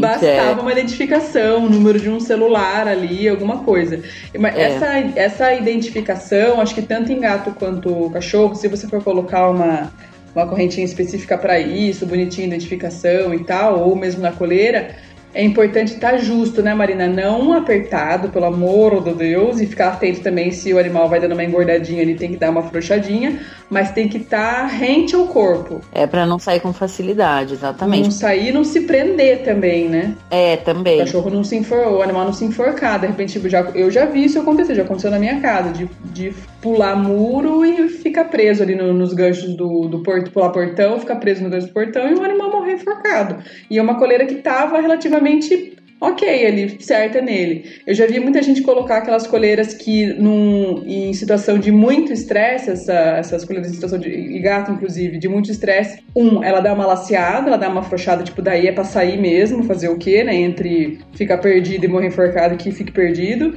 Bastava 0.00 0.60
é. 0.60 0.62
uma 0.62 0.72
identificação, 0.72 1.64
um 1.64 1.68
número 1.68 2.00
de 2.00 2.08
um 2.08 2.18
celular 2.18 2.88
ali, 2.88 3.28
alguma 3.28 3.58
coisa. 3.58 4.00
Mas 4.38 4.56
é. 4.56 4.62
essa, 4.62 4.86
essa 5.16 5.54
identificação, 5.54 6.62
acho 6.62 6.74
que 6.74 6.82
tanto 6.82 7.12
em 7.12 7.20
gato 7.20 7.54
quanto 7.58 8.08
cachorro, 8.10 8.54
se 8.54 8.68
você 8.68 8.88
for 8.88 9.04
colocar 9.04 9.50
uma 9.50 9.92
uma 10.34 10.46
correntinha 10.46 10.84
específica 10.84 11.36
para 11.36 11.58
isso, 11.58 12.06
bonitinha 12.06 12.46
identificação 12.46 13.34
e 13.34 13.44
tal, 13.44 13.80
ou 13.80 13.96
mesmo 13.96 14.22
na 14.22 14.32
coleira, 14.32 14.94
é 15.32 15.44
importante 15.44 15.94
estar 15.94 16.16
justo, 16.18 16.62
né, 16.62 16.74
Marina? 16.74 17.06
Não 17.06 17.52
apertado, 17.52 18.30
pelo 18.30 18.46
amor 18.46 19.02
de 19.02 19.14
Deus, 19.14 19.60
e 19.60 19.66
ficar 19.66 19.90
atento 19.90 20.20
também 20.20 20.50
se 20.50 20.72
o 20.74 20.78
animal 20.78 21.08
vai 21.08 21.20
dando 21.20 21.32
uma 21.32 21.44
engordadinha, 21.44 22.02
ele 22.02 22.14
tem 22.14 22.32
que 22.32 22.36
dar 22.36 22.50
uma 22.50 22.62
frouxadinha, 22.62 23.40
mas 23.70 23.92
tem 23.92 24.08
que 24.08 24.18
estar 24.18 24.66
rente 24.66 25.14
ao 25.14 25.26
corpo. 25.26 25.80
É 25.92 26.06
para 26.06 26.26
não 26.26 26.38
sair 26.38 26.60
com 26.60 26.72
facilidade, 26.72 27.54
exatamente. 27.54 28.04
Não 28.04 28.10
sair 28.10 28.48
e 28.48 28.52
não 28.52 28.64
se 28.64 28.80
prender 28.82 29.44
também, 29.44 29.88
né? 29.88 30.16
É, 30.30 30.56
também. 30.56 30.96
O 30.96 31.04
cachorro 31.04 31.30
não 31.30 31.44
se 31.44 31.56
enfor, 31.56 31.86
o 31.86 32.02
animal 32.02 32.24
não 32.24 32.32
se 32.32 32.44
enforcar, 32.44 32.98
de 32.98 33.06
repente, 33.06 33.32
tipo, 33.34 33.48
já, 33.48 33.60
eu 33.74 33.90
já 33.90 34.04
vi 34.06 34.24
isso 34.24 34.38
acontecer, 34.40 34.74
já 34.74 34.82
aconteceu 34.82 35.10
na 35.10 35.18
minha 35.18 35.40
casa, 35.40 35.70
de, 35.70 35.88
de 36.04 36.34
pular 36.60 36.96
muro 36.96 37.64
e 37.64 37.88
ficar 37.88 38.24
preso 38.24 38.62
ali 38.62 38.74
no, 38.74 38.92
nos 38.92 39.12
ganchos 39.12 39.54
do, 39.54 39.88
do 39.88 40.02
porto, 40.02 40.30
pular 40.32 40.50
portão, 40.50 40.98
ficar 40.98 41.16
preso 41.16 41.42
no 41.42 41.50
gancho 41.50 41.68
do 41.68 41.72
portão 41.72 42.08
e 42.10 42.14
o 42.14 42.24
animal 42.24 42.50
morrer 42.50 42.74
enforcado. 42.74 43.36
E 43.70 43.78
é 43.78 43.82
uma 43.82 43.98
coleira 43.98 44.26
que 44.26 44.36
tava 44.36 44.80
relativamente 44.80 45.79
ok 46.00 46.46
ali, 46.46 46.76
certa 46.80 47.20
nele. 47.20 47.80
Eu 47.86 47.94
já 47.94 48.06
vi 48.06 48.18
muita 48.18 48.42
gente 48.42 48.62
colocar 48.62 48.98
aquelas 48.98 49.26
coleiras 49.26 49.74
que 49.74 50.06
num, 50.14 50.82
em 50.86 51.12
situação 51.12 51.58
de 51.58 51.70
muito 51.70 52.12
estresse, 52.12 52.70
essa, 52.70 52.94
essas 53.18 53.44
coleiras 53.44 53.70
em 53.70 53.74
situação 53.74 53.98
de 53.98 54.08
e 54.08 54.38
gato, 54.38 54.72
inclusive, 54.72 55.18
de 55.18 55.28
muito 55.28 55.50
estresse, 55.50 56.02
um, 56.16 56.42
ela 56.42 56.60
dá 56.60 56.72
uma 56.72 56.86
laceada, 56.86 57.48
ela 57.48 57.58
dá 57.58 57.68
uma 57.68 57.80
afrouxada, 57.80 58.22
tipo, 58.22 58.40
daí 58.40 58.66
é 58.66 58.72
pra 58.72 58.84
sair 58.84 59.18
mesmo, 59.18 59.62
fazer 59.64 59.88
o 59.88 59.98
quê, 59.98 60.24
né? 60.24 60.34
Entre 60.34 60.98
ficar 61.12 61.38
perdido 61.38 61.84
e 61.84 61.88
morrer 61.88 62.06
enforcado 62.06 62.56
que 62.56 62.72
fique 62.72 62.92
perdido 62.92 63.54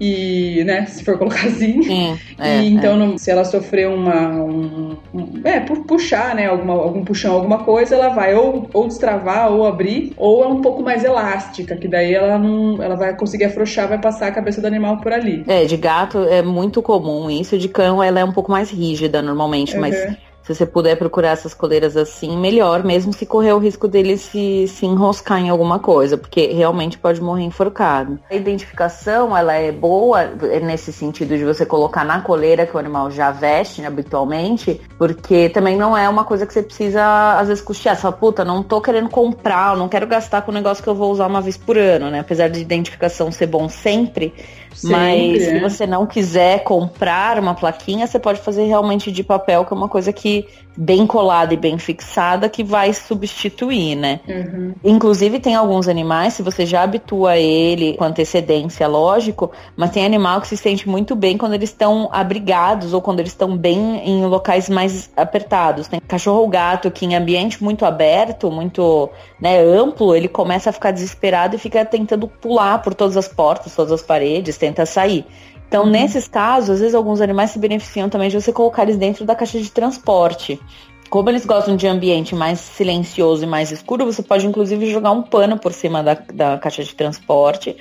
e, 0.00 0.62
né, 0.64 0.86
se 0.86 1.04
for 1.04 1.18
colocar 1.18 1.46
assim. 1.46 1.82
Sim, 1.82 2.18
é, 2.38 2.60
e 2.62 2.72
então, 2.72 2.94
é. 2.94 2.96
não, 2.96 3.18
se 3.18 3.30
ela 3.30 3.44
sofrer 3.44 3.88
uma. 3.88 4.28
Um, 4.30 4.96
um, 5.14 5.40
é, 5.44 5.60
por 5.60 5.84
puxar, 5.84 6.34
né, 6.34 6.46
alguma, 6.46 6.74
algum 6.74 7.04
puxão, 7.04 7.34
alguma 7.34 7.58
coisa, 7.58 7.94
ela 7.94 8.08
vai 8.08 8.34
ou, 8.34 8.68
ou 8.72 8.86
destravar 8.86 9.52
ou 9.52 9.66
abrir, 9.66 10.12
ou 10.16 10.44
é 10.44 10.46
um 10.46 10.60
pouco 10.60 10.82
mais 10.82 11.04
elástica, 11.04 11.76
que 11.76 11.88
daí 11.88 12.14
ela 12.14 12.38
não. 12.38 12.82
Ela 12.82 12.96
vai 12.96 13.16
conseguir 13.16 13.44
afrouxar, 13.44 13.88
vai 13.88 13.98
passar 13.98 14.28
a 14.28 14.32
cabeça 14.32 14.60
do 14.60 14.66
animal 14.66 14.98
por 14.98 15.12
ali. 15.12 15.44
É, 15.46 15.64
de 15.64 15.76
gato 15.76 16.18
é 16.18 16.42
muito 16.42 16.82
comum 16.82 17.30
isso, 17.30 17.58
de 17.58 17.68
cão 17.68 18.02
ela 18.02 18.20
é 18.20 18.24
um 18.24 18.32
pouco 18.32 18.50
mais 18.50 18.70
rígida 18.70 19.22
normalmente, 19.22 19.74
uhum. 19.74 19.80
mas 19.80 19.94
se 20.42 20.54
você 20.54 20.66
puder 20.66 20.96
procurar 20.96 21.30
essas 21.30 21.54
coleiras 21.54 21.96
assim, 21.96 22.36
melhor, 22.36 22.82
mesmo 22.82 23.12
se 23.12 23.24
correr 23.24 23.52
o 23.52 23.58
risco 23.58 23.86
dele 23.86 24.16
se, 24.16 24.66
se 24.68 24.86
enroscar 24.86 25.40
em 25.40 25.48
alguma 25.48 25.78
coisa, 25.78 26.18
porque 26.18 26.48
realmente 26.48 26.98
pode 26.98 27.20
morrer 27.20 27.44
enforcado. 27.44 28.18
A 28.30 28.34
identificação, 28.34 29.36
ela 29.36 29.54
é 29.54 29.70
boa 29.70 30.24
nesse 30.62 30.92
sentido 30.92 31.36
de 31.36 31.44
você 31.44 31.64
colocar 31.64 32.04
na 32.04 32.20
coleira 32.20 32.66
que 32.66 32.76
o 32.76 32.78
animal 32.78 33.10
já 33.10 33.30
veste 33.30 33.84
habitualmente, 33.84 34.80
porque 34.98 35.48
também 35.48 35.76
não 35.76 35.96
é 35.96 36.08
uma 36.08 36.24
coisa 36.24 36.46
que 36.46 36.52
você 36.52 36.62
precisa, 36.62 37.38
às 37.38 37.48
vezes, 37.48 37.62
custear. 37.62 37.96
Você 37.96 38.02
fala, 38.02 38.14
puta, 38.14 38.44
não 38.44 38.62
tô 38.62 38.80
querendo 38.80 39.08
comprar, 39.08 39.76
não 39.76 39.88
quero 39.88 40.06
gastar 40.06 40.42
com 40.42 40.50
um 40.50 40.54
negócio 40.54 40.82
que 40.82 40.88
eu 40.88 40.94
vou 40.94 41.10
usar 41.10 41.26
uma 41.26 41.40
vez 41.40 41.56
por 41.56 41.78
ano, 41.78 42.10
né? 42.10 42.20
Apesar 42.20 42.48
de 42.48 42.60
identificação 42.60 43.30
ser 43.30 43.46
bom 43.46 43.68
sempre, 43.68 44.34
Sempre, 44.74 44.96
Mas 44.96 45.42
se 45.42 45.58
você 45.60 45.86
não 45.86 46.06
quiser 46.06 46.64
comprar 46.64 47.38
uma 47.38 47.54
plaquinha, 47.54 48.06
você 48.06 48.18
pode 48.18 48.40
fazer 48.40 48.64
realmente 48.64 49.12
de 49.12 49.22
papel, 49.22 49.64
que 49.64 49.72
é 49.72 49.76
uma 49.76 49.88
coisa 49.88 50.12
que 50.12 50.46
bem 50.76 51.06
colada 51.06 51.52
e 51.52 51.56
bem 51.56 51.78
fixada 51.78 52.48
que 52.48 52.64
vai 52.64 52.92
substituir, 52.92 53.94
né? 53.94 54.20
Uhum. 54.26 54.74
Inclusive 54.82 55.38
tem 55.38 55.54
alguns 55.54 55.88
animais, 55.88 56.34
se 56.34 56.42
você 56.42 56.64
já 56.64 56.82
habitua 56.82 57.36
ele 57.36 57.94
com 57.96 58.04
antecedência, 58.04 58.86
lógico, 58.86 59.50
mas 59.76 59.90
tem 59.90 60.04
animal 60.04 60.40
que 60.40 60.48
se 60.48 60.56
sente 60.56 60.88
muito 60.88 61.14
bem 61.14 61.36
quando 61.36 61.54
eles 61.54 61.70
estão 61.70 62.08
abrigados 62.12 62.92
ou 62.94 63.00
quando 63.00 63.20
eles 63.20 63.32
estão 63.32 63.56
bem 63.56 64.02
em 64.04 64.24
locais 64.24 64.68
mais 64.68 65.10
apertados. 65.16 65.88
Tem 65.88 66.00
cachorro 66.00 66.40
ou 66.40 66.48
gato 66.48 66.90
que 66.90 67.04
em 67.04 67.14
ambiente 67.14 67.62
muito 67.62 67.84
aberto, 67.84 68.50
muito 68.50 69.10
né, 69.40 69.60
amplo, 69.60 70.14
ele 70.14 70.28
começa 70.28 70.70
a 70.70 70.72
ficar 70.72 70.90
desesperado 70.90 71.56
e 71.56 71.58
fica 71.58 71.84
tentando 71.84 72.26
pular 72.26 72.80
por 72.82 72.94
todas 72.94 73.16
as 73.16 73.28
portas, 73.28 73.74
todas 73.74 73.92
as 73.92 74.02
paredes, 74.02 74.56
tenta 74.56 74.86
sair. 74.86 75.26
Então, 75.72 75.84
uhum. 75.84 75.90
nesses 75.90 76.28
casos, 76.28 76.68
às 76.68 76.80
vezes 76.80 76.94
alguns 76.94 77.22
animais 77.22 77.50
se 77.50 77.58
beneficiam 77.58 78.06
também 78.10 78.28
de 78.28 78.38
você 78.38 78.52
colocar 78.52 78.82
eles 78.82 78.98
dentro 78.98 79.24
da 79.24 79.34
caixa 79.34 79.58
de 79.58 79.72
transporte. 79.72 80.60
como 81.08 81.30
eles 81.30 81.46
gostam 81.46 81.76
de 81.76 81.86
ambiente 81.86 82.34
mais 82.34 82.60
silencioso 82.60 83.44
e 83.44 83.46
mais 83.46 83.72
escuro, 83.72 84.04
você 84.04 84.22
pode 84.22 84.46
inclusive 84.46 84.90
jogar 84.90 85.12
um 85.12 85.22
pano 85.22 85.58
por 85.58 85.72
cima 85.72 86.02
da, 86.02 86.12
da 86.12 86.58
caixa 86.58 86.84
de 86.84 86.94
transporte 86.94 87.74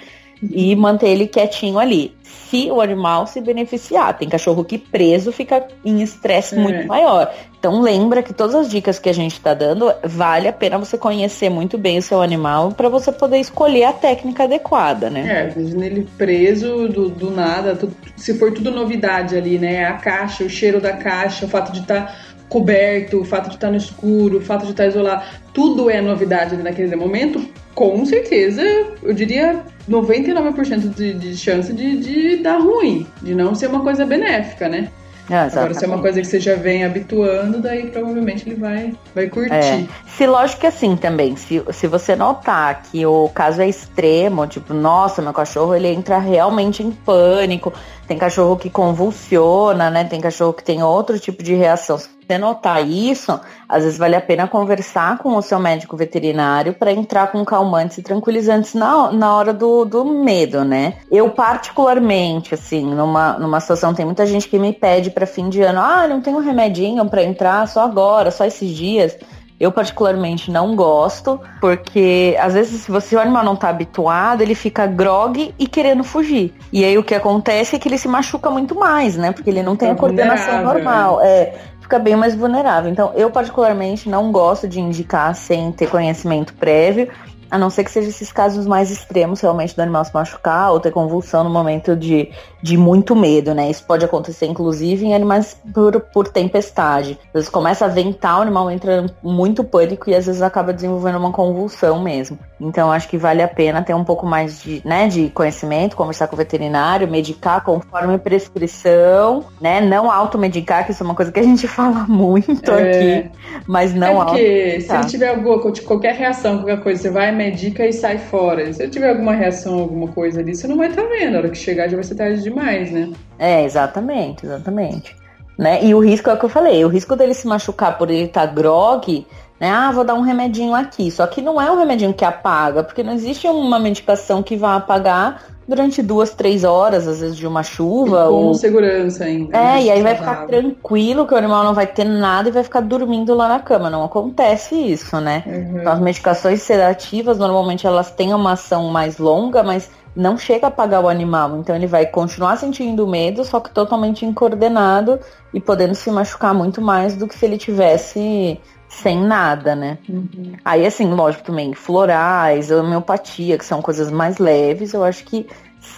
e 0.50 0.76
manter 0.76 1.10
ele 1.10 1.28
quietinho 1.28 1.78
ali. 1.78 2.14
Se 2.24 2.70
o 2.72 2.82
animal 2.82 3.28
se 3.28 3.40
beneficiar, 3.40 4.18
tem 4.18 4.28
cachorro 4.28 4.64
que 4.64 4.78
preso 4.78 5.32
fica 5.32 5.66
em 5.86 6.02
estresse 6.02 6.56
é. 6.56 6.60
muito 6.60 6.88
maior. 6.88 7.32
Então 7.58 7.80
lembra 7.80 8.24
que 8.24 8.34
todas 8.34 8.56
as 8.56 8.70
dicas 8.70 8.98
que 8.98 9.08
a 9.08 9.14
gente 9.14 9.34
está 9.34 9.54
dando 9.54 9.94
vale 10.04 10.48
a 10.48 10.54
pena 10.54 10.80
você 10.80 10.98
conhecer 10.98 11.50
muito 11.50 11.78
bem 11.78 12.00
o 12.00 12.02
seu 12.02 12.20
animal 12.20 12.72
para 12.72 12.90
você 12.90 13.12
poder 13.12 13.38
escolher 13.38 13.84
a 13.84 13.94
técnica 13.94 14.46
adequada, 14.46 15.10
né? 15.12 15.52
É, 15.54 15.60
imagina 15.60 15.86
ele 15.86 16.08
preso 16.18 16.88
do, 16.88 17.08
do 17.08 17.30
nada, 17.30 17.76
tudo, 17.76 17.96
se 18.18 18.34
for 18.34 18.52
tudo 18.52 18.72
novidade 18.72 19.36
ali, 19.38 19.60
né? 19.60 19.86
A 19.86 19.94
caixa, 19.94 20.44
o 20.44 20.50
cheiro 20.50 20.82
da 20.82 20.94
caixa, 20.94 21.46
o 21.46 21.50
fato 21.50 21.72
de 21.72 21.82
estar 21.82 22.08
tá 22.08 22.16
coberto, 22.52 23.22
o 23.22 23.24
fato 23.24 23.48
de 23.48 23.56
estar 23.56 23.68
tá 23.68 23.72
no 23.72 23.78
escuro, 23.78 24.40
o 24.40 24.42
fato 24.42 24.66
de 24.66 24.72
estar 24.72 24.84
tá 24.84 24.90
isolado, 24.90 25.24
tudo 25.54 25.90
é 25.90 26.02
novidade 26.02 26.58
naquele 26.58 26.98
momento, 26.98 27.42
com 27.74 28.06
certeza, 28.06 28.62
eu 29.02 29.14
diria 29.14 29.64
99% 29.90 30.94
de, 30.94 31.14
de 31.14 31.38
chance 31.38 31.72
de, 31.72 31.98
de 31.98 32.44
dar 32.44 32.58
ruim, 32.58 33.08
de 33.22 33.34
não 33.34 33.56
ser 33.56 33.68
uma 33.68 33.80
coisa 33.80 34.06
benéfica, 34.06 34.68
né? 34.68 34.90
Ah, 35.30 35.44
Agora, 35.44 35.74
se 35.74 35.86
é 35.86 35.88
uma 35.88 36.00
coisa 36.00 36.20
que 36.20 36.28
você 36.28 36.42
já 36.42 36.56
vem 36.56 36.84
habituando, 36.84 37.62
daí 37.62 37.90
provavelmente 37.90 38.50
ele 38.50 38.60
vai, 38.60 38.94
vai 39.16 39.30
curtir. 39.30 39.54
É. 39.54 39.88
Se 40.06 40.28
lógico 40.28 40.60
que 40.60 40.68
assim 40.68 40.98
também, 40.98 41.38
se, 41.38 41.64
se 41.72 41.88
você 41.88 42.18
notar 42.18 42.84
que 42.84 43.06
o 43.06 43.30
caso 43.30 43.62
é 43.62 43.70
extremo, 43.70 44.46
tipo, 44.46 44.74
nossa, 44.74 45.22
meu 45.22 45.32
cachorro 45.32 45.74
ele 45.74 45.88
entra 45.88 46.18
realmente 46.18 46.84
em 46.84 46.92
pânico, 46.92 47.72
tem 48.08 48.18
cachorro 48.18 48.58
que 48.58 48.70
convulsiona, 48.70 49.90
né? 49.90 50.04
Tem 50.04 50.20
cachorro 50.20 50.52
que 50.52 50.66
tem 50.66 50.84
outro 50.84 51.18
tipo 51.18 51.42
de 51.42 51.54
reação 51.54 51.98
você 52.32 52.38
notar 52.38 52.88
isso, 52.88 53.40
às 53.68 53.84
vezes 53.84 53.98
vale 53.98 54.16
a 54.16 54.22
pena 54.22 54.48
conversar 54.48 55.18
com 55.18 55.36
o 55.36 55.42
seu 55.42 55.60
médico 55.60 55.98
veterinário 55.98 56.74
para 56.74 56.92
entrar 56.92 57.32
com 57.32 57.44
calmantes 57.44 57.98
e 57.98 58.02
tranquilizantes 58.02 58.74
na, 58.74 59.12
na 59.12 59.36
hora 59.36 59.54
do, 59.54 59.84
do 59.84 60.06
medo, 60.06 60.64
né? 60.64 60.96
Eu, 61.12 61.30
particularmente, 61.30 62.54
assim, 62.54 62.86
numa, 62.86 63.34
numa 63.34 63.60
situação, 63.60 63.94
tem 63.94 64.06
muita 64.06 64.26
gente 64.26 64.48
que 64.48 64.58
me 64.58 64.72
pede 64.72 65.12
para 65.12 65.26
fim 65.26 65.50
de 65.50 65.62
ano, 65.62 65.80
ah, 65.82 66.08
não 66.08 66.22
tem 66.22 66.34
um 66.34 66.40
remedinho 66.40 67.06
para 67.10 67.24
entrar 67.24 67.68
só 67.68 67.84
agora, 67.84 68.32
só 68.32 68.46
esses 68.46 68.70
dias. 68.70 69.18
Eu 69.62 69.72
particularmente 69.72 70.50
não 70.50 70.76
gosto, 70.76 71.40
porque 71.60 72.36
às 72.40 72.56
vezes 72.56 72.82
se 72.82 72.92
você 72.92 73.16
o 73.16 73.20
animal 73.20 73.44
não 73.44 73.56
tá 73.56 73.70
habituado, 73.70 74.42
ele 74.42 74.56
fica 74.56 74.88
grog 74.88 75.54
e 75.60 75.68
querendo 75.68 76.04
fugir. 76.04 76.52
E 76.74 76.84
aí 76.84 76.98
o 76.98 77.04
que 77.04 77.14
acontece 77.14 77.76
é 77.76 77.80
que 77.80 77.88
ele 77.88 78.00
se 78.00 78.08
machuca 78.08 78.50
muito 78.50 78.74
mais, 78.74 79.16
né? 79.16 79.32
Porque 79.32 79.52
ele 79.52 79.62
não 79.62 79.76
tem 79.76 79.90
tá 79.90 79.94
a 79.94 79.98
coordenação 79.98 80.64
normal. 80.64 81.20
Né? 81.20 81.28
É, 81.28 81.60
fica 81.92 82.00
bem 82.00 82.16
mais 82.16 82.34
vulnerável. 82.34 82.90
Então, 82.90 83.12
eu 83.16 83.30
particularmente 83.30 84.08
não 84.08 84.32
gosto 84.32 84.66
de 84.66 84.80
indicar 84.80 85.36
sem 85.36 85.74
ter 85.74 85.90
conhecimento 85.90 86.54
prévio, 86.54 87.10
a 87.52 87.58
não 87.58 87.70
ser 87.70 87.84
que 87.84 87.92
seja 87.92 88.08
esses 88.08 88.32
casos 88.32 88.66
mais 88.66 88.90
extremos, 88.90 89.42
realmente 89.42 89.76
do 89.76 89.82
animal 89.82 90.06
se 90.06 90.14
machucar 90.14 90.72
ou 90.72 90.80
ter 90.80 90.92
convulsão 90.92 91.44
no 91.44 91.50
momento 91.50 91.96
de, 91.98 92.32
de 92.64 92.78
muito 92.78 93.14
medo, 93.14 93.54
né? 93.54 93.70
Isso 93.70 93.84
pode 93.86 94.06
acontecer, 94.06 94.46
inclusive, 94.46 95.06
em 95.06 95.14
animais 95.14 95.58
por, 95.74 96.00
por 96.00 96.28
tempestade. 96.30 97.20
Às 97.28 97.34
vezes 97.34 97.50
começa 97.50 97.86
a 97.86 97.88
ventar, 97.90 98.40
o 98.40 98.42
animal 98.42 98.72
entra 98.72 99.06
muito 99.22 99.66
pânico 99.66 100.10
e 100.10 100.16
às 100.16 100.26
vezes 100.26 100.42
acaba 100.42 100.72
desenvolvendo 100.72 101.18
uma 101.18 101.32
convulsão 101.32 102.02
mesmo. 102.02 102.40
Então 102.60 102.92
acho 102.92 103.10
que 103.10 103.18
vale 103.18 103.42
a 103.42 103.48
pena 103.48 103.82
ter 103.82 103.94
um 103.94 104.04
pouco 104.04 104.26
mais 104.26 104.62
de, 104.62 104.82
né, 104.86 105.08
de 105.08 105.30
conhecimento, 105.30 105.96
conversar 105.96 106.28
com 106.28 106.36
o 106.36 106.38
veterinário, 106.38 107.08
medicar 107.08 107.64
conforme 107.64 108.18
prescrição, 108.18 109.46
né? 109.60 109.82
Não 109.82 110.10
automedicar, 110.10 110.86
que 110.86 110.92
isso 110.92 111.04
é 111.04 111.06
uma 111.06 111.16
coisa 111.16 111.32
que 111.32 111.40
a 111.40 111.44
gente 111.44 111.68
fala 111.70 112.06
muito 112.08 112.72
é... 112.72 113.20
aqui, 113.20 113.32
mas 113.68 113.94
não 113.94 114.22
é 114.22 114.26
porque 114.26 114.82
se 114.82 114.94
ele 114.94 115.06
tiver 115.06 115.30
alguma, 115.30 115.60
qualquer 115.60 116.16
reação, 116.16 116.58
qualquer 116.58 116.82
coisa, 116.82 117.02
você 117.02 117.10
vai, 117.10 117.32
medica 117.42 117.86
e 117.86 117.94
sai 117.94 118.18
fora. 118.18 118.72
Se 118.72 118.84
ele 118.84 118.92
tiver 118.92 119.10
alguma 119.10 119.34
reação, 119.34 119.80
alguma 119.80 120.08
coisa 120.08 120.40
ali, 120.40 120.56
você 120.56 120.68
não 120.68 120.78
vai 120.78 120.90
estar 120.90 121.04
tá 121.04 121.10
vendo. 121.10 121.36
A 121.36 121.40
hora 121.40 121.50
que 121.50 121.58
chegar 121.58 121.88
já 121.88 121.96
vai 121.96 122.04
ser 122.04 122.16
tarde 122.16 122.42
demais, 122.42 122.92
né? 122.92 123.10
É, 123.40 123.64
exatamente, 123.64 124.46
exatamente. 124.46 125.16
Né? 125.58 125.84
E 125.84 125.94
o 125.94 126.00
risco 126.00 126.30
é 126.30 126.34
o 126.34 126.40
que 126.40 126.46
eu 126.46 126.50
falei, 126.50 126.84
o 126.84 126.88
risco 126.88 127.16
dele 127.16 127.34
se 127.34 127.48
machucar 127.48 127.98
por 127.98 128.10
ele 128.10 128.24
estar 128.24 128.48
tá 128.48 128.54
grog 128.54 129.26
né? 129.62 129.70
Ah, 129.70 129.92
vou 129.92 130.04
dar 130.04 130.16
um 130.16 130.22
remedinho 130.22 130.74
aqui. 130.74 131.12
Só 131.12 131.28
que 131.28 131.40
não 131.40 131.62
é 131.62 131.72
um 131.72 131.78
remedinho 131.78 132.16
que 132.16 132.26
apaga, 132.26 132.84
porque 132.84 133.04
não 133.04 133.14
existe 133.14 133.48
uma 133.48 133.80
medicação 133.80 134.42
que 134.42 134.58
vá 134.58 134.76
apagar 134.76 135.44
durante 135.72 136.02
duas, 136.02 136.32
três 136.32 136.66
horas, 136.66 137.08
às 137.08 137.22
vezes 137.22 137.38
de 137.38 137.48
uma 137.48 137.64
chuva. 137.64 138.26
E 138.26 138.28
com 138.28 138.34
ou... 138.48 138.54
segurança 138.54 139.24
ainda. 139.24 139.56
É, 139.56 139.62
né? 139.62 139.84
e 139.84 139.90
aí 139.90 140.04
vai 140.04 140.16
ficar 140.16 140.46
tranquilo 140.46 141.26
que 141.26 141.34
o 141.34 141.38
animal 141.38 141.64
não 141.64 141.74
vai 141.74 141.88
ter 141.88 142.04
nada 142.04 142.50
e 142.50 142.52
vai 142.52 142.62
ficar 142.62 142.82
dormindo 142.82 143.34
lá 143.34 143.48
na 143.48 143.60
cama. 143.60 143.90
Não 143.90 144.04
acontece 144.04 144.76
isso, 144.76 145.18
né? 145.22 145.44
Uhum. 145.48 145.80
Então, 145.80 145.94
as 145.94 146.00
medicações 146.02 146.62
sedativas, 146.62 147.38
normalmente 147.38 147.88
elas 147.88 148.12
têm 148.12 148.34
uma 148.34 148.52
ação 148.52 148.90
mais 148.90 149.18
longa, 149.18 149.64
mas 149.64 149.90
não 150.14 150.38
chega 150.38 150.68
a 150.68 150.70
apagar 150.70 151.02
o 151.02 151.08
animal. 151.08 151.58
Então 151.58 151.74
ele 151.74 151.88
vai 151.88 152.06
continuar 152.06 152.58
sentindo 152.58 153.08
medo, 153.08 153.46
só 153.46 153.62
que 153.62 153.72
totalmente 153.72 154.26
incoordenado 154.26 155.22
e 155.54 155.62
podendo 155.62 155.96
se 155.96 156.12
machucar 156.12 156.54
muito 156.54 156.82
mais 156.82 157.16
do 157.16 157.30
que 157.30 157.38
se 157.38 157.46
ele 157.46 157.58
tivesse 157.58 158.60
sem 158.92 159.24
nada, 159.24 159.76
né? 159.76 159.98
Uhum. 160.08 160.54
Aí, 160.64 160.86
assim, 160.86 161.08
lógico 161.08 161.44
também, 161.46 161.74
florais, 161.74 162.70
homeopatia, 162.70 163.58
que 163.58 163.66
são 163.66 163.82
coisas 163.82 164.12
mais 164.12 164.38
leves, 164.38 164.94
eu 164.94 165.04
acho 165.04 165.24
que 165.24 165.48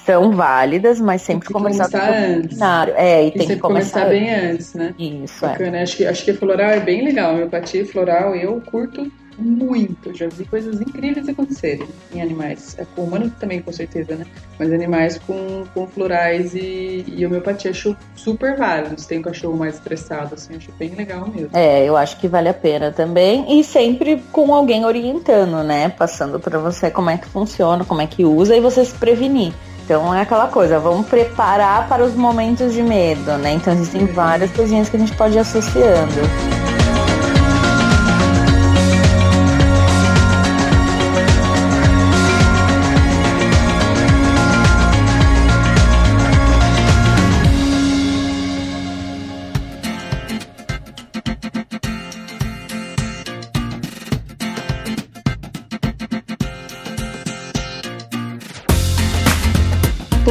são 0.05 0.31
válidas, 0.31 1.01
mas 1.01 1.23
sempre 1.23 1.47
tem 1.47 1.53
conversar 1.53 1.89
com 1.89 1.97
o 1.97 2.01
veterinário. 2.41 2.93
É, 2.95 3.25
e, 3.25 3.27
e 3.27 3.31
tem 3.31 3.47
que 3.47 3.57
começar, 3.57 4.01
começar 4.01 4.09
bem 4.09 4.33
antes, 4.33 4.73
né? 4.75 4.93
Isso, 4.97 5.43
é. 5.43 5.49
Bacana. 5.49 5.77
é. 5.77 5.83
Acho 5.83 5.97
que, 5.97 6.05
acho 6.05 6.23
que 6.23 6.33
floral 6.33 6.69
é 6.69 6.79
bem 6.79 7.03
legal. 7.03 7.33
Homeopatia 7.33 7.85
floral 7.85 8.35
eu 8.35 8.61
curto 8.61 9.11
muito. 9.37 10.15
Já 10.15 10.27
vi 10.27 10.45
coisas 10.45 10.81
incríveis 10.81 11.27
acontecerem 11.27 11.87
em 12.13 12.21
animais. 12.21 12.75
É, 12.77 12.85
com 12.95 13.03
humanos 13.03 13.31
também, 13.39 13.61
com 13.61 13.71
certeza, 13.71 14.15
né? 14.15 14.25
Mas 14.59 14.71
animais 14.71 15.17
com, 15.19 15.63
com 15.73 15.87
florais 15.87 16.53
e, 16.53 17.03
e 17.07 17.25
homeopatia 17.25 17.71
acho 17.71 17.95
super 18.15 18.57
válidos. 18.57 19.05
Tem 19.05 19.19
um 19.19 19.21
cachorro 19.21 19.57
mais 19.57 19.75
estressado, 19.75 20.35
assim, 20.35 20.55
acho 20.55 20.71
bem 20.73 20.93
legal 20.95 21.27
mesmo. 21.27 21.49
É, 21.53 21.83
eu 21.83 21.97
acho 21.97 22.19
que 22.19 22.27
vale 22.27 22.49
a 22.49 22.53
pena 22.53 22.91
também. 22.91 23.59
E 23.59 23.63
sempre 23.63 24.23
com 24.31 24.53
alguém 24.53 24.85
orientando, 24.85 25.63
né? 25.63 25.89
Passando 25.89 26.39
para 26.39 26.59
você 26.59 26.89
como 26.89 27.09
é 27.09 27.17
que 27.17 27.27
funciona, 27.27 27.83
como 27.83 28.01
é 28.01 28.07
que 28.07 28.23
usa 28.25 28.55
e 28.55 28.59
você 28.59 28.83
se 28.85 28.93
prevenir. 28.95 29.53
Então 29.83 30.13
é 30.13 30.21
aquela 30.21 30.47
coisa, 30.47 30.79
vamos 30.79 31.07
preparar 31.07 31.89
para 31.89 32.03
os 32.03 32.13
momentos 32.13 32.73
de 32.73 32.81
medo, 32.81 33.37
né? 33.37 33.53
Então 33.53 33.73
existem 33.73 34.05
várias 34.05 34.49
coisinhas 34.51 34.87
que 34.87 34.95
a 34.95 34.99
gente 34.99 35.13
pode 35.15 35.35
ir 35.35 35.39
associando. 35.39 36.62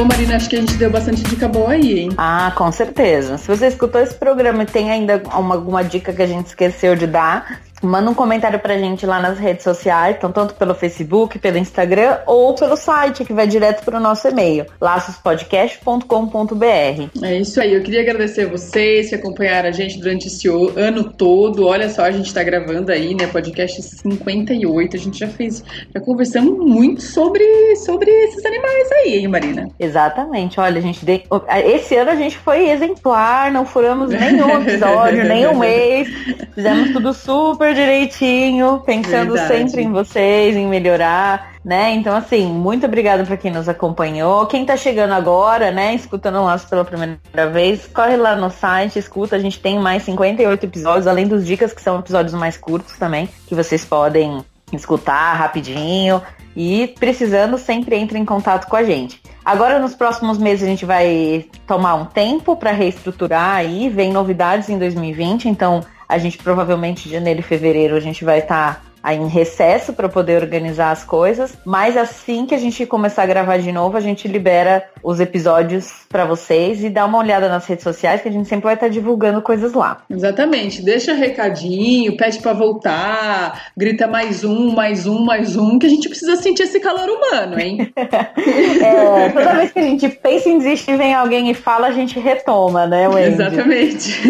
Marina, 0.05 0.35
acho 0.35 0.49
que 0.49 0.55
a 0.55 0.59
gente 0.59 0.73
deu 0.75 0.89
bastante 0.89 1.23
dica 1.23 1.47
boa 1.47 1.71
aí, 1.71 1.99
hein? 1.99 2.11
Ah, 2.17 2.51
com 2.55 2.71
certeza. 2.71 3.37
Se 3.37 3.47
você 3.47 3.67
escutou 3.67 4.01
esse 4.01 4.15
programa 4.15 4.63
e 4.63 4.65
tem 4.65 4.91
ainda 4.91 5.21
uma, 5.35 5.55
alguma 5.55 5.83
dica 5.83 6.13
que 6.13 6.21
a 6.21 6.27
gente 6.27 6.47
esqueceu 6.47 6.95
de 6.95 7.07
dar, 7.07 7.61
Manda 7.83 8.09
um 8.09 8.13
comentário 8.13 8.59
pra 8.59 8.77
gente 8.77 9.05
lá 9.05 9.19
nas 9.19 9.37
redes 9.37 9.63
sociais, 9.63 10.15
então 10.17 10.31
tanto 10.31 10.55
pelo 10.55 10.73
Facebook, 10.73 11.37
pelo 11.37 11.57
Instagram 11.57 12.19
ou 12.25 12.55
pelo 12.55 12.77
site 12.77 13.25
que 13.25 13.33
vai 13.33 13.45
direto 13.45 13.83
pro 13.83 13.99
nosso 13.99 14.27
e-mail, 14.29 14.65
laçospodcast.com.br. 14.79 17.19
É 17.21 17.37
isso 17.37 17.59
aí, 17.59 17.73
eu 17.73 17.83
queria 17.83 18.01
agradecer 18.01 18.43
a 18.43 18.49
vocês 18.49 19.09
que 19.09 19.15
acompanharam 19.15 19.67
a 19.67 19.71
gente 19.71 19.99
durante 19.99 20.27
esse 20.27 20.47
ano 20.47 21.11
todo. 21.11 21.67
Olha 21.67 21.89
só, 21.89 22.03
a 22.03 22.11
gente 22.11 22.33
tá 22.33 22.41
gravando 22.41 22.91
aí, 22.91 23.13
né, 23.13 23.27
podcast 23.27 23.81
58. 23.81 24.95
A 24.95 24.99
gente 24.99 25.19
já 25.19 25.27
fez, 25.27 25.63
já 25.93 25.99
conversamos 25.99 26.57
muito 26.57 27.01
sobre, 27.01 27.43
sobre 27.75 28.09
esses 28.09 28.45
animais 28.45 28.91
aí, 28.93 29.17
hein, 29.17 29.27
Marina? 29.27 29.67
Exatamente. 29.77 30.59
Olha, 30.59 30.77
a 30.77 30.81
gente 30.81 31.05
de... 31.05 31.23
esse 31.65 31.95
ano 31.95 32.11
a 32.11 32.15
gente 32.15 32.37
foi 32.37 32.69
exemplar, 32.69 33.51
não 33.51 33.65
furamos 33.65 34.09
nenhum 34.09 34.61
episódio, 34.61 35.23
nenhum 35.27 35.57
mês. 35.57 36.07
Fizemos 36.55 36.91
tudo 36.91 37.13
super 37.13 37.72
direitinho, 37.73 38.81
pensando 38.85 39.33
Verdade. 39.33 39.69
sempre 39.69 39.83
em 39.83 39.91
vocês, 39.91 40.55
em 40.55 40.67
melhorar, 40.67 41.53
né? 41.63 41.91
Então, 41.93 42.15
assim, 42.15 42.45
muito 42.45 42.85
obrigada 42.85 43.23
para 43.23 43.37
quem 43.37 43.51
nos 43.51 43.69
acompanhou. 43.69 44.45
Quem 44.45 44.65
tá 44.65 44.75
chegando 44.77 45.13
agora, 45.13 45.71
né, 45.71 45.93
escutando 45.93 46.35
o 46.35 46.43
nosso 46.43 46.67
pela 46.67 46.85
primeira 46.85 47.17
vez, 47.51 47.87
corre 47.87 48.17
lá 48.17 48.35
no 48.35 48.49
site, 48.49 48.99
escuta. 48.99 49.35
A 49.35 49.39
gente 49.39 49.59
tem 49.59 49.79
mais 49.79 50.03
58 50.03 50.65
episódios, 50.65 51.07
além 51.07 51.27
dos 51.27 51.45
dicas, 51.45 51.73
que 51.73 51.81
são 51.81 51.99
episódios 51.99 52.33
mais 52.33 52.57
curtos 52.57 52.97
também, 52.97 53.29
que 53.47 53.55
vocês 53.55 53.83
podem 53.85 54.43
escutar 54.71 55.33
rapidinho. 55.33 56.21
E 56.55 56.93
precisando, 56.99 57.57
sempre 57.57 57.95
entre 57.95 58.17
em 58.19 58.25
contato 58.25 58.67
com 58.67 58.75
a 58.75 58.83
gente. 58.83 59.19
Agora, 59.43 59.79
nos 59.79 59.95
próximos 59.95 60.37
meses, 60.37 60.63
a 60.63 60.67
gente 60.67 60.85
vai 60.85 61.45
tomar 61.67 61.95
um 61.95 62.05
tempo 62.05 62.55
para 62.55 62.71
reestruturar 62.71 63.55
aí, 63.55 63.89
vem 63.89 64.13
novidades 64.13 64.69
em 64.69 64.77
2020, 64.77 65.49
então 65.49 65.83
A 66.13 66.19
gente 66.19 66.37
provavelmente 66.37 67.09
janeiro 67.09 67.39
e 67.39 67.43
fevereiro 67.43 67.95
a 67.95 67.99
gente 67.99 68.23
vai 68.23 68.37
estar 68.37 68.75
tá 68.75 68.81
aí 69.03 69.17
em 69.17 69.27
recesso 69.27 69.91
para 69.91 70.07
poder 70.07 70.41
organizar 70.41 70.91
as 70.91 71.03
coisas, 71.03 71.57
mas 71.65 71.97
assim 71.97 72.45
que 72.45 72.55
a 72.55 72.57
gente 72.57 72.85
começar 72.85 73.23
a 73.23 73.25
gravar 73.25 73.57
de 73.57 73.69
novo, 73.69 73.97
a 73.97 73.99
gente 73.99 74.29
libera 74.29 74.85
os 75.03 75.19
episódios 75.19 75.91
para 76.07 76.23
vocês 76.23 76.81
e 76.81 76.89
dá 76.89 77.05
uma 77.05 77.17
olhada 77.17 77.49
nas 77.49 77.65
redes 77.65 77.83
sociais 77.83 78.21
que 78.21 78.29
a 78.29 78.31
gente 78.31 78.47
sempre 78.47 78.63
vai 78.63 78.75
estar 78.75 78.85
tá 78.85 78.91
divulgando 78.91 79.41
coisas 79.41 79.73
lá. 79.73 80.03
Exatamente, 80.09 80.81
deixa 80.81 81.13
recadinho, 81.13 82.15
pede 82.15 82.39
para 82.39 82.53
voltar, 82.53 83.71
grita 83.75 84.07
mais 84.07 84.45
um, 84.45 84.71
mais 84.71 85.05
um, 85.05 85.19
mais 85.25 85.57
um, 85.57 85.77
que 85.77 85.85
a 85.85 85.89
gente 85.89 86.07
precisa 86.07 86.37
sentir 86.37 86.63
esse 86.63 86.79
calor 86.79 87.09
humano, 87.09 87.59
hein? 87.59 87.91
é, 87.97 89.29
toda 89.29 89.55
vez 89.55 89.71
que 89.73 89.79
a 89.79 89.83
gente 89.83 90.07
pensa 90.07 90.47
em 90.47 90.59
desistir, 90.59 90.95
vem 90.95 91.13
alguém 91.13 91.51
e 91.51 91.53
fala, 91.53 91.87
a 91.87 91.91
gente 91.91 92.17
retoma, 92.19 92.87
né, 92.87 93.09
Wendy? 93.09 93.33
Exatamente. 93.33 94.21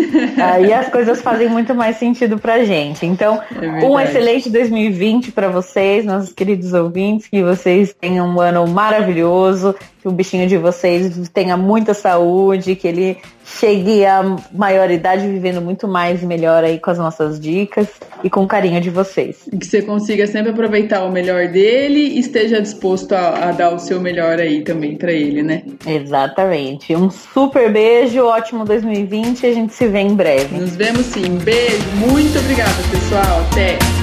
Aí 0.42 0.74
as 0.74 0.90
coisas 0.90 1.22
fazem 1.22 1.48
muito 1.48 1.76
mais 1.76 1.98
sentido 1.98 2.40
pra 2.40 2.64
gente. 2.64 3.06
Então, 3.06 3.40
é 3.62 3.86
um 3.86 4.00
excelente 4.00 4.50
2020 4.50 4.63
para 5.34 5.50
vocês, 5.50 6.06
nossos 6.06 6.34
queridos 6.34 6.74
ouvintes, 6.74 7.28
que 7.28 7.44
vocês 7.44 7.96
tenham 8.00 8.28
um 8.28 8.40
ano 8.40 8.68
maravilhoso, 8.68 9.76
que 10.02 10.08
o 10.08 10.12
bichinho 10.12 10.48
de 10.48 10.58
vocês 10.58 11.30
tenha 11.30 11.56
muita 11.56 11.94
saúde, 11.94 12.76
que 12.76 12.88
ele 12.88 13.18
chegue 13.46 14.06
à 14.06 14.22
maioridade 14.52 15.28
vivendo 15.28 15.62
muito 15.62 15.88
mais 15.88 16.24
e 16.24 16.26
melhor 16.26 16.64
aí 16.64 16.80
com 16.80 16.92
as 16.92 16.98
nossas 16.98 17.40
dicas 17.40 17.88
e 18.24 18.30
com 18.30 18.44
o 18.44 18.48
carinho 18.48 18.80
de 18.82 18.90
vocês. 18.90 19.48
Que 19.60 19.66
você 19.66 19.82
consiga 19.82 20.28
sempre 20.28 20.52
aproveitar 20.52 21.04
o 21.06 21.12
melhor 21.12 21.48
dele 21.48 22.00
e 22.00 22.20
esteja 22.20 22.62
disposto 22.62 23.14
a, 23.14 23.50
a 23.50 23.52
dar 23.52 23.74
o 23.74 23.80
seu 23.80 24.02
melhor 24.02 24.40
aí 24.40 24.62
também 24.62 24.96
para 24.96 25.12
ele, 25.12 25.44
né? 25.44 25.64
Exatamente. 25.86 26.96
Um 26.96 27.10
super 27.10 27.72
beijo, 27.72 28.24
ótimo 28.24 28.66
2020 28.66 29.44
e 29.44 29.48
a 29.48 29.54
gente 29.54 29.74
se 29.74 29.88
vê 29.88 30.00
em 30.00 30.16
breve. 30.16 30.58
Nos 30.58 30.76
vemos 30.76 31.06
sim. 31.08 31.38
Beijo, 31.44 31.88
muito 31.98 32.38
obrigada, 32.40 32.76
pessoal. 32.92 33.42
Até. 33.52 34.03